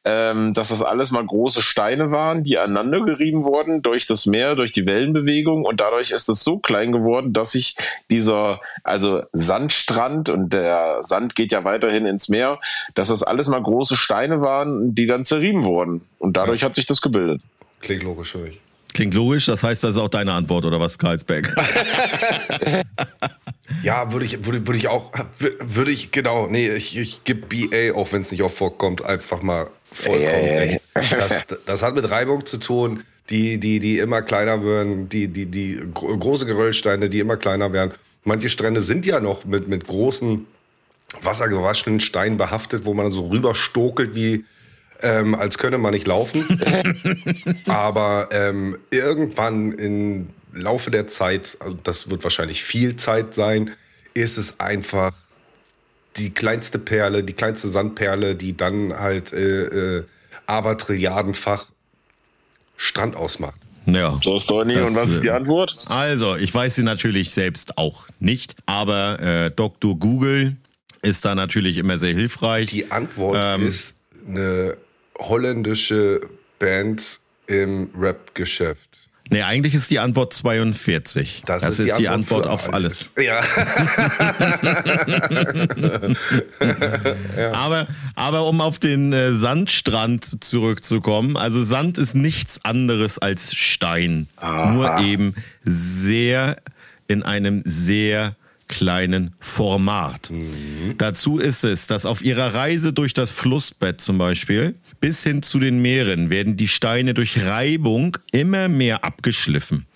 ähm, 0.07 0.55
dass 0.55 0.69
das 0.69 0.83
alles 0.83 1.11
mal 1.11 1.27
große 1.27 1.61
Steine 1.61 2.13
waren, 2.13 2.45
die 2.45 2.59
aneinander 2.59 3.05
gerieben 3.05 3.45
wurden 3.45 3.83
durch 3.83 4.07
das 4.07 4.25
Meer, 4.25 4.55
durch 4.55 4.71
die 4.71 4.87
Wellenbewegung. 4.87 5.65
Und 5.65 5.81
dadurch 5.81 6.13
ist 6.13 6.29
es 6.29 6.45
so 6.45 6.59
klein 6.59 6.93
geworden, 6.93 7.33
dass 7.33 7.53
sich 7.53 7.75
dieser, 8.09 8.61
also 8.85 9.23
Sandstrand 9.33 10.29
und 10.29 10.53
der 10.53 10.99
Sand 11.01 11.35
geht 11.35 11.51
ja 11.51 11.65
weiterhin 11.65 12.07
ins 12.07 12.29
Meer, 12.29 12.61
dass 12.95 13.09
das 13.09 13.25
alles 13.25 13.49
mal 13.49 13.61
große 13.61 13.97
Steine 13.97 14.41
waren, 14.41 14.95
die 14.95 15.07
dann 15.07 15.25
zerrieben 15.25 15.65
wurden. 15.65 16.03
Und 16.21 16.37
dadurch 16.37 16.63
hat 16.63 16.77
sich 16.77 16.87
das 16.87 17.01
gebildet. 17.01 17.43
Klingt 17.81 18.05
logisch 18.05 18.31
für 18.31 18.39
mich. 18.39 18.61
Klingt 18.95 19.15
logisch, 19.15 19.47
das 19.47 19.65
heißt, 19.65 19.83
das 19.83 19.97
ist 19.97 20.01
auch 20.01 20.09
deine 20.09 20.33
Antwort, 20.33 20.65
oder 20.65 20.79
was, 20.79 20.99
Karlsberg? 20.99 21.55
Ja, 23.87 24.13
würde 24.13 24.27
ich, 24.27 24.45
würde, 24.45 24.67
würde 24.67 24.79
ich 24.81 24.89
auch, 24.89 25.13
würde 25.39 25.93
ich, 25.93 26.11
genau, 26.11 26.49
nee, 26.49 26.71
ich, 26.71 26.99
ich 26.99 27.23
gebe 27.23 27.47
BA, 27.47 27.97
auch 27.97 28.13
wenn 28.13 28.23
es 28.23 28.33
nicht 28.33 28.43
oft 28.43 28.57
vorkommt, 28.57 29.05
einfach 29.05 29.43
mal 29.43 29.69
vollkommen 29.93 30.25
Ey, 30.27 30.49
ey, 30.49 30.57
ey. 30.59 30.69
recht. 30.71 30.83
Das, 31.13 31.47
das 31.67 31.83
hat 31.83 31.95
mit 31.95 32.11
Reibung 32.11 32.45
zu 32.45 32.57
tun, 32.59 33.05
die, 33.31 33.59
die, 33.59 33.79
die 33.79 33.99
immer 34.01 34.23
kleiner 34.23 34.65
werden, 34.65 35.09
die, 35.09 35.29
die, 35.29 35.47
die 35.47 35.81
gro- 35.95 36.17
große 36.17 36.47
Geröllsteine, 36.47 37.09
die 37.09 37.21
immer 37.21 37.37
kleiner 37.37 37.73
werden. 37.73 37.93
Manche 38.25 38.49
Strände 38.49 38.81
sind 38.81 39.07
ja 39.07 39.21
noch 39.21 39.45
mit, 39.45 39.69
mit 39.69 39.87
großen, 39.87 40.47
wassergewaschenen 41.23 42.01
Steinen 42.01 42.37
behaftet, 42.39 42.87
wo 42.87 42.93
man 42.93 43.13
so 43.13 43.29
rüberstokelt 43.29 44.17
wie, 44.17 44.45
ähm, 45.01 45.37
als 45.37 45.59
könne 45.59 45.79
man 45.79 45.95
nicht 45.95 46.09
laufen. 46.09 46.45
Aber 47.69 48.31
ähm, 48.33 48.79
irgendwann 48.91 49.71
im 49.73 50.27
Laufe 50.57 50.91
der 50.91 51.07
Zeit, 51.07 51.57
also 51.61 51.77
das 51.83 52.11
wird 52.11 52.23
wahrscheinlich 52.25 52.65
viel 52.65 52.97
Zeit 52.97 53.35
sein, 53.35 53.73
ist 54.15 54.39
es 54.39 54.61
einfach 54.61 55.13
die 56.17 56.31
kleinste 56.31 56.79
Perle, 56.79 57.23
die 57.23 57.35
kleinste 57.35 57.69
Sandperle, 57.69 58.35
die 58.37 58.57
dann 58.57 58.99
halt 58.99 59.33
äh, 59.33 59.99
äh, 59.99 60.05
aber 60.47 60.79
trilliardenfach 60.79 61.67
Strand 62.77 63.17
ausmacht. 63.17 63.59
ja. 63.87 64.19
So, 64.23 64.39
Storni, 64.39 64.75
Das, 64.75 64.91
und 64.91 64.97
was 64.97 65.11
ist 65.11 65.25
die 65.25 65.29
äh, 65.29 65.33
Antwort? 65.33 65.75
Also, 65.89 66.37
ich 66.37 66.53
weiß 66.55 66.75
sie 66.77 66.83
natürlich 66.83 67.31
selbst 67.31 67.79
auch 67.79 68.07
nicht, 68.21 68.57
aber 68.67 69.21
äh, 69.21 69.51
Dr. 69.51 69.99
Google 69.99 70.57
ist 71.03 71.25
da 71.25 71.35
natürlich 71.35 71.77
immer 71.79 71.99
sehr 71.99 72.15
hilfreich. 72.15 72.67
Die 72.71 72.91
Antwort 72.91 73.37
Ähm. 73.39 73.69
ist 73.69 73.95
eine 74.27 74.77
holländische 75.19 76.21
Band 76.59 77.21
im 77.47 77.91
Rap-Geschäft. 77.97 78.89
Nee, 79.29 79.43
eigentlich 79.43 79.75
ist 79.75 79.91
die 79.91 79.99
Antwort 79.99 80.33
42. 80.33 81.43
Das, 81.47 81.79
ist, 81.79 81.99
die 81.99 82.09
Antwort, 82.09 82.45
für 82.45 82.51
auf 82.51 82.73
alles. 82.73 83.11
Ja. 83.21 83.41
Aber, 87.53 87.87
aber 88.15 88.47
um 88.47 88.61
auf 88.61 88.79
den 88.79 89.13
äh, 89.13 89.33
Sandstrand 89.33 90.45
zurückzukommen, 90.45 91.37
also 91.37 91.63
Sand 91.63 91.99
ist 91.99 92.15
nichts 92.15 92.65
anderes 92.65 93.19
als 93.19 93.55
Stein. 93.55 94.29
Nur 94.41 94.99
eben 95.01 95.35
sehr 95.63 96.59
in 97.09 97.23
einem 97.23 97.63
sehr 97.65 98.37
kleinen 98.69 99.35
Format. 99.39 100.31
Dazu 100.99 101.39
ist 101.39 101.65
es, 101.65 101.87
dass 101.87 102.05
auf 102.05 102.23
ihrer 102.23 102.55
Reise 102.55 102.93
durch 102.93 103.15
das 103.15 103.33
Flussbett 103.33 104.01
zum 104.01 104.19
Beispiel 104.19 104.75
bis 105.01 105.23
hin 105.23 105.43
zu 105.43 105.59
den 105.59 105.81
Meeren 105.81 106.31
werden 106.31 106.57
die 106.57 106.69
Steine 106.69 107.15
durch 107.15 107.45
Reibung 107.45 108.17
immer 108.33 108.69
mehr 108.69 109.05
abgeschliffen. 109.05 109.87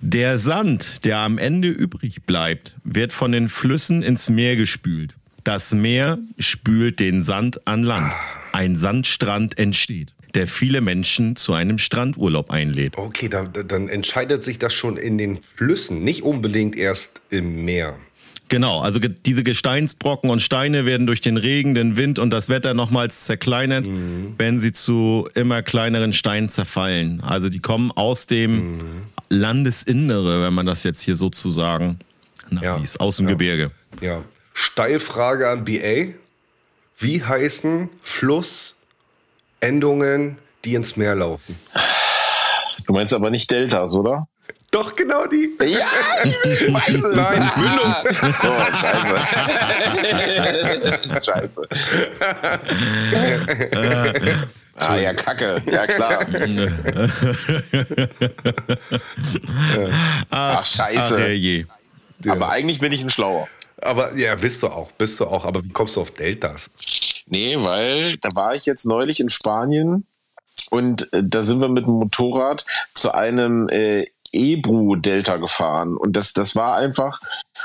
Der 0.00 0.38
Sand, 0.38 1.04
der 1.04 1.18
am 1.18 1.38
Ende 1.38 1.68
übrig 1.68 2.22
bleibt, 2.24 2.74
wird 2.84 3.12
von 3.12 3.32
den 3.32 3.48
Flüssen 3.48 4.02
ins 4.02 4.30
Meer 4.30 4.56
gespült. 4.56 5.14
Das 5.44 5.72
Meer 5.72 6.18
spült 6.38 6.98
den 6.98 7.22
Sand 7.22 7.66
an 7.68 7.84
Land. 7.84 8.12
Ein 8.52 8.74
Sandstrand 8.74 9.58
entsteht, 9.58 10.12
der 10.36 10.46
viele 10.46 10.80
Menschen 10.80 11.34
zu 11.34 11.54
einem 11.54 11.78
Strandurlaub 11.78 12.50
einlädt. 12.50 12.96
Okay, 12.96 13.28
da, 13.28 13.44
da, 13.44 13.62
dann 13.62 13.88
entscheidet 13.88 14.44
sich 14.44 14.58
das 14.58 14.74
schon 14.74 14.96
in 14.96 15.18
den 15.18 15.38
Flüssen, 15.56 16.04
nicht 16.04 16.22
unbedingt 16.22 16.76
erst 16.76 17.22
im 17.30 17.64
Meer. 17.64 17.96
Genau, 18.48 18.80
also 18.80 19.00
diese 19.00 19.42
Gesteinsbrocken 19.42 20.30
und 20.30 20.40
Steine 20.40 20.86
werden 20.86 21.08
durch 21.08 21.20
den 21.20 21.36
Regen, 21.36 21.74
den 21.74 21.96
Wind 21.96 22.20
und 22.20 22.30
das 22.30 22.48
Wetter 22.48 22.74
nochmals 22.74 23.24
zerkleinert, 23.24 23.88
wenn 24.38 24.60
sie 24.60 24.72
zu 24.72 25.28
immer 25.34 25.62
kleineren 25.62 26.12
Steinen 26.12 26.48
zerfallen. 26.48 27.20
Also 27.22 27.48
die 27.48 27.58
kommen 27.58 27.90
aus 27.90 28.26
dem 28.26 28.78
Landesinnere, 29.30 30.44
wenn 30.44 30.54
man 30.54 30.66
das 30.66 30.84
jetzt 30.84 31.00
hier 31.00 31.16
sozusagen 31.16 31.98
nachliest, 32.50 33.00
aus 33.00 33.16
dem 33.16 33.26
Gebirge. 33.26 33.72
Ja. 34.00 34.22
Steilfrage 34.54 35.48
an 35.48 35.64
BA. 35.64 36.12
Wie 36.98 37.24
heißen 37.24 37.88
Flussendungen, 39.60 40.38
die 40.64 40.74
ins 40.74 40.96
Meer 40.96 41.14
laufen? 41.14 41.58
Du 42.86 42.92
meinst 42.92 43.14
aber 43.14 43.30
nicht 43.30 43.50
Deltas, 43.50 43.94
oder? 43.94 44.28
Doch, 44.70 44.94
genau 44.94 45.26
die. 45.26 45.50
Ja, 45.60 45.86
ich 46.24 46.72
weiß 46.72 47.04
es. 47.04 47.16
Nein, 47.16 47.50
Mündung. 47.56 47.94
So, 48.32 48.52
scheiße. 48.80 49.16
scheiße. 51.24 51.68
ah, 54.76 54.96
ja, 54.96 55.14
Kacke. 55.14 55.62
Ja, 55.66 55.86
klar. 55.86 56.26
Ach, 60.30 60.64
scheiße. 60.64 61.14
Ach, 61.14 61.20
herrje. 61.20 61.66
Aber 62.28 62.50
eigentlich 62.50 62.80
bin 62.80 62.92
ich 62.92 63.02
ein 63.02 63.10
Schlauer. 63.10 63.48
Aber 63.80 64.14
ja, 64.16 64.34
bist 64.34 64.62
du 64.62 64.68
auch, 64.68 64.90
bist 64.92 65.20
du 65.20 65.26
auch. 65.26 65.44
Aber 65.44 65.64
wie 65.64 65.70
kommst 65.70 65.96
du 65.96 66.00
auf 66.02 66.10
Deltas? 66.10 66.70
Nee, 67.26 67.56
weil 67.58 68.16
da 68.18 68.28
war 68.34 68.54
ich 68.54 68.66
jetzt 68.66 68.86
neulich 68.86 69.20
in 69.20 69.28
Spanien 69.28 70.06
und 70.70 71.12
äh, 71.12 71.22
da 71.24 71.42
sind 71.42 71.60
wir 71.60 71.68
mit 71.68 71.86
dem 71.86 71.94
Motorrad 71.94 72.64
zu 72.94 73.12
einem 73.12 73.68
äh, 73.68 74.06
Ebru-Delta 74.32 75.36
gefahren. 75.36 75.96
Und 75.96 76.14
das, 76.14 76.32
das 76.32 76.56
war 76.56 76.76
einfach, 76.76 77.20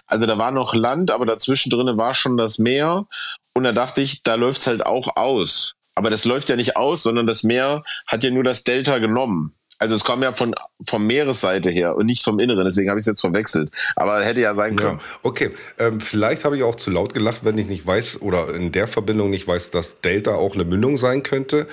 also 0.07 0.25
da 0.25 0.37
war 0.37 0.51
noch 0.51 0.73
Land, 0.73 1.11
aber 1.11 1.25
dazwischen 1.25 1.69
drin 1.69 1.97
war 1.97 2.13
schon 2.13 2.37
das 2.37 2.57
Meer. 2.57 3.05
Und 3.53 3.63
da 3.63 3.71
dachte 3.71 4.01
ich, 4.01 4.23
da 4.23 4.35
läuft's 4.35 4.67
halt 4.67 4.85
auch 4.85 5.15
aus. 5.15 5.73
Aber 5.95 6.09
das 6.09 6.25
läuft 6.25 6.49
ja 6.49 6.55
nicht 6.55 6.77
aus, 6.77 7.03
sondern 7.03 7.27
das 7.27 7.43
Meer 7.43 7.83
hat 8.07 8.23
ja 8.23 8.31
nur 8.31 8.43
das 8.43 8.63
Delta 8.63 8.97
genommen. 8.99 9.53
Also 9.81 9.95
es 9.95 10.03
kam 10.03 10.21
ja 10.21 10.31
von 10.31 10.53
vom 10.87 11.07
Meeresseite 11.07 11.71
her 11.71 11.95
und 11.95 12.05
nicht 12.05 12.23
vom 12.23 12.39
Inneren, 12.39 12.63
deswegen 12.65 12.89
habe 12.89 12.99
ich 12.99 13.01
es 13.01 13.07
jetzt 13.07 13.21
verwechselt. 13.21 13.71
Aber 13.95 14.21
hätte 14.23 14.39
ja 14.39 14.53
sein 14.53 14.77
Ja, 14.77 14.83
können. 14.83 14.99
okay. 15.23 15.51
Ähm, 15.79 15.99
vielleicht 15.99 16.45
habe 16.45 16.55
ich 16.55 16.61
auch 16.61 16.75
zu 16.75 16.91
laut 16.91 17.15
gelacht, 17.15 17.43
wenn 17.43 17.57
ich 17.57 17.65
nicht 17.65 17.87
weiß 17.87 18.21
oder 18.21 18.53
in 18.53 18.71
der 18.71 18.85
Verbindung 18.85 19.31
nicht 19.31 19.47
weiß, 19.47 19.71
dass 19.71 19.99
Delta 20.01 20.35
auch 20.35 20.53
eine 20.53 20.65
Mündung 20.65 20.97
sein 20.99 21.23
könnte. 21.23 21.67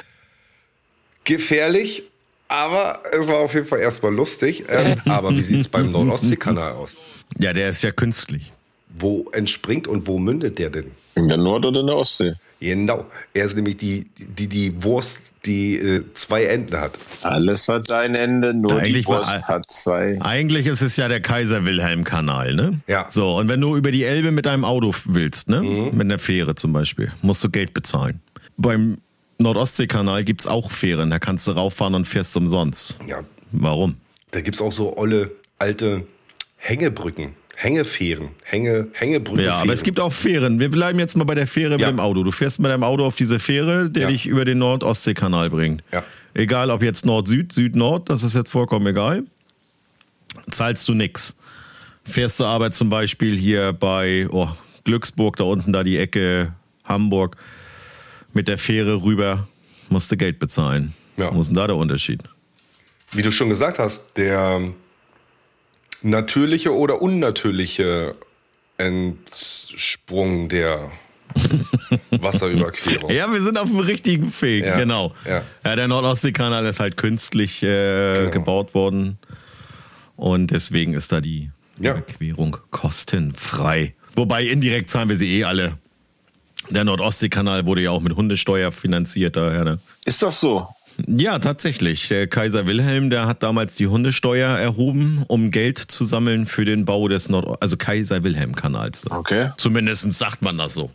Gefährlich, 1.25 2.05
aber 2.49 3.03
es 3.13 3.27
war 3.29 3.37
auf 3.41 3.53
jeden 3.53 3.67
Fall 3.67 3.81
erstmal 3.81 4.15
lustig. 4.15 4.65
Ähm, 4.71 4.97
aber 5.11 5.31
wie 5.33 5.43
sieht 5.43 5.61
es 5.61 5.69
beim 5.69 5.93
Nord-Ostsee-Kanal 5.93 6.73
aus? 6.73 6.97
Ja, 7.39 7.53
der 7.53 7.69
ist 7.69 7.83
ja 7.83 7.91
künstlich. 7.91 8.53
Wo 8.89 9.29
entspringt 9.33 9.87
und 9.87 10.07
wo 10.07 10.19
mündet 10.19 10.59
der 10.59 10.71
denn? 10.71 10.93
In 11.15 11.29
der 11.29 11.37
Nord- 11.37 11.67
oder 11.67 11.81
in 11.81 11.87
der 11.89 11.97
Ostsee? 11.97 12.33
Genau. 12.61 13.07
Er 13.35 13.45
ist 13.45 13.55
nämlich 13.57 13.77
die, 13.77 14.07
die, 14.19 14.47
die 14.49 14.83
Wurst, 14.83 15.19
die 15.45 15.77
äh, 15.77 16.03
zwei 16.15 16.45
Enden 16.45 16.77
hat. 16.79 16.99
Alles 17.23 17.69
hat 17.69 17.91
ein 17.93 18.15
Ende, 18.17 18.53
nur 18.53 18.73
Eigentlich 18.79 19.05
die 19.05 19.09
war 19.13 19.19
Wurst 19.19 19.31
all- 19.31 19.43
hat 19.45 19.71
zwei. 19.71 20.19
Eigentlich 20.21 20.67
ist 20.67 20.81
es 20.83 20.97
ja 20.97 21.07
der 21.09 21.21
Kaiser-Wilhelm-Kanal, 21.21 22.55
ne? 22.55 22.81
Ja. 22.89 23.07
So, 23.09 23.37
und 23.39 23.49
wenn 23.49 23.61
du 23.61 23.77
über 23.77 23.93
die 23.93 24.03
Elbe 24.05 24.33
mit 24.33 24.47
deinem 24.47 24.65
Auto 24.65 24.93
willst, 25.05 25.49
ne? 25.49 25.63
Mit 25.63 26.01
einer 26.01 26.19
Fähre 26.19 26.55
zum 26.57 26.73
Beispiel, 26.73 27.13
musst 27.23 27.45
du 27.45 27.49
Geld 27.51 27.73
bezahlen. 27.75 28.21
Beim 28.57 28.97
Nordostseekanal 29.39 30.25
gibt's 30.25 30.49
auch 30.49 30.73
Fähren, 30.73 31.11
da 31.11 31.21
kannst 31.21 31.47
du 31.47 31.53
rauffahren 31.53 31.95
und 31.95 32.07
fährst 32.07 32.37
umsonst. 32.37 32.99
Ja, 33.07 33.21
Warum? 33.53 33.97
da 34.33 34.41
gibt 34.41 34.57
es 34.57 34.61
auch 34.61 34.73
so 34.73 34.97
olle 34.99 35.31
alte 35.59 36.05
Hängebrücken, 36.57 37.35
Hängefähren, 37.61 38.29
Hänge, 38.45 38.87
Hängebrücke. 38.93 39.43
Ja, 39.43 39.57
aber 39.57 39.73
es 39.73 39.83
gibt 39.83 39.99
auch 39.99 40.13
Fähren. 40.13 40.61
Wir 40.61 40.71
bleiben 40.71 41.01
jetzt 41.01 41.17
mal 41.17 41.25
bei 41.25 41.35
der 41.35 41.49
Fähre 41.49 41.73
Ja. 41.73 41.89
mit 41.89 41.89
dem 41.89 41.99
Auto. 41.99 42.23
Du 42.23 42.31
fährst 42.31 42.61
mit 42.61 42.71
deinem 42.71 42.85
Auto 42.85 43.05
auf 43.05 43.17
diese 43.17 43.41
Fähre, 43.41 43.91
der 43.91 44.05
Ja. 44.05 44.09
dich 44.11 44.27
über 44.27 44.45
den 44.45 44.59
Nord-Ostsee-Kanal 44.59 45.51
bringt. 45.51 45.83
Ja. 45.93 46.05
egal 46.35 46.71
ob 46.71 46.83
jetzt 46.85 47.05
Nord-Süd, 47.05 47.51
Süd-Nord, 47.53 48.11
das 48.11 48.23
ist 48.23 48.35
jetzt 48.37 48.51
vollkommen 48.53 48.87
egal, 48.87 49.25
zahlst 50.53 50.87
du 50.87 50.95
nix. 50.95 51.37
Fährst 52.05 52.39
du 52.39 52.45
aber 52.45 52.71
zum 52.71 52.91
Beispiel 52.91 53.35
hier 53.37 53.73
bei 53.73 54.29
oh, 54.31 54.49
Glücksburg, 54.85 55.37
da 55.37 55.43
unten, 55.45 55.73
da 55.73 55.83
die 55.83 55.97
Ecke 55.99 56.55
Hamburg, 56.85 57.37
mit 58.35 58.47
der 58.47 58.57
Fähre 58.59 59.03
rüber, 59.03 59.49
musst 59.89 60.13
du 60.13 60.17
Geld 60.17 60.39
bezahlen. 60.39 60.95
Ja. 61.17 61.35
Wo 61.35 61.41
ist 61.41 61.49
denn 61.49 61.57
da 61.57 61.67
der 61.67 61.75
Unterschied? 61.77 62.23
Wie 63.11 63.23
du 63.23 63.33
schon 63.33 63.49
gesagt 63.49 63.81
hast, 63.81 64.05
der 64.17 64.61
natürliche 66.03 66.75
oder 66.75 67.01
unnatürliche 67.03 68.15
Entsprung 68.77 70.49
der 70.49 70.91
Wasserüberquerung. 72.11 73.11
Ja, 73.11 73.31
wir 73.33 73.41
sind 73.43 73.59
auf 73.59 73.69
dem 73.69 73.81
richtigen 73.81 74.33
Weg, 74.41 74.65
Ja. 74.65 74.77
genau. 74.77 75.15
Ja. 75.27 75.43
Ja. 75.65 75.77
der 75.77 75.89
Nordostseekanal 75.89 76.65
ist 76.67 76.81
halt 76.81 76.97
künstlich 76.97 77.63
äh, 77.63 78.15
Genau. 78.15 78.31
gebaut 78.31 78.75
worden. 78.75 79.19
Und 80.17 80.51
deswegen 80.51 80.95
ist 80.95 81.13
da 81.13 81.21
die 81.21 81.51
Ja. 81.79 81.93
Überquerung 81.93 82.57
kostenfrei. 82.71 83.95
Wobei 84.17 84.45
indirekt 84.45 84.91
zahlen 84.91 85.09
wir 85.09 85.17
sie 85.17 85.39
eh 85.39 85.45
alle. 85.45 85.79
Der 86.71 86.85
Nordostseekanal 86.85 87.67
wurde 87.67 87.83
ja 87.83 87.91
auch 87.93 88.01
mit 88.01 88.17
Hundesteuer 88.17 88.73
finanziert 88.73 89.37
daher. 89.37 89.65
Ne? 89.65 89.79
Ist 90.05 90.23
das 90.23 90.41
so? 90.41 90.67
Ja, 91.07 91.39
tatsächlich. 91.39 92.09
Der 92.09 92.27
Kaiser 92.27 92.67
Wilhelm, 92.67 93.11
der 93.11 93.27
hat 93.27 93.43
damals 93.43 93.77
die 93.77 93.87
Hundesteuer 93.87 94.51
erhoben, 94.51 95.25
um 95.29 95.51
Geld 95.51 95.79
zu 95.79 96.05
sammeln 96.05 96.47
für 96.47 96.65
den 96.65 96.85
Bau 96.85 97.09
des 97.09 97.29
Nord 97.29 97.63
also 97.63 97.77
Kaiser 97.77 98.25
Wilhelm 98.25 98.55
Kanals. 98.55 99.09
Okay. 99.11 99.51
Zumindest 99.57 100.13
sagt 100.13 100.43
man 100.43 100.59
das 100.59 100.75
so. 100.75 100.91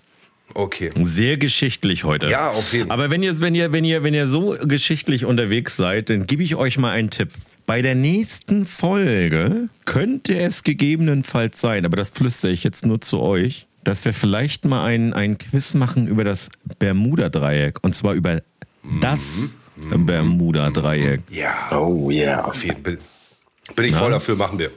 Okay. 0.53 0.91
Sehr 1.01 1.37
geschichtlich 1.37 2.03
heute. 2.03 2.29
Ja, 2.29 2.49
auf 2.49 2.73
jeden 2.73 2.89
Fall. 2.89 2.93
Aber 2.93 3.09
wenn 3.09 3.23
ihr, 3.23 3.39
wenn 3.39 3.55
ihr, 3.55 3.71
wenn 3.71 3.85
ihr, 3.85 4.03
wenn 4.03 4.13
ihr 4.13 4.27
so 4.27 4.55
geschichtlich 4.61 5.25
unterwegs 5.25 5.77
seid, 5.77 6.09
dann 6.09 6.27
gebe 6.27 6.43
ich 6.43 6.55
euch 6.55 6.77
mal 6.77 6.91
einen 6.91 7.09
Tipp. 7.09 7.29
Bei 7.65 7.81
der 7.81 7.95
nächsten 7.95 8.65
Folge 8.65 9.67
könnte 9.85 10.37
es 10.37 10.63
gegebenenfalls 10.63 11.61
sein, 11.61 11.85
aber 11.85 11.95
das 11.95 12.09
flüstere 12.09 12.51
ich 12.51 12.63
jetzt 12.63 12.85
nur 12.85 12.99
zu 12.99 13.21
euch, 13.21 13.67
dass 13.85 14.03
wir 14.03 14.13
vielleicht 14.13 14.65
mal 14.65 14.85
einen, 14.85 15.13
einen 15.13 15.37
Quiz 15.37 15.73
machen 15.73 16.07
über 16.07 16.23
das 16.23 16.49
Bermuda-Dreieck. 16.77 17.79
Und 17.81 17.95
zwar 17.95 18.13
über 18.13 18.41
das 18.99 19.55
Bermuda-Dreieck. 19.75 21.21
Ja, 21.29 21.53
Oh 21.71 22.09
yeah. 22.11 22.45
auf 22.45 22.63
jeden 22.63 22.83
Fall. 22.83 22.97
Bin 23.75 23.85
ich 23.85 23.95
voll 23.95 24.11
dafür, 24.11 24.35
machen 24.35 24.59
wir. 24.59 24.71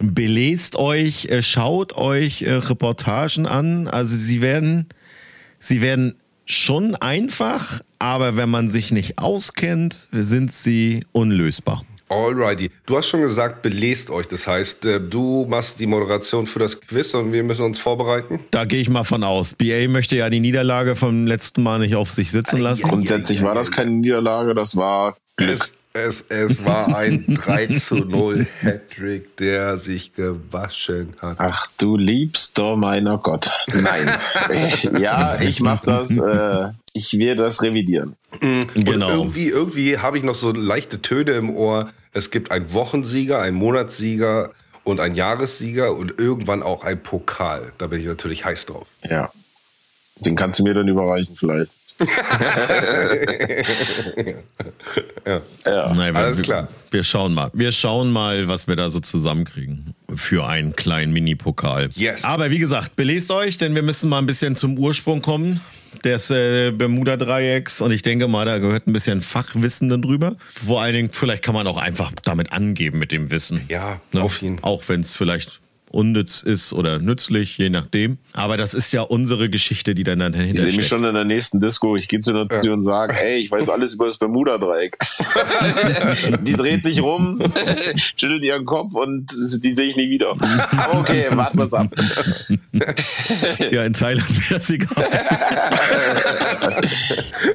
belest 0.00 0.76
euch, 0.76 1.26
äh, 1.26 1.42
schaut 1.42 1.96
euch 1.96 2.42
äh, 2.42 2.52
Reportagen 2.54 3.46
an. 3.46 3.88
Also 3.88 4.16
sie 4.16 4.40
werden, 4.42 4.86
sie 5.58 5.80
werden 5.80 6.14
schon 6.44 6.96
einfach, 6.96 7.80
aber 7.98 8.36
wenn 8.36 8.50
man 8.50 8.68
sich 8.68 8.90
nicht 8.90 9.18
auskennt, 9.18 10.08
sind 10.10 10.52
sie 10.52 11.04
unlösbar. 11.12 11.84
Alrighty. 12.12 12.70
Du 12.86 12.96
hast 12.96 13.08
schon 13.08 13.22
gesagt, 13.22 13.62
belest 13.62 14.10
euch. 14.10 14.28
Das 14.28 14.46
heißt, 14.46 14.84
äh, 14.84 15.00
du 15.00 15.46
machst 15.48 15.80
die 15.80 15.86
Moderation 15.86 16.46
für 16.46 16.58
das 16.58 16.80
Quiz 16.80 17.14
und 17.14 17.32
wir 17.32 17.42
müssen 17.42 17.64
uns 17.64 17.78
vorbereiten. 17.78 18.40
Da 18.50 18.64
gehe 18.64 18.80
ich 18.80 18.88
mal 18.88 19.04
von 19.04 19.24
aus. 19.24 19.54
BA 19.54 19.88
möchte 19.88 20.16
ja 20.16 20.30
die 20.30 20.40
Niederlage 20.40 20.96
vom 20.96 21.26
letzten 21.26 21.62
Mal 21.62 21.78
nicht 21.78 21.96
auf 21.96 22.10
sich 22.10 22.30
sitzen 22.30 22.60
lassen. 22.60 22.88
Grundsätzlich 22.88 23.42
war 23.42 23.54
das 23.54 23.70
keine 23.70 23.90
Niederlage, 23.90 24.54
das 24.54 24.76
war 24.76 25.16
Glück. 25.36 25.54
Es, 25.54 25.81
es, 25.94 26.22
es 26.28 26.64
war 26.64 26.94
ein 26.96 27.24
3 27.34 27.66
zu 27.68 27.96
0 27.96 28.46
Hattrick, 28.60 29.36
der 29.36 29.78
sich 29.78 30.14
gewaschen 30.14 31.14
hat. 31.20 31.36
Ach 31.38 31.66
du 31.78 31.96
liebster 31.96 32.76
meiner 32.76 33.18
Gott. 33.18 33.50
Nein. 33.74 34.10
ja, 34.98 35.40
ich 35.40 35.60
mach 35.60 35.82
das. 35.84 36.16
Äh, 36.18 36.68
ich 36.94 37.18
werde 37.18 37.42
das 37.44 37.62
revidieren. 37.62 38.16
Und 38.40 38.72
Genau. 38.74 39.10
irgendwie, 39.10 39.48
irgendwie 39.48 39.98
habe 39.98 40.18
ich 40.18 40.24
noch 40.24 40.34
so 40.34 40.52
leichte 40.52 41.00
Töne 41.02 41.32
im 41.32 41.54
Ohr. 41.54 41.90
Es 42.12 42.30
gibt 42.30 42.50
einen 42.50 42.72
Wochensieger, 42.72 43.40
einen 43.40 43.56
Monatssieger 43.56 44.50
und 44.84 45.00
einen 45.00 45.14
Jahressieger 45.14 45.94
und 45.94 46.18
irgendwann 46.18 46.62
auch 46.62 46.84
ein 46.84 47.02
Pokal. 47.02 47.72
Da 47.78 47.86
bin 47.86 48.00
ich 48.00 48.06
natürlich 48.06 48.44
heiß 48.44 48.66
drauf. 48.66 48.86
Ja. 49.08 49.30
Den 50.20 50.36
kannst 50.36 50.58
du 50.60 50.64
mir 50.64 50.74
dann 50.74 50.88
überreichen 50.88 51.36
vielleicht. 51.36 51.72
Ja. 55.26 55.40
Nein, 55.94 56.14
wir, 56.14 56.20
Alles 56.20 56.42
klar. 56.42 56.68
Wir 56.90 57.02
schauen 57.02 57.34
mal. 57.34 57.50
Wir 57.54 57.72
schauen 57.72 58.10
mal, 58.12 58.48
was 58.48 58.66
wir 58.68 58.76
da 58.76 58.90
so 58.90 59.00
zusammenkriegen 59.00 59.94
für 60.14 60.46
einen 60.46 60.76
kleinen 60.76 61.12
Mini-Pokal. 61.12 61.90
Yes. 61.94 62.24
Aber 62.24 62.50
wie 62.50 62.58
gesagt, 62.58 62.96
belest 62.96 63.30
euch, 63.30 63.58
denn 63.58 63.74
wir 63.74 63.82
müssen 63.82 64.08
mal 64.08 64.18
ein 64.18 64.26
bisschen 64.26 64.56
zum 64.56 64.78
Ursprung 64.78 65.22
kommen 65.22 65.60
des 66.04 66.30
äh, 66.30 66.70
Bermuda-Dreiecks. 66.72 67.80
Und 67.80 67.92
ich 67.92 68.02
denke 68.02 68.26
mal, 68.28 68.44
da 68.46 68.58
gehört 68.58 68.86
ein 68.86 68.92
bisschen 68.92 69.20
Fachwissen 69.20 69.88
dann 69.88 70.02
drüber. 70.02 70.36
Vor 70.66 70.80
allen 70.82 70.94
Dingen, 70.94 71.10
vielleicht 71.12 71.42
kann 71.44 71.54
man 71.54 71.66
auch 71.66 71.76
einfach 71.78 72.12
damit 72.24 72.52
angeben 72.52 72.98
mit 72.98 73.12
dem 73.12 73.30
Wissen. 73.30 73.62
Ja, 73.68 74.00
Ne? 74.12 74.22
auf 74.22 74.40
jeden 74.42 74.58
Fall. 74.58 74.70
Auch 74.70 74.82
wenn 74.88 75.00
es 75.02 75.14
vielleicht 75.16 75.60
unnütz 75.92 76.42
ist 76.42 76.72
oder 76.72 76.98
nützlich, 76.98 77.58
je 77.58 77.70
nachdem. 77.70 78.18
Aber 78.32 78.56
das 78.56 78.74
ist 78.74 78.92
ja 78.92 79.02
unsere 79.02 79.50
Geschichte, 79.50 79.94
die 79.94 80.04
dann 80.04 80.20
Ich 80.20 80.32
dahinter 80.32 80.62
sehe 80.62 80.76
mich 80.76 80.86
schon 80.86 81.04
in 81.04 81.14
der 81.14 81.24
nächsten 81.24 81.60
Disco. 81.60 81.96
Ich 81.96 82.08
gehe 82.08 82.20
zu 82.20 82.30
einer 82.30 82.48
Tür 82.48 82.74
und 82.74 82.82
sage, 82.82 83.14
ey, 83.20 83.38
ich 83.38 83.50
weiß 83.50 83.68
alles 83.68 83.94
über 83.94 84.06
das 84.06 84.18
Bermuda-Dreieck. 84.18 84.98
die 86.42 86.54
dreht 86.54 86.84
sich 86.84 87.02
rum, 87.02 87.42
schüttelt 88.16 88.44
ihren 88.44 88.64
Kopf 88.64 88.94
und 88.94 89.30
die 89.32 89.72
sehe 89.72 89.86
ich 89.86 89.96
nie 89.96 90.10
wieder. 90.10 90.34
Aber 90.76 90.98
okay, 90.98 91.26
warten 91.30 91.58
wir 91.58 91.64
es 91.64 91.74
ab. 91.74 91.88
Ja, 93.70 93.84
in 93.84 93.92
Thailand 93.92 94.50
wäre 94.50 94.58
es 94.58 94.70
egal. 94.70 94.88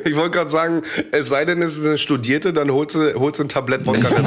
Ich 0.06 0.16
wollte 0.16 0.32
gerade 0.32 0.50
sagen, 0.50 0.82
es 1.12 1.28
sei 1.28 1.46
denn, 1.46 1.62
es 1.62 1.78
ist 1.78 1.86
eine 1.86 1.98
Studierte, 1.98 2.54
dann 2.54 2.72
holst 2.72 2.96
du, 2.96 3.14
holst 3.16 3.40
du 3.40 3.44
ein 3.44 3.50
Tablett 3.50 3.86
Wodka. 3.86 4.10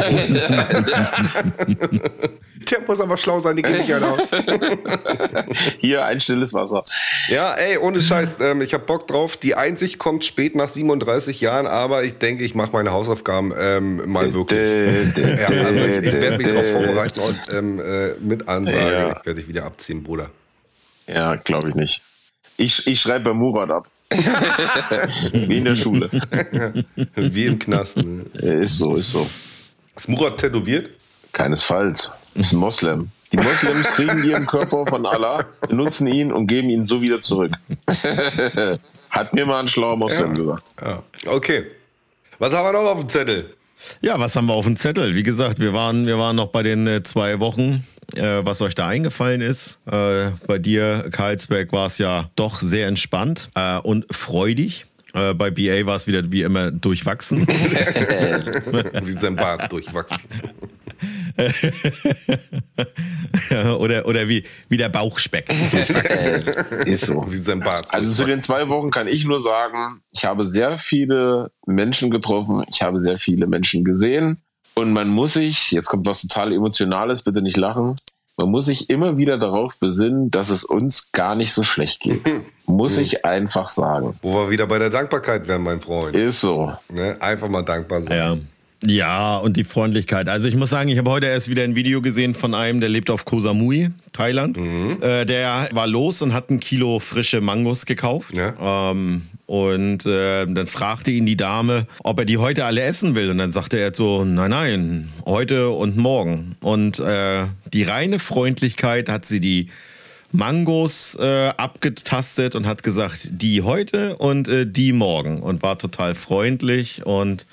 Der 2.71 2.81
muss 2.87 3.01
aber 3.01 3.17
schlau 3.17 3.41
sein, 3.41 3.57
die 3.57 3.63
geht 3.63 3.79
nicht 3.79 3.91
alle 4.03 4.13
aus. 4.13 4.31
Hier 5.79 6.05
ein 6.05 6.21
stilles 6.21 6.53
Wasser. 6.55 6.83
Ja, 7.29 7.55
ey, 7.55 7.79
ohne 7.79 8.01
Scheiß, 8.01 8.37
ähm, 8.41 8.61
ich 8.63 8.75
hab 8.75 8.87
Bock 8.87 9.07
drauf. 9.09 9.37
Die 9.37 9.55
Einsicht 9.55 9.99
kommt 9.99 10.25
spät 10.25 10.55
nach 10.55 10.69
37 10.69 11.41
Jahren, 11.41 11.67
aber 11.67 12.05
ich 12.05 12.15
denke, 12.19 12.45
ich 12.45 12.55
mache 12.55 12.73
meine 12.73 12.93
Hausaufgaben 12.93 13.53
ähm, 13.57 14.11
mal 14.11 14.33
wirklich. 14.35 14.61
Ja, 15.21 15.47
also 15.47 15.85
ich, 15.85 16.07
ich 16.07 16.15
werde 16.15 16.39
mich 16.39 16.47
darauf 16.47 16.67
vorbereiten 16.71 17.21
und 17.21 17.41
ähm, 17.53 17.81
äh, 17.81 18.15
mit 18.21 18.49
Ansage, 18.49 18.79
Ja. 18.79 19.09
ich 19.09 19.27
werde 19.27 19.35
dich 19.35 19.49
wieder 19.49 19.65
abziehen, 19.65 20.03
Bruder. 20.03 20.31
Ja, 21.07 21.35
glaube 21.37 21.69
ich 21.71 21.75
nicht. 21.75 22.03
Ich, 22.57 22.87
ich 22.87 23.01
schreibe 23.01 23.25
bei 23.27 23.33
Murat 23.35 23.71
ab. 23.71 23.87
Wie 25.33 25.59
in 25.59 25.65
der 25.65 25.77
Schule. 25.77 26.11
Wie 27.17 27.47
im 27.47 27.59
Knast. 27.59 27.97
ne? 27.99 28.23
Ist 28.35 28.79
so, 28.79 28.95
ist 28.95 29.13
so. 29.13 29.29
Ist 29.97 30.09
Murat 30.09 30.39
tätowiert? 30.39 30.91
Keinesfalls. 31.33 32.11
Ist 32.35 32.53
ein 32.53 32.59
Moslem. 32.59 33.09
Die 33.33 33.37
Moslems 33.37 33.87
kriegen 33.89 34.25
ihren 34.25 34.47
Körper 34.47 34.87
von 34.87 35.07
Allah, 35.07 35.47
benutzen 35.69 36.07
ihn 36.09 36.33
und 36.33 36.47
geben 36.47 36.69
ihn 36.71 36.85
so 36.85 37.01
wieder 37.01 37.21
zurück. 37.21 37.53
Hat 39.11 39.33
mir 39.35 39.47
mal 39.47 39.61
ein 39.61 39.69
schlauer 39.69 39.97
Moslem 39.97 40.35
gesagt. 40.35 40.73
Ja. 40.81 41.03
Okay. 41.27 41.67
Was 42.39 42.53
haben 42.53 42.67
wir 42.67 42.73
noch 42.73 42.91
auf 42.91 43.01
dem 43.01 43.09
Zettel? 43.09 43.55
Ja, 44.01 44.19
was 44.19 44.35
haben 44.37 44.47
wir 44.47 44.55
auf 44.55 44.65
dem 44.65 44.77
Zettel? 44.77 45.15
Wie 45.15 45.23
gesagt, 45.23 45.59
wir 45.59 45.73
waren, 45.73 46.07
wir 46.07 46.19
waren 46.19 46.37
noch 46.37 46.49
bei 46.49 46.63
den 46.63 46.87
äh, 46.87 47.03
zwei 47.03 47.41
Wochen, 47.41 47.87
äh, 48.15 48.45
was 48.45 48.63
euch 48.63 48.75
da 48.75 48.89
eingefallen 48.89 49.41
ist. 49.41 49.79
Äh, 49.87 50.31
bei 50.47 50.59
dir, 50.59 51.09
Karlsberg, 51.11 51.73
war 51.73 51.87
es 51.87 51.99
ja 51.99 52.31
doch 52.37 52.61
sehr 52.61 52.89
entspannt 52.89 53.49
äh, 53.55 53.79
und 53.79 54.07
freudig. 54.11 54.87
Äh, 55.15 55.35
bei 55.35 55.51
BA 55.51 55.87
war 55.87 55.97
es 55.97 56.07
wieder 56.07 56.31
wie 56.31 56.43
immer 56.43 56.71
durchwachsen. 56.71 57.47
Wie 59.05 59.13
sein 59.13 59.37
Bart 59.37 59.71
durchwachsen. 59.73 60.21
oder 63.79 64.07
oder 64.07 64.29
wie, 64.29 64.45
wie 64.69 64.77
der 64.77 64.89
Bauchspeck. 64.89 65.49
Ist 66.87 67.07
so. 67.07 67.25
Wie 67.29 67.37
sein 67.37 67.61
Bart 67.61 67.87
Also 67.91 68.13
zu 68.13 68.25
den 68.25 68.43
zwei 68.43 68.69
Wochen 68.69 68.91
kann 68.91 69.09
ich 69.09 69.25
nur 69.25 69.39
sagen, 69.39 70.03
ich 70.13 70.25
habe 70.25 70.45
sehr 70.45 70.79
viele 70.79 71.51
Menschen 71.67 72.11
getroffen, 72.11 72.65
ich 72.71 72.83
habe 72.83 73.01
sehr 73.01 73.19
viele 73.19 73.47
Menschen 73.47 73.85
gesehen 73.85 74.39
und 74.75 74.93
man 74.93 75.09
muss 75.09 75.35
sich, 75.35 75.73
jetzt 75.73 75.89
kommt 75.89 76.07
was 76.07 76.23
total 76.23 76.53
Emotionales, 76.53 77.23
bitte 77.23 77.43
nicht 77.43 77.57
lachen, 77.57 77.97
man 78.41 78.51
muss 78.51 78.65
sich 78.65 78.89
immer 78.89 79.19
wieder 79.19 79.37
darauf 79.37 79.79
besinnen, 79.79 80.31
dass 80.31 80.49
es 80.49 80.65
uns 80.65 81.13
gar 81.13 81.35
nicht 81.35 81.53
so 81.53 81.63
schlecht 81.63 82.01
geht. 82.01 82.23
Muss 82.67 82.97
ich 82.97 83.27
einfach 83.27 83.69
sagen. 83.69 84.19
Wo 84.23 84.33
wir 84.33 84.49
wieder 84.49 84.67
bei 84.67 84.79
der 84.79 84.89
Dankbarkeit 84.89 85.47
wären, 85.47 85.63
mein 85.63 85.83
Freund. 85.83 86.17
Ist 86.17 86.41
so. 86.41 86.73
Ne? 86.89 87.19
Einfach 87.21 87.51
mal 87.51 87.63
dankbar 87.63 88.01
sein. 88.01 88.17
Ja. 88.17 88.37
Ja, 88.85 89.37
und 89.37 89.57
die 89.57 89.65
Freundlichkeit. 89.65 90.29
Also 90.29 90.49
ich 90.49 90.57
muss 90.57 90.71
sagen, 90.71 90.89
ich 90.89 90.97
habe 90.97 91.11
heute 91.11 91.27
erst 91.27 91.51
wieder 91.51 91.65
ein 91.65 91.75
Video 91.75 92.01
gesehen 92.01 92.35
von 92.35 92.55
einem, 92.55 92.81
der 92.81 92.89
lebt 92.89 93.11
auf 93.11 93.27
Koh 93.27 93.41
Samui, 93.41 93.91
Thailand. 94.13 94.57
Äh, 94.57 95.27
der 95.27 95.69
war 95.73 95.87
los 95.87 96.23
und 96.23 96.33
hat 96.33 96.51
ein 96.51 96.61
Kilo 96.61 96.99
frische 96.99 97.43
Mangos 97.43 97.85
gekauft. 97.85 98.33
Ja. 98.33 98.91
Ähm, 98.91 99.23
und 99.45 100.07
äh, 100.07 100.47
dann 100.47 100.67
fragte 100.67 101.11
ihn 101.11 101.27
die 101.27 101.37
Dame, 101.37 101.87
ob 102.05 102.21
er 102.21 102.25
die 102.25 102.39
heute 102.39 102.65
alle 102.65 102.83
essen 102.83 103.15
will. 103.15 103.31
Und 103.31 103.39
dann 103.39 103.51
sagte 103.51 103.79
er 103.79 103.95
so, 103.95 104.25
nein, 104.25 104.51
nein, 104.51 105.09
heute 105.27 105.71
und 105.71 105.97
morgen. 105.97 106.57
Und 106.61 107.01
äh, 107.01 107.47
die 107.73 107.83
reine 107.83 108.19
Freundlichkeit 108.19 109.09
hat 109.09 109.27
sie 109.27 109.41
die 109.41 109.69
Mangos 110.33 111.17
äh, 111.21 111.49
abgetastet 111.49 112.55
und 112.55 112.67
hat 112.67 112.83
gesagt, 112.83 113.29
die 113.33 113.63
heute 113.63 114.17
und 114.17 114.49
äh, 114.49 114.67
die 114.67 114.93
morgen. 114.93 115.41
Und 115.41 115.63
war 115.63 115.79
total 115.79 116.15
freundlich 116.15 117.05
und 117.05 117.45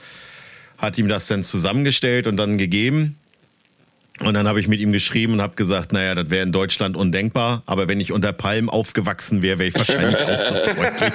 hat 0.77 0.97
ihm 0.97 1.07
das 1.07 1.27
dann 1.27 1.43
zusammengestellt 1.43 2.27
und 2.27 2.37
dann 2.37 2.57
gegeben. 2.57 3.17
Und 4.19 4.33
dann 4.33 4.47
habe 4.47 4.59
ich 4.59 4.67
mit 4.67 4.79
ihm 4.79 4.91
geschrieben 4.91 5.33
und 5.33 5.41
habe 5.43 5.55
gesagt, 5.55 5.93
naja, 5.93 6.15
das 6.15 6.31
wäre 6.31 6.41
in 6.41 6.51
Deutschland 6.51 6.97
undenkbar, 6.97 7.61
aber 7.67 7.87
wenn 7.87 7.99
ich 7.99 8.11
unter 8.11 8.33
Palmen 8.33 8.67
aufgewachsen 8.67 9.43
wäre, 9.43 9.59
wäre 9.59 9.69
ich 9.69 9.75
wahrscheinlich 9.75 10.15
auch 10.15 10.39
so 10.39 10.55
freundlich. 10.71 11.13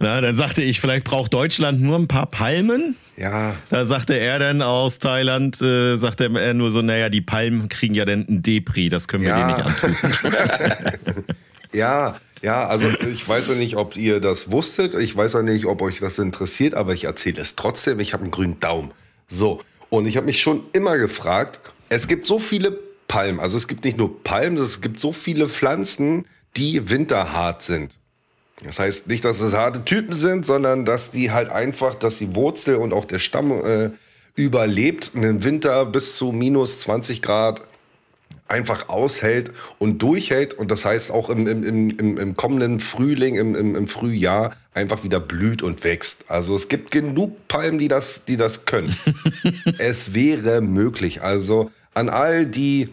Na, 0.00 0.20
dann 0.20 0.34
sagte 0.34 0.62
ich, 0.62 0.80
vielleicht 0.80 1.04
braucht 1.04 1.32
Deutschland 1.34 1.80
nur 1.80 1.96
ein 1.96 2.08
paar 2.08 2.26
Palmen. 2.26 2.96
Ja. 3.16 3.54
Da 3.68 3.84
sagte 3.84 4.14
er 4.18 4.40
dann 4.40 4.60
aus 4.62 4.98
Thailand, 4.98 5.60
äh, 5.62 5.96
sagte 5.96 6.28
er 6.34 6.54
nur 6.54 6.72
so, 6.72 6.82
naja, 6.82 7.10
die 7.10 7.20
Palmen 7.20 7.68
kriegen 7.68 7.94
ja 7.94 8.04
dann 8.04 8.26
ein 8.28 8.42
Depri, 8.42 8.88
das 8.88 9.06
können 9.08 9.22
wir 9.24 9.30
Ja. 9.30 9.52
denen 9.52 9.68
nicht 9.72 9.84
antun. 9.84 9.96
Ja, 11.72 12.16
ja, 12.42 12.66
also 12.66 12.88
ich 13.10 13.28
weiß 13.28 13.48
ja 13.48 13.54
nicht, 13.54 13.76
ob 13.76 13.96
ihr 13.96 14.20
das 14.20 14.50
wusstet. 14.50 14.94
Ich 14.94 15.16
weiß 15.16 15.34
ja 15.34 15.42
nicht, 15.42 15.66
ob 15.66 15.82
euch 15.82 16.00
das 16.00 16.18
interessiert, 16.18 16.74
aber 16.74 16.94
ich 16.94 17.04
erzähle 17.04 17.40
es 17.40 17.56
trotzdem. 17.56 18.00
Ich 18.00 18.12
habe 18.12 18.22
einen 18.22 18.30
grünen 18.30 18.60
Daumen. 18.60 18.92
So, 19.28 19.60
und 19.90 20.06
ich 20.06 20.16
habe 20.16 20.26
mich 20.26 20.40
schon 20.40 20.64
immer 20.72 20.96
gefragt, 20.96 21.60
es 21.88 22.08
gibt 22.08 22.26
so 22.26 22.38
viele 22.38 22.78
Palmen, 23.08 23.40
also 23.40 23.56
es 23.56 23.66
gibt 23.66 23.84
nicht 23.84 23.98
nur 23.98 24.22
Palmen, 24.22 24.56
es 24.56 24.80
gibt 24.80 25.00
so 25.00 25.12
viele 25.12 25.48
Pflanzen, 25.48 26.26
die 26.56 26.88
winterhart 26.88 27.62
sind. 27.62 27.94
Das 28.64 28.78
heißt 28.78 29.08
nicht, 29.08 29.24
dass 29.24 29.40
es 29.40 29.54
harte 29.54 29.84
Typen 29.84 30.14
sind, 30.14 30.46
sondern 30.46 30.84
dass 30.84 31.10
die 31.10 31.30
halt 31.30 31.48
einfach, 31.48 31.94
dass 31.94 32.18
die 32.18 32.34
Wurzel 32.34 32.76
und 32.76 32.92
auch 32.92 33.04
der 33.04 33.18
Stamm 33.18 33.52
äh, 33.64 33.90
überlebt 34.36 35.12
einen 35.14 35.44
Winter 35.44 35.84
bis 35.86 36.16
zu 36.16 36.32
minus 36.32 36.80
20 36.80 37.22
Grad 37.22 37.62
einfach 38.50 38.88
aushält 38.88 39.52
und 39.78 40.02
durchhält 40.02 40.54
und 40.54 40.70
das 40.70 40.84
heißt 40.84 41.10
auch 41.10 41.30
im, 41.30 41.46
im, 41.46 41.62
im, 41.98 42.18
im, 42.18 42.36
kommenden 42.36 42.80
Frühling, 42.80 43.36
im, 43.36 43.54
im, 43.54 43.76
im 43.76 43.86
Frühjahr 43.86 44.56
einfach 44.74 45.04
wieder 45.04 45.20
blüht 45.20 45.62
und 45.62 45.84
wächst. 45.84 46.24
Also 46.28 46.54
es 46.54 46.68
gibt 46.68 46.90
genug 46.90 47.48
Palmen, 47.48 47.78
die 47.78 47.88
das, 47.88 48.24
die 48.24 48.36
das 48.36 48.64
können. 48.64 48.94
es 49.78 50.14
wäre 50.14 50.60
möglich. 50.60 51.22
Also 51.22 51.70
an 51.94 52.08
all 52.08 52.44
die, 52.44 52.88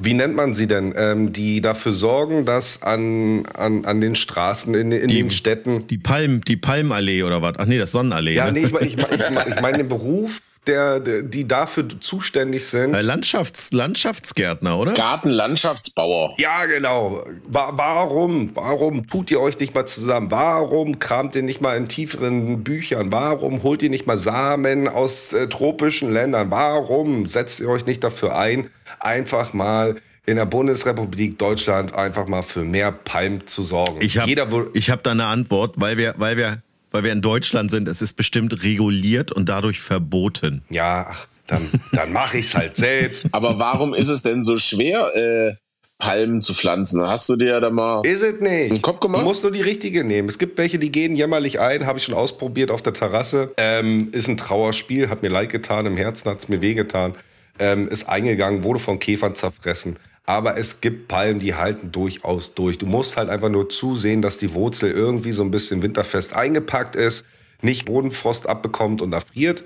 wie 0.00 0.14
nennt 0.14 0.36
man 0.36 0.54
sie 0.54 0.66
denn, 0.66 0.92
ähm, 0.96 1.32
die 1.32 1.60
dafür 1.60 1.92
sorgen, 1.92 2.44
dass 2.44 2.82
an, 2.82 3.46
an, 3.46 3.86
an 3.86 4.00
den 4.00 4.16
Straßen, 4.16 4.74
in, 4.74 4.92
in 4.92 5.08
den 5.08 5.30
Städten 5.30 5.86
Die 5.86 5.98
Palm, 5.98 6.42
die 6.44 6.56
Palmallee 6.56 7.22
oder 7.22 7.40
was? 7.40 7.54
Ach 7.58 7.66
nee, 7.66 7.78
das 7.78 7.92
Sonnenallee. 7.92 8.34
ja, 8.34 8.50
ne? 8.50 8.52
nee, 8.52 8.66
ich, 8.66 8.74
ich, 8.74 8.98
ich, 8.98 9.46
ich 9.54 9.60
meine 9.60 9.78
den 9.78 9.88
Beruf, 9.88 10.42
der, 10.68 11.00
der, 11.00 11.22
die 11.22 11.48
dafür 11.48 11.88
zuständig 12.00 12.66
sind. 12.66 12.94
Äh, 12.94 13.00
Landschafts, 13.00 13.72
Landschaftsgärtner, 13.72 14.78
oder? 14.78 14.92
Gartenlandschaftsbauer. 14.92 16.34
Ja, 16.38 16.66
genau. 16.66 17.24
Wa 17.48 17.72
warum? 17.74 18.50
Warum 18.54 19.06
tut 19.06 19.30
ihr 19.30 19.40
euch 19.40 19.58
nicht 19.58 19.74
mal 19.74 19.86
zusammen? 19.86 20.30
Warum 20.30 20.98
kramt 20.98 21.34
ihr 21.34 21.42
nicht 21.42 21.60
mal 21.60 21.76
in 21.76 21.88
tieferen 21.88 22.62
Büchern? 22.62 23.10
Warum 23.10 23.62
holt 23.62 23.82
ihr 23.82 23.90
nicht 23.90 24.06
mal 24.06 24.16
Samen 24.16 24.88
aus 24.88 25.32
äh, 25.32 25.48
tropischen 25.48 26.12
Ländern? 26.12 26.50
Warum 26.50 27.26
setzt 27.26 27.60
ihr 27.60 27.68
euch 27.68 27.86
nicht 27.86 28.04
dafür 28.04 28.36
ein, 28.36 28.70
einfach 29.00 29.52
mal 29.52 29.96
in 30.26 30.36
der 30.36 30.46
Bundesrepublik 30.46 31.38
Deutschland 31.38 31.94
einfach 31.94 32.28
mal 32.28 32.42
für 32.42 32.62
mehr 32.62 32.92
Palmen 32.92 33.46
zu 33.46 33.62
sorgen? 33.62 33.98
Ich 34.00 34.18
habe 34.18 34.70
hab 34.76 35.02
da 35.02 35.10
eine 35.12 35.24
Antwort, 35.24 35.74
weil 35.78 35.96
wir, 35.96 36.14
weil 36.18 36.36
wir, 36.36 36.62
weil 36.90 37.04
wir 37.04 37.12
in 37.12 37.22
Deutschland 37.22 37.70
sind. 37.70 37.88
Es 37.88 38.02
ist 38.02 38.14
bestimmt 38.14 38.62
reguliert 38.62 39.32
und 39.32 39.48
dadurch 39.48 39.80
verboten. 39.80 40.62
ja, 40.70 41.08
ach, 41.10 41.26
dann, 41.46 41.68
dann 41.92 42.12
mache 42.12 42.38
ich's 42.38 42.54
halt 42.54 42.76
selbst. 42.76 43.26
Aber 43.32 43.58
warum 43.58 43.94
ist 43.94 44.08
es 44.08 44.22
denn 44.22 44.42
so 44.42 44.56
schwer, 44.56 45.14
äh, 45.16 45.54
Palmen 45.98 46.42
zu 46.42 46.54
pflanzen? 46.54 47.02
Hast 47.02 47.28
du 47.28 47.36
dir 47.36 47.58
da 47.60 47.70
mal. 47.70 48.02
Ist 48.06 48.22
es 48.22 48.40
nicht. 48.40 48.70
Einen 48.70 48.82
Kopf 48.82 49.00
gemacht? 49.00 49.22
Du 49.22 49.26
musst 49.26 49.42
nur 49.42 49.52
die 49.52 49.62
richtige 49.62 50.04
nehmen. 50.04 50.28
Es 50.28 50.38
gibt 50.38 50.58
welche, 50.58 50.78
die 50.78 50.92
gehen 50.92 51.16
jämmerlich 51.16 51.58
ein, 51.58 51.86
habe 51.86 51.98
ich 51.98 52.04
schon 52.04 52.14
ausprobiert 52.14 52.70
auf 52.70 52.82
der 52.82 52.92
Terrasse. 52.92 53.52
Ähm, 53.56 54.08
ist 54.12 54.28
ein 54.28 54.36
Trauerspiel, 54.36 55.08
hat 55.08 55.22
mir 55.22 55.28
leid 55.28 55.50
getan, 55.50 55.86
im 55.86 55.96
Herzen 55.96 56.30
hat 56.30 56.38
es 56.40 56.48
mir 56.48 56.60
wehgetan. 56.60 57.14
Ähm, 57.58 57.88
ist 57.88 58.08
eingegangen, 58.08 58.62
wurde 58.62 58.78
von 58.78 58.98
Käfern 59.00 59.34
zerfressen. 59.34 59.98
Aber 60.28 60.58
es 60.58 60.82
gibt 60.82 61.08
Palmen, 61.08 61.40
die 61.40 61.54
halten 61.54 61.90
durchaus 61.90 62.54
durch. 62.54 62.76
Du 62.76 62.84
musst 62.84 63.16
halt 63.16 63.30
einfach 63.30 63.48
nur 63.48 63.70
zusehen, 63.70 64.20
dass 64.20 64.36
die 64.36 64.52
Wurzel 64.52 64.90
irgendwie 64.90 65.32
so 65.32 65.42
ein 65.42 65.50
bisschen 65.50 65.80
winterfest 65.80 66.34
eingepackt 66.34 66.96
ist, 66.96 67.24
nicht 67.62 67.86
Bodenfrost 67.86 68.46
abbekommt 68.46 69.00
und 69.00 69.14
erfriert. 69.14 69.64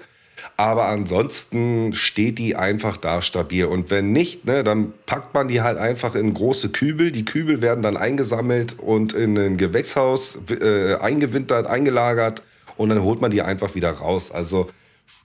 Aber 0.57 0.87
ansonsten 0.87 1.95
steht 1.95 2.39
die 2.39 2.55
einfach 2.55 2.97
da 2.97 3.23
stabil. 3.23 3.65
Und 3.65 3.91
wenn 3.91 4.13
nicht, 4.13 4.45
ne, 4.45 4.63
dann 4.63 4.93
packt 5.05 5.35
man 5.35 5.49
die 5.49 5.63
halt 5.63 5.79
einfach 5.79 6.15
in 6.15 6.33
große 6.33 6.69
Kübel. 6.69 7.11
Die 7.11 7.25
Kübel 7.25 7.61
werden 7.61 7.83
dann 7.83 7.97
eingesammelt 7.97 8.79
und 8.79 9.15
in 9.15 9.37
ein 9.37 9.57
Gewächshaus 9.57 10.39
äh, 10.49 10.95
eingewintert, 10.95 11.67
eingelagert. 11.67 12.45
Und 12.77 12.91
dann 12.91 13.03
holt 13.03 13.21
man 13.21 13.33
die 13.33 13.43
einfach 13.43 13.75
wieder 13.75 13.91
raus. 13.91 14.31
Also 14.31 14.71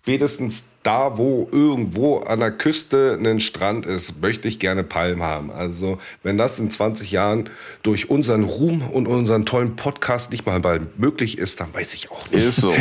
spätestens 0.08 0.64
da, 0.84 1.18
wo 1.18 1.50
irgendwo 1.52 2.20
an 2.20 2.40
der 2.40 2.52
Küste 2.52 3.20
ein 3.22 3.42
Strand 3.42 3.86
ist, 3.86 4.22
möchte 4.22 4.48
ich 4.48 4.58
gerne 4.58 4.86
Palmen 4.86 5.22
haben. 5.22 5.52
Also 5.52 6.00
wenn 6.24 6.38
das 6.38 6.60
in 6.60 6.72
20 6.72 7.12
Jahren 7.12 7.50
durch 7.84 8.10
unseren 8.10 8.46
Ruhm 8.46 8.90
und 8.90 9.06
unseren 9.06 9.46
tollen 9.46 9.76
Podcast 9.76 10.32
nicht 10.32 10.46
mal 10.46 10.62
bald 10.62 10.98
möglich 10.98 11.38
ist, 11.38 11.60
dann 11.60 11.74
weiß 11.74 11.94
ich 11.94 12.10
auch 12.10 12.32
nicht. 12.32 12.42
Ist 12.42 12.62
so. 12.62 12.74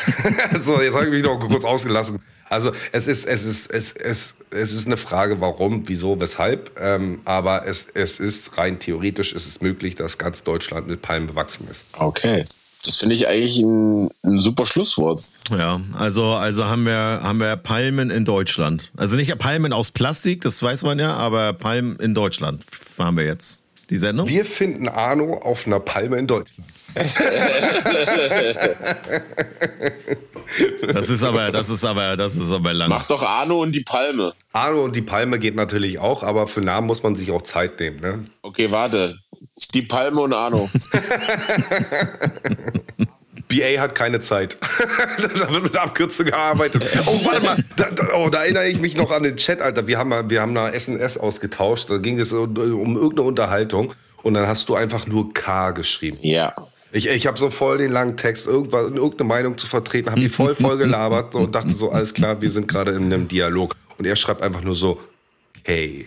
so, 0.60 0.82
jetzt 0.82 0.94
habe 0.94 1.04
ich 1.04 1.12
mich 1.12 1.22
noch 1.22 1.38
kurz 1.38 1.64
ausgelassen. 1.64 2.18
Also 2.50 2.72
es 2.90 3.06
ist, 3.06 3.24
es 3.24 3.44
ist, 3.44 3.70
es, 3.70 3.92
es, 3.92 4.34
es 4.50 4.72
ist 4.72 4.86
eine 4.86 4.96
Frage, 4.96 5.40
warum, 5.40 5.88
wieso, 5.88 6.20
weshalb. 6.20 6.72
Ähm, 6.80 7.20
aber 7.24 7.68
es, 7.68 7.88
es 7.94 8.18
ist 8.18 8.58
rein 8.58 8.80
theoretisch 8.80 9.32
ist 9.32 9.46
es 9.46 9.60
möglich, 9.60 9.94
dass 9.94 10.18
ganz 10.18 10.42
Deutschland 10.42 10.88
mit 10.88 11.02
Palmen 11.02 11.28
bewachsen 11.28 11.68
ist. 11.70 11.86
Okay. 12.00 12.44
Das 12.84 12.96
finde 12.96 13.16
ich 13.16 13.26
eigentlich 13.26 13.60
ein, 13.60 14.10
ein 14.22 14.38
super 14.38 14.66
Schlusswort. 14.66 15.20
Ja, 15.50 15.80
also, 15.98 16.24
also 16.32 16.66
haben 16.66 16.84
wir, 16.84 16.94
haben 16.94 17.40
wir 17.40 17.56
Palmen 17.56 18.10
in 18.10 18.24
Deutschland. 18.24 18.90
Also 18.96 19.16
nicht 19.16 19.36
Palmen 19.38 19.72
aus 19.72 19.90
Plastik, 19.90 20.42
das 20.42 20.62
weiß 20.62 20.82
man 20.82 20.98
ja, 20.98 21.14
aber 21.14 21.54
Palmen 21.54 21.96
in 21.96 22.14
Deutschland 22.14 22.62
haben 22.98 23.16
wir 23.16 23.24
jetzt. 23.24 23.62
Die 23.90 23.96
Sendung? 23.96 24.28
Wir 24.28 24.44
finden 24.44 24.88
Arno 24.88 25.34
auf 25.34 25.66
einer 25.66 25.80
Palme 25.80 26.18
in 26.18 26.26
Deutschland. 26.26 26.68
Das 30.92 31.08
ist 31.10 31.22
aber, 31.24 31.50
das 31.50 31.68
ist 31.68 31.84
aber, 31.84 32.16
das 32.16 32.36
ist 32.36 32.50
aber 32.50 32.72
lang. 32.74 32.88
Mach 32.88 33.06
doch 33.06 33.22
Arno 33.22 33.62
und 33.62 33.74
die 33.74 33.80
Palme. 33.80 34.34
Arno 34.52 34.84
und 34.84 34.94
die 34.94 35.02
Palme 35.02 35.38
geht 35.38 35.56
natürlich 35.56 35.98
auch, 35.98 36.22
aber 36.22 36.46
für 36.46 36.60
Namen 36.60 36.86
muss 36.86 37.02
man 37.02 37.16
sich 37.16 37.30
auch 37.30 37.42
Zeit 37.42 37.80
nehmen. 37.80 38.00
Ne? 38.00 38.26
Okay, 38.42 38.70
warte. 38.70 39.18
Die 39.74 39.82
Palme 39.82 40.20
und 40.20 40.32
Arno. 40.32 40.68
BA 43.48 43.80
hat 43.80 43.94
keine 43.94 44.20
Zeit. 44.20 44.56
da 45.38 45.52
wird 45.52 45.62
mit 45.62 45.76
Abkürzung 45.76 46.26
gearbeitet. 46.26 46.84
Oh, 47.06 47.24
warte 47.24 47.42
mal. 47.42 47.56
Da, 47.76 47.90
da, 47.90 48.08
oh, 48.16 48.28
da 48.30 48.42
erinnere 48.42 48.68
ich 48.68 48.80
mich 48.80 48.96
noch 48.96 49.10
an 49.10 49.22
den 49.22 49.36
Chat, 49.36 49.60
Alter. 49.60 49.86
Wir 49.86 49.98
haben, 49.98 50.08
mal- 50.08 50.28
wir 50.30 50.40
haben 50.40 50.54
da 50.54 50.70
SMS 50.70 51.18
ausgetauscht. 51.18 51.90
Da 51.90 51.98
ging 51.98 52.18
es 52.18 52.32
um, 52.32 52.56
um 52.56 52.96
irgendeine 52.96 53.22
Unterhaltung. 53.22 53.92
Und 54.22 54.34
dann 54.34 54.46
hast 54.48 54.68
du 54.68 54.74
einfach 54.74 55.06
nur 55.06 55.32
K 55.34 55.72
geschrieben. 55.72 56.18
Ja. 56.22 56.54
Ich, 56.92 57.06
ich 57.08 57.26
habe 57.26 57.38
so 57.38 57.50
voll 57.50 57.78
den 57.78 57.92
langen 57.92 58.16
Text, 58.16 58.46
irgendwas, 58.46 58.84
irgendeine 58.92 59.24
Meinung 59.28 59.58
zu 59.58 59.66
vertreten, 59.66 60.10
habe 60.10 60.20
die 60.20 60.28
voll 60.28 60.54
voll 60.54 60.78
gelabert 60.78 61.34
und 61.34 61.54
dachte 61.54 61.70
so, 61.74 61.90
alles 61.90 62.14
klar, 62.14 62.40
wir 62.40 62.50
sind 62.50 62.68
gerade 62.68 62.92
in 62.92 63.04
einem 63.12 63.28
Dialog. 63.28 63.74
Und 63.98 64.06
er 64.06 64.14
schreibt 64.16 64.42
einfach 64.42 64.62
nur 64.62 64.76
so, 64.76 65.00
hey. 65.64 66.04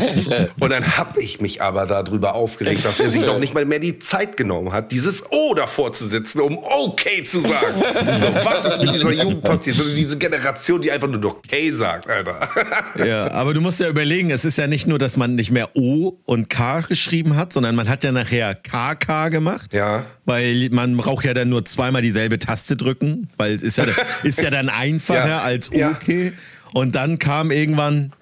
und 0.60 0.70
dann 0.70 0.96
habe 0.96 1.22
ich 1.22 1.40
mich 1.40 1.62
aber 1.62 1.86
darüber 1.86 2.34
aufgeregt, 2.34 2.84
dass 2.84 2.98
er 3.00 3.10
sich 3.10 3.24
noch 3.26 3.38
nicht 3.38 3.54
mal 3.54 3.64
mehr 3.64 3.78
die 3.78 3.98
Zeit 3.98 4.36
genommen 4.36 4.72
hat, 4.72 4.92
dieses 4.92 5.30
O 5.30 5.54
davor 5.54 5.92
zu 5.92 6.06
sitzen, 6.06 6.40
um 6.40 6.58
okay 6.58 7.22
zu 7.22 7.40
sagen. 7.40 7.74
so, 8.18 8.26
was 8.44 8.64
ist 8.64 8.80
mit 8.82 8.94
dieser 8.94 9.12
Jugend 9.12 9.42
passiert? 9.42 9.78
Also 9.78 9.94
diese 9.94 10.16
Generation, 10.16 10.80
die 10.80 10.90
einfach 10.90 11.08
nur 11.08 11.20
noch 11.20 11.36
okay 11.36 11.70
sagt, 11.70 12.08
Alter. 12.08 12.48
Ja, 13.04 13.30
aber 13.32 13.54
du 13.54 13.60
musst 13.60 13.80
ja 13.80 13.88
überlegen, 13.88 14.30
es 14.30 14.44
ist 14.44 14.56
ja 14.56 14.66
nicht 14.66 14.86
nur, 14.86 14.98
dass 14.98 15.16
man 15.16 15.34
nicht 15.34 15.50
mehr 15.50 15.70
O 15.74 16.16
und 16.24 16.48
K 16.48 16.80
geschrieben 16.80 17.36
hat, 17.36 17.52
sondern 17.52 17.74
man 17.74 17.88
hat 17.88 18.04
ja 18.04 18.12
nachher 18.12 18.54
KK 18.54 19.28
gemacht. 19.28 19.72
Ja. 19.74 20.04
Weil 20.24 20.68
man 20.70 20.96
braucht 20.96 21.24
ja 21.24 21.34
dann 21.34 21.48
nur 21.48 21.64
zweimal 21.64 22.02
dieselbe 22.02 22.38
Taste 22.38 22.76
drücken, 22.76 23.28
weil 23.36 23.54
es 23.54 23.62
ist 23.62 23.78
ja, 23.78 23.86
ist 24.22 24.40
ja 24.40 24.50
dann 24.50 24.68
einfacher 24.68 25.28
Ja. 25.28 25.38
als 25.40 25.70
Ja. 25.72 25.90
OK. 25.90 26.32
Und 26.72 26.94
dann 26.94 27.18
kam 27.18 27.50
irgendwann 27.50 28.12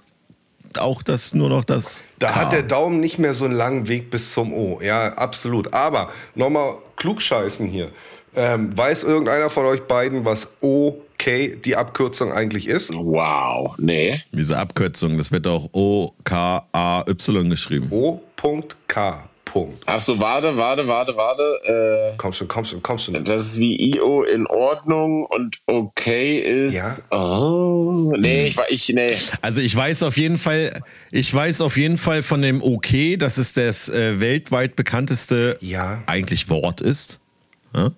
auch 0.78 1.02
das 1.02 1.34
nur 1.34 1.48
noch 1.48 1.64
das. 1.64 2.04
Da 2.18 2.28
K. 2.28 2.34
hat 2.34 2.52
der 2.52 2.62
Daumen 2.62 3.00
nicht 3.00 3.18
mehr 3.18 3.34
so 3.34 3.44
einen 3.44 3.54
langen 3.54 3.88
Weg 3.88 4.10
bis 4.10 4.32
zum 4.32 4.52
O. 4.52 4.80
Ja, 4.82 5.14
absolut. 5.14 5.72
Aber 5.72 6.10
nochmal 6.34 6.76
klugscheißen 6.96 7.66
hier. 7.66 7.90
Ähm, 8.34 8.76
weiß 8.76 9.04
irgendeiner 9.04 9.50
von 9.50 9.66
euch 9.66 9.82
beiden, 9.82 10.24
was 10.24 10.56
OK 10.60 11.62
die 11.64 11.76
Abkürzung 11.76 12.32
eigentlich 12.32 12.66
ist? 12.66 12.94
Wow. 12.94 13.74
Nee. 13.78 14.22
Diese 14.32 14.58
Abkürzung, 14.58 15.18
das 15.18 15.30
wird 15.30 15.46
auch 15.46 15.68
O-K-A-Y 15.72 17.50
geschrieben. 17.50 17.88
O.K. 17.90 19.28
Punkt. 19.52 19.82
Ach 19.84 20.00
so, 20.00 20.18
warte, 20.18 20.56
warte, 20.56 20.86
warte, 20.88 21.14
warte. 21.14 22.14
Komm 22.16 22.32
schon, 22.32 22.48
komm 22.48 22.64
schon, 22.64 22.82
komm 22.82 22.96
schon. 22.96 23.14
Äh, 23.14 23.22
das 23.22 23.42
ist 23.48 23.60
wie 23.60 23.92
IO 23.94 24.22
in 24.22 24.46
Ordnung 24.46 25.26
und 25.26 25.58
okay 25.66 26.38
ist. 26.38 27.08
Oh. 27.12 28.14
Nee, 28.16 28.46
ich 28.46 28.56
war 28.56 28.70
ich, 28.70 28.88
nee. 28.88 29.14
Also 29.42 29.60
ich 29.60 29.76
weiß 29.76 30.04
auf 30.04 30.16
jeden 30.16 30.38
Fall, 30.38 30.82
ich 31.10 31.32
weiß 31.32 31.60
auf 31.60 31.76
jeden 31.76 31.98
Fall 31.98 32.22
von 32.22 32.40
dem 32.40 32.62
OK, 32.62 33.18
dass 33.18 33.36
es 33.36 33.52
das 33.52 33.90
äh, 33.90 34.18
weltweit 34.20 34.74
bekannteste 34.74 35.58
Ja. 35.60 36.02
eigentlich 36.06 36.48
Wort 36.48 36.80
ist. 36.80 37.20
Ja? 37.74 37.92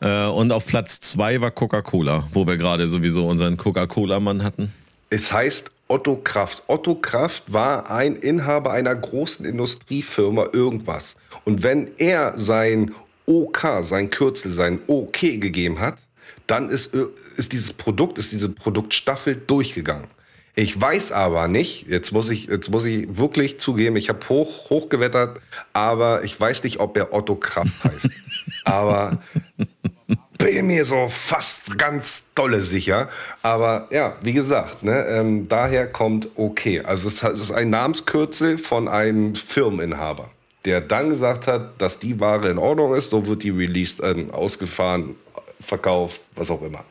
Äh, 0.00 0.28
und 0.30 0.52
auf 0.52 0.64
Platz 0.64 1.00
zwei 1.00 1.40
war 1.40 1.50
Coca-Cola, 1.50 2.28
wo 2.32 2.46
wir 2.46 2.56
gerade 2.56 2.88
sowieso 2.88 3.26
unseren 3.26 3.56
Coca-Cola-Mann 3.56 4.44
hatten. 4.44 4.72
Es 5.10 5.32
heißt 5.32 5.70
Otto 5.88 6.16
Kraft. 6.16 6.64
Otto 6.66 6.94
Kraft 6.94 7.52
war 7.52 7.90
ein 7.90 8.16
Inhaber 8.16 8.72
einer 8.72 8.94
großen 8.94 9.44
Industriefirma 9.44 10.48
irgendwas. 10.52 11.16
Und 11.44 11.62
wenn 11.62 11.90
er 11.98 12.38
sein 12.38 12.94
OK, 13.26 13.66
sein 13.80 14.10
Kürzel, 14.10 14.50
sein 14.50 14.80
OK 14.86 15.20
gegeben 15.20 15.80
hat, 15.80 15.98
dann 16.46 16.68
ist, 16.68 16.94
äh, 16.94 17.06
ist 17.36 17.52
dieses 17.52 17.72
Produkt, 17.72 18.18
ist 18.18 18.32
diese 18.32 18.50
Produktstaffel 18.50 19.36
durchgegangen. 19.36 20.08
Ich 20.56 20.80
weiß 20.80 21.10
aber 21.10 21.48
nicht, 21.48 21.88
jetzt 21.88 22.12
muss 22.12 22.30
ich, 22.30 22.46
jetzt 22.46 22.70
muss 22.70 22.84
ich 22.84 23.18
wirklich 23.18 23.58
zugeben, 23.58 23.96
ich 23.96 24.08
habe 24.08 24.28
hoch, 24.28 24.70
hochgewettert, 24.70 25.40
aber 25.72 26.22
ich 26.22 26.38
weiß 26.38 26.62
nicht, 26.62 26.78
ob 26.78 26.96
er 26.96 27.12
Otto 27.12 27.34
Kraft 27.34 27.82
heißt. 27.82 28.10
aber 28.64 29.20
bin 30.38 30.66
mir 30.66 30.84
so 30.84 31.08
fast 31.08 31.78
ganz 31.78 32.24
dolle 32.34 32.62
sicher. 32.62 33.08
Aber 33.42 33.88
ja, 33.90 34.16
wie 34.22 34.32
gesagt, 34.32 34.82
ne, 34.82 35.06
ähm, 35.06 35.48
daher 35.48 35.86
kommt 35.86 36.28
okay. 36.36 36.80
Also 36.80 37.08
es, 37.08 37.22
es 37.22 37.40
ist 37.40 37.52
ein 37.52 37.70
Namenskürzel 37.70 38.58
von 38.58 38.88
einem 38.88 39.34
Firmeninhaber, 39.34 40.30
der 40.64 40.80
dann 40.80 41.10
gesagt 41.10 41.46
hat, 41.46 41.80
dass 41.80 41.98
die 41.98 42.18
Ware 42.20 42.50
in 42.50 42.58
Ordnung 42.58 42.94
ist. 42.94 43.10
So 43.10 43.26
wird 43.26 43.42
die 43.42 43.50
released, 43.50 44.00
ähm, 44.02 44.30
ausgefahren, 44.30 45.16
verkauft, 45.60 46.20
was 46.34 46.50
auch 46.50 46.62
immer. 46.62 46.84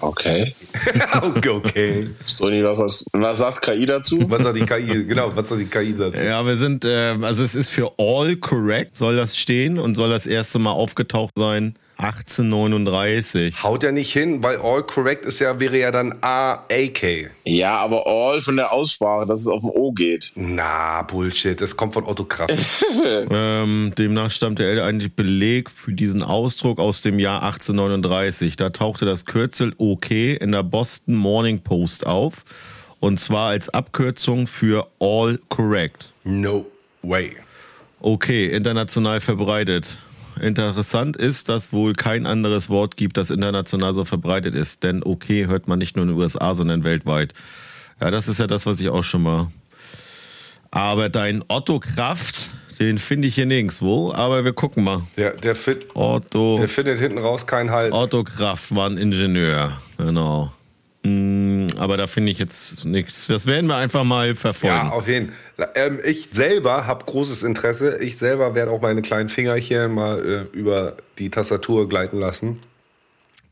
Okay. 0.00 0.52
okay, 1.22 1.48
okay. 1.48 2.10
Sony, 2.26 2.62
was, 2.64 3.06
was 3.12 3.38
sagt 3.38 3.62
KI 3.62 3.86
dazu? 3.86 4.18
Was 4.28 4.42
sagt 4.42 4.56
die 4.56 4.66
KI? 4.66 5.04
Genau, 5.04 5.34
was 5.34 5.48
sagt 5.48 5.60
die 5.60 5.66
KI 5.66 5.96
dazu? 5.96 6.22
Ja, 6.22 6.44
wir 6.44 6.56
sind, 6.56 6.84
äh, 6.84 7.16
also 7.22 7.42
es 7.42 7.54
ist 7.54 7.70
für 7.70 7.92
all 7.96 8.36
correct, 8.36 8.98
soll 8.98 9.16
das 9.16 9.36
stehen 9.38 9.78
und 9.78 9.94
soll 9.94 10.10
das 10.10 10.26
erste 10.26 10.58
Mal 10.58 10.72
aufgetaucht 10.72 11.32
sein 11.38 11.78
1839. 11.96 13.62
Haut 13.62 13.82
ja 13.82 13.92
nicht 13.92 14.12
hin, 14.12 14.42
weil 14.42 14.58
all 14.58 14.82
correct 14.82 15.24
ist 15.24 15.38
ja, 15.40 15.60
wäre 15.60 15.78
ja 15.78 15.90
dann 15.90 16.14
A-A-K. 16.20 17.30
Ja, 17.44 17.76
aber 17.78 18.06
all 18.06 18.40
von 18.40 18.56
der 18.56 18.72
Aussprache, 18.72 19.26
dass 19.26 19.40
es 19.40 19.46
auf 19.46 19.60
dem 19.60 19.70
O 19.70 19.92
geht. 19.92 20.32
Na, 20.34 21.02
Bullshit, 21.02 21.60
das 21.60 21.76
kommt 21.76 21.94
von 21.94 22.04
Otto 22.06 22.24
Kraft. 22.24 22.54
Ähm, 23.30 23.92
demnach 23.98 24.30
stammt 24.30 24.58
der 24.58 24.84
eigentlich 24.84 25.14
Beleg 25.14 25.70
für 25.70 25.92
diesen 25.92 26.22
Ausdruck 26.22 26.78
aus 26.78 27.00
dem 27.02 27.18
Jahr 27.18 27.42
1839. 27.42 28.56
Da 28.56 28.70
tauchte 28.70 29.04
das 29.04 29.24
Kürzel 29.24 29.74
OK 29.78 30.10
in 30.10 30.52
der 30.52 30.62
Boston 30.62 31.14
Morning 31.14 31.60
Post 31.60 32.06
auf. 32.06 32.44
Und 33.00 33.20
zwar 33.20 33.48
als 33.48 33.68
Abkürzung 33.68 34.46
für 34.46 34.86
All 35.00 35.38
Correct. 35.48 36.12
no 36.24 36.66
way. 37.02 37.36
Okay, 38.00 38.46
international 38.46 39.20
verbreitet. 39.20 39.98
Interessant 40.40 41.16
ist, 41.16 41.48
dass 41.48 41.72
wohl 41.72 41.92
kein 41.92 42.26
anderes 42.26 42.68
Wort 42.70 42.96
gibt, 42.96 43.16
das 43.16 43.30
international 43.30 43.94
so 43.94 44.04
verbreitet 44.04 44.54
ist. 44.54 44.82
Denn 44.82 45.02
okay 45.02 45.46
hört 45.46 45.68
man 45.68 45.78
nicht 45.78 45.96
nur 45.96 46.04
in 46.04 46.10
den 46.10 46.18
USA, 46.18 46.54
sondern 46.54 46.84
weltweit. 46.84 47.34
Ja, 48.00 48.10
das 48.10 48.28
ist 48.28 48.40
ja 48.40 48.46
das, 48.46 48.66
was 48.66 48.80
ich 48.80 48.88
auch 48.88 49.04
schon 49.04 49.22
mal. 49.22 49.48
Aber 50.70 51.08
dein 51.08 51.44
Otto 51.48 51.78
Kraft, 51.78 52.50
den 52.80 52.98
finde 52.98 53.28
ich 53.28 53.36
hier 53.36 53.46
nirgendwo. 53.46 54.12
Aber 54.12 54.44
wir 54.44 54.52
gucken 54.52 54.84
mal. 54.84 55.02
Der, 55.16 55.30
der, 55.32 55.54
fit, 55.54 55.86
Otto, 55.94 56.58
der 56.58 56.68
findet 56.68 56.98
hinten 56.98 57.18
raus 57.18 57.46
keinen 57.46 57.70
Halt. 57.70 57.92
Otto 57.92 58.24
Kraft 58.24 58.74
war 58.74 58.90
ein 58.90 58.98
Ingenieur. 58.98 59.78
Genau. 59.98 60.52
Mm, 61.04 61.68
Aber 61.78 61.96
da 61.96 62.06
finde 62.06 62.32
ich 62.32 62.38
jetzt 62.38 62.84
nichts. 62.84 63.26
Das 63.28 63.46
werden 63.46 63.66
wir 63.66 63.76
einfach 63.76 64.04
mal 64.04 64.34
verfolgen. 64.34 64.74
Ja, 64.74 64.90
auf 64.90 65.06
jeden 65.06 65.28
Fall. 65.28 65.36
Ähm, 65.74 66.00
ich 66.04 66.30
selber 66.30 66.86
habe 66.86 67.04
großes 67.04 67.42
Interesse. 67.42 67.98
Ich 67.98 68.16
selber 68.16 68.54
werde 68.54 68.70
auch 68.70 68.80
meine 68.80 69.02
kleinen 69.02 69.28
Fingerchen 69.28 69.92
mal 69.92 70.48
äh, 70.52 70.56
über 70.56 70.96
die 71.18 71.30
Tastatur 71.30 71.88
gleiten 71.88 72.18
lassen. 72.18 72.60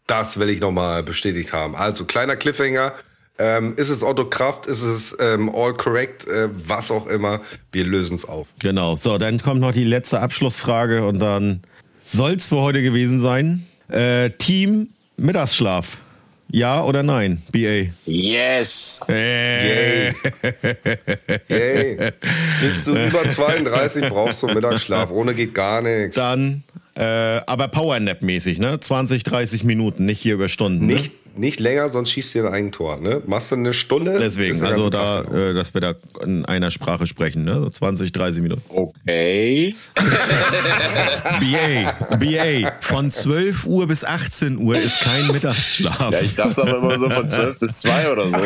Das 0.06 0.38
will 0.38 0.50
ich 0.50 0.60
nochmal 0.60 1.02
bestätigt 1.02 1.52
haben. 1.52 1.76
Also 1.76 2.04
kleiner 2.04 2.36
Cliffhanger. 2.36 2.94
Ähm, 3.38 3.74
ist 3.76 3.88
es 3.88 4.02
Otto 4.02 4.28
Kraft? 4.28 4.66
Ist 4.66 4.82
es 4.82 5.16
ähm, 5.18 5.50
All 5.54 5.74
Correct? 5.74 6.28
Äh, 6.28 6.48
was 6.52 6.90
auch 6.90 7.06
immer. 7.06 7.40
Wir 7.70 7.84
lösen 7.84 8.16
es 8.16 8.24
auf. 8.24 8.48
Genau, 8.60 8.94
so, 8.94 9.16
dann 9.16 9.40
kommt 9.40 9.60
noch 9.60 9.72
die 9.72 9.84
letzte 9.84 10.20
Abschlussfrage 10.20 11.06
und 11.06 11.18
dann 11.18 11.62
soll's 12.02 12.48
für 12.48 12.60
heute 12.60 12.82
gewesen 12.82 13.20
sein. 13.20 13.66
Äh, 13.88 14.30
Team 14.30 14.88
Mittagsschlaf. 15.16 15.98
Ja 16.54 16.84
oder 16.84 17.02
nein, 17.02 17.42
BA? 17.50 17.88
Yes! 18.04 19.00
Hey, 19.06 20.12
bist 22.60 22.86
du 22.86 22.94
über 22.94 23.26
32, 23.30 24.10
brauchst 24.10 24.42
du 24.42 24.48
Mittagsschlaf. 24.48 25.10
Ohne 25.10 25.34
geht 25.34 25.54
gar 25.54 25.80
nichts. 25.80 26.14
Dann, 26.16 26.62
äh, 26.94 27.04
aber 27.04 27.68
Powernap-mäßig, 27.68 28.58
ne? 28.58 28.78
20, 28.78 29.24
30 29.24 29.64
Minuten, 29.64 30.04
nicht 30.04 30.20
hier 30.20 30.34
über 30.34 30.50
Stunden. 30.50 30.84
Ne? 30.86 31.00
Nicht, 31.34 31.60
länger, 31.60 31.88
sonst 31.90 32.10
schießt 32.10 32.34
du 32.34 32.42
dir 32.42 32.50
ein 32.50 32.72
Tor. 32.72 32.98
Ne? 32.98 33.22
Machst 33.26 33.50
du 33.50 33.56
eine 33.56 33.72
Stunde? 33.72 34.18
Deswegen, 34.18 34.62
also 34.62 34.90
da, 34.90 35.22
äh, 35.22 35.54
dass 35.54 35.72
wir 35.74 35.80
da 35.80 35.94
in 36.22 36.44
einer 36.44 36.70
Sprache 36.70 37.06
sprechen, 37.06 37.44
ne? 37.44 37.54
So 37.60 37.70
20, 37.70 38.12
30 38.12 38.42
Minuten. 38.42 38.62
Okay. 38.68 39.74
BA, 41.40 42.16
BA, 42.16 42.72
von 42.80 43.10
12 43.10 43.64
Uhr 43.66 43.86
bis 43.86 44.04
18 44.04 44.58
Uhr 44.58 44.76
ist 44.76 45.00
kein 45.00 45.28
Mittagsschlaf. 45.28 46.12
Ja, 46.12 46.20
ich 46.20 46.34
dachte 46.34 46.62
aber 46.62 46.78
immer 46.78 46.98
so 46.98 47.08
von 47.08 47.28
12 47.28 47.58
bis 47.58 47.80
2 47.80 48.10
oder 48.10 48.28
so. 48.30 48.36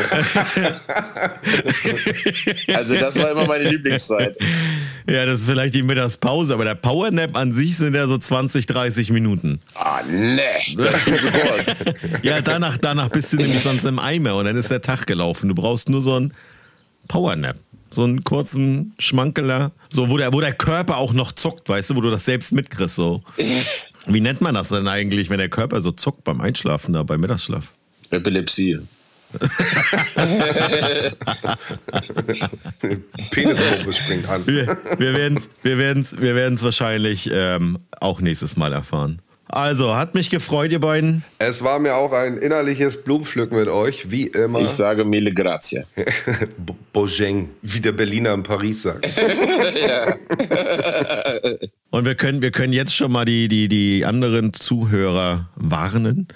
Also 2.74 2.94
das 2.94 3.18
war 3.20 3.30
immer 3.30 3.46
meine 3.46 3.64
Lieblingszeit. 3.64 4.36
Ja, 5.08 5.24
das 5.24 5.40
ist 5.40 5.46
vielleicht 5.46 5.74
die 5.74 5.82
Mittagspause, 5.82 6.54
aber 6.54 6.64
der 6.64 6.74
Powernap 6.74 7.36
an 7.36 7.52
sich 7.52 7.76
sind 7.76 7.94
ja 7.94 8.06
so 8.06 8.18
20, 8.18 8.66
30 8.66 9.10
Minuten. 9.10 9.60
Ah, 9.74 10.00
nee, 10.08 10.40
das 10.76 11.06
ist 11.06 11.20
zu 11.22 11.30
kurz. 11.30 11.84
Ja, 12.22 12.40
danach, 12.40 12.76
danach 12.78 13.08
bist 13.10 13.32
du 13.32 13.36
nämlich 13.36 13.62
sonst 13.62 13.84
im 13.84 13.98
Eimer 13.98 14.34
und 14.34 14.46
dann 14.46 14.56
ist 14.56 14.70
der 14.70 14.82
Tag 14.82 15.06
gelaufen. 15.06 15.48
Du 15.48 15.54
brauchst 15.54 15.88
nur 15.88 16.02
so 16.02 16.14
einen 16.14 16.34
Powernap. 17.08 17.56
So 17.88 18.02
einen 18.02 18.24
kurzen 18.24 18.94
Schmankeler, 18.98 19.70
so 19.90 20.10
wo 20.10 20.16
der, 20.16 20.32
wo 20.32 20.40
der 20.40 20.52
Körper 20.52 20.96
auch 20.96 21.12
noch 21.12 21.30
zuckt, 21.30 21.68
weißt 21.68 21.90
du, 21.90 21.96
wo 21.96 22.00
du 22.00 22.10
das 22.10 22.24
selbst 22.24 22.52
mitkriegst. 22.52 22.96
So. 22.96 23.22
Wie 24.06 24.20
nennt 24.20 24.40
man 24.40 24.54
das 24.54 24.68
denn 24.68 24.88
eigentlich, 24.88 25.30
wenn 25.30 25.38
der 25.38 25.48
Körper 25.48 25.80
so 25.80 25.92
zuckt 25.92 26.24
beim 26.24 26.40
Einschlafen 26.40 26.94
da, 26.94 27.04
beim 27.04 27.20
Mittagsschlaf? 27.20 27.68
Epilepsie. 28.10 28.80
Penispumpe 33.30 33.92
springt 33.92 34.28
an. 34.28 34.46
Wir, 34.46 34.78
wir 34.98 35.14
werden 35.14 35.36
es 35.36 35.50
wir 35.62 35.78
werden's, 35.78 36.20
wir 36.20 36.34
werden's 36.34 36.62
wahrscheinlich 36.62 37.30
ähm, 37.32 37.78
auch 38.00 38.20
nächstes 38.20 38.56
Mal 38.56 38.72
erfahren. 38.72 39.20
Also, 39.48 39.94
hat 39.94 40.14
mich 40.14 40.28
gefreut, 40.28 40.72
ihr 40.72 40.80
beiden. 40.80 41.22
Es 41.38 41.62
war 41.62 41.78
mir 41.78 41.94
auch 41.94 42.10
ein 42.12 42.36
innerliches 42.36 43.04
Blumenpflücken 43.04 43.56
mit 43.56 43.68
euch, 43.68 44.10
wie 44.10 44.26
immer. 44.26 44.60
Ich 44.60 44.70
sage 44.70 45.04
mille 45.04 45.32
grazie. 45.32 45.84
Bojeng, 46.92 47.50
wie 47.62 47.78
der 47.78 47.92
Berliner 47.92 48.34
in 48.34 48.42
Paris 48.42 48.82
sagt. 48.82 49.06
Und 51.90 52.06
wir 52.06 52.16
können, 52.16 52.42
wir 52.42 52.50
können 52.50 52.72
jetzt 52.72 52.96
schon 52.96 53.12
mal 53.12 53.24
die, 53.24 53.46
die, 53.46 53.68
die 53.68 54.04
anderen 54.04 54.52
Zuhörer 54.52 55.48
warnen. 55.54 56.26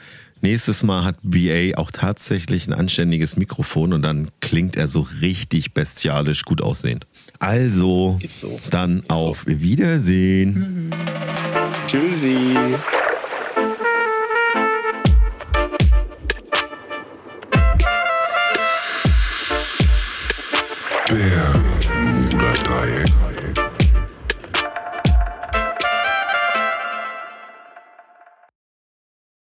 Nächstes 0.43 0.82
Mal 0.82 1.05
hat 1.05 1.16
BA 1.22 1.76
auch 1.76 1.91
tatsächlich 1.91 2.66
ein 2.66 2.72
anständiges 2.72 3.36
Mikrofon 3.36 3.93
und 3.93 4.03
dann 4.03 4.28
klingt 4.41 4.76
er 4.76 4.88
so 4.88 5.07
richtig 5.20 5.74
bestialisch 5.74 6.45
gut 6.45 6.62
aussehend. 6.62 7.07
Also, 7.38 8.18
Ist 8.22 8.41
so. 8.41 8.59
dann 8.70 9.03
auf 9.09 9.45
Wiedersehen. 9.47 10.91
Tschüssi. 11.86 12.57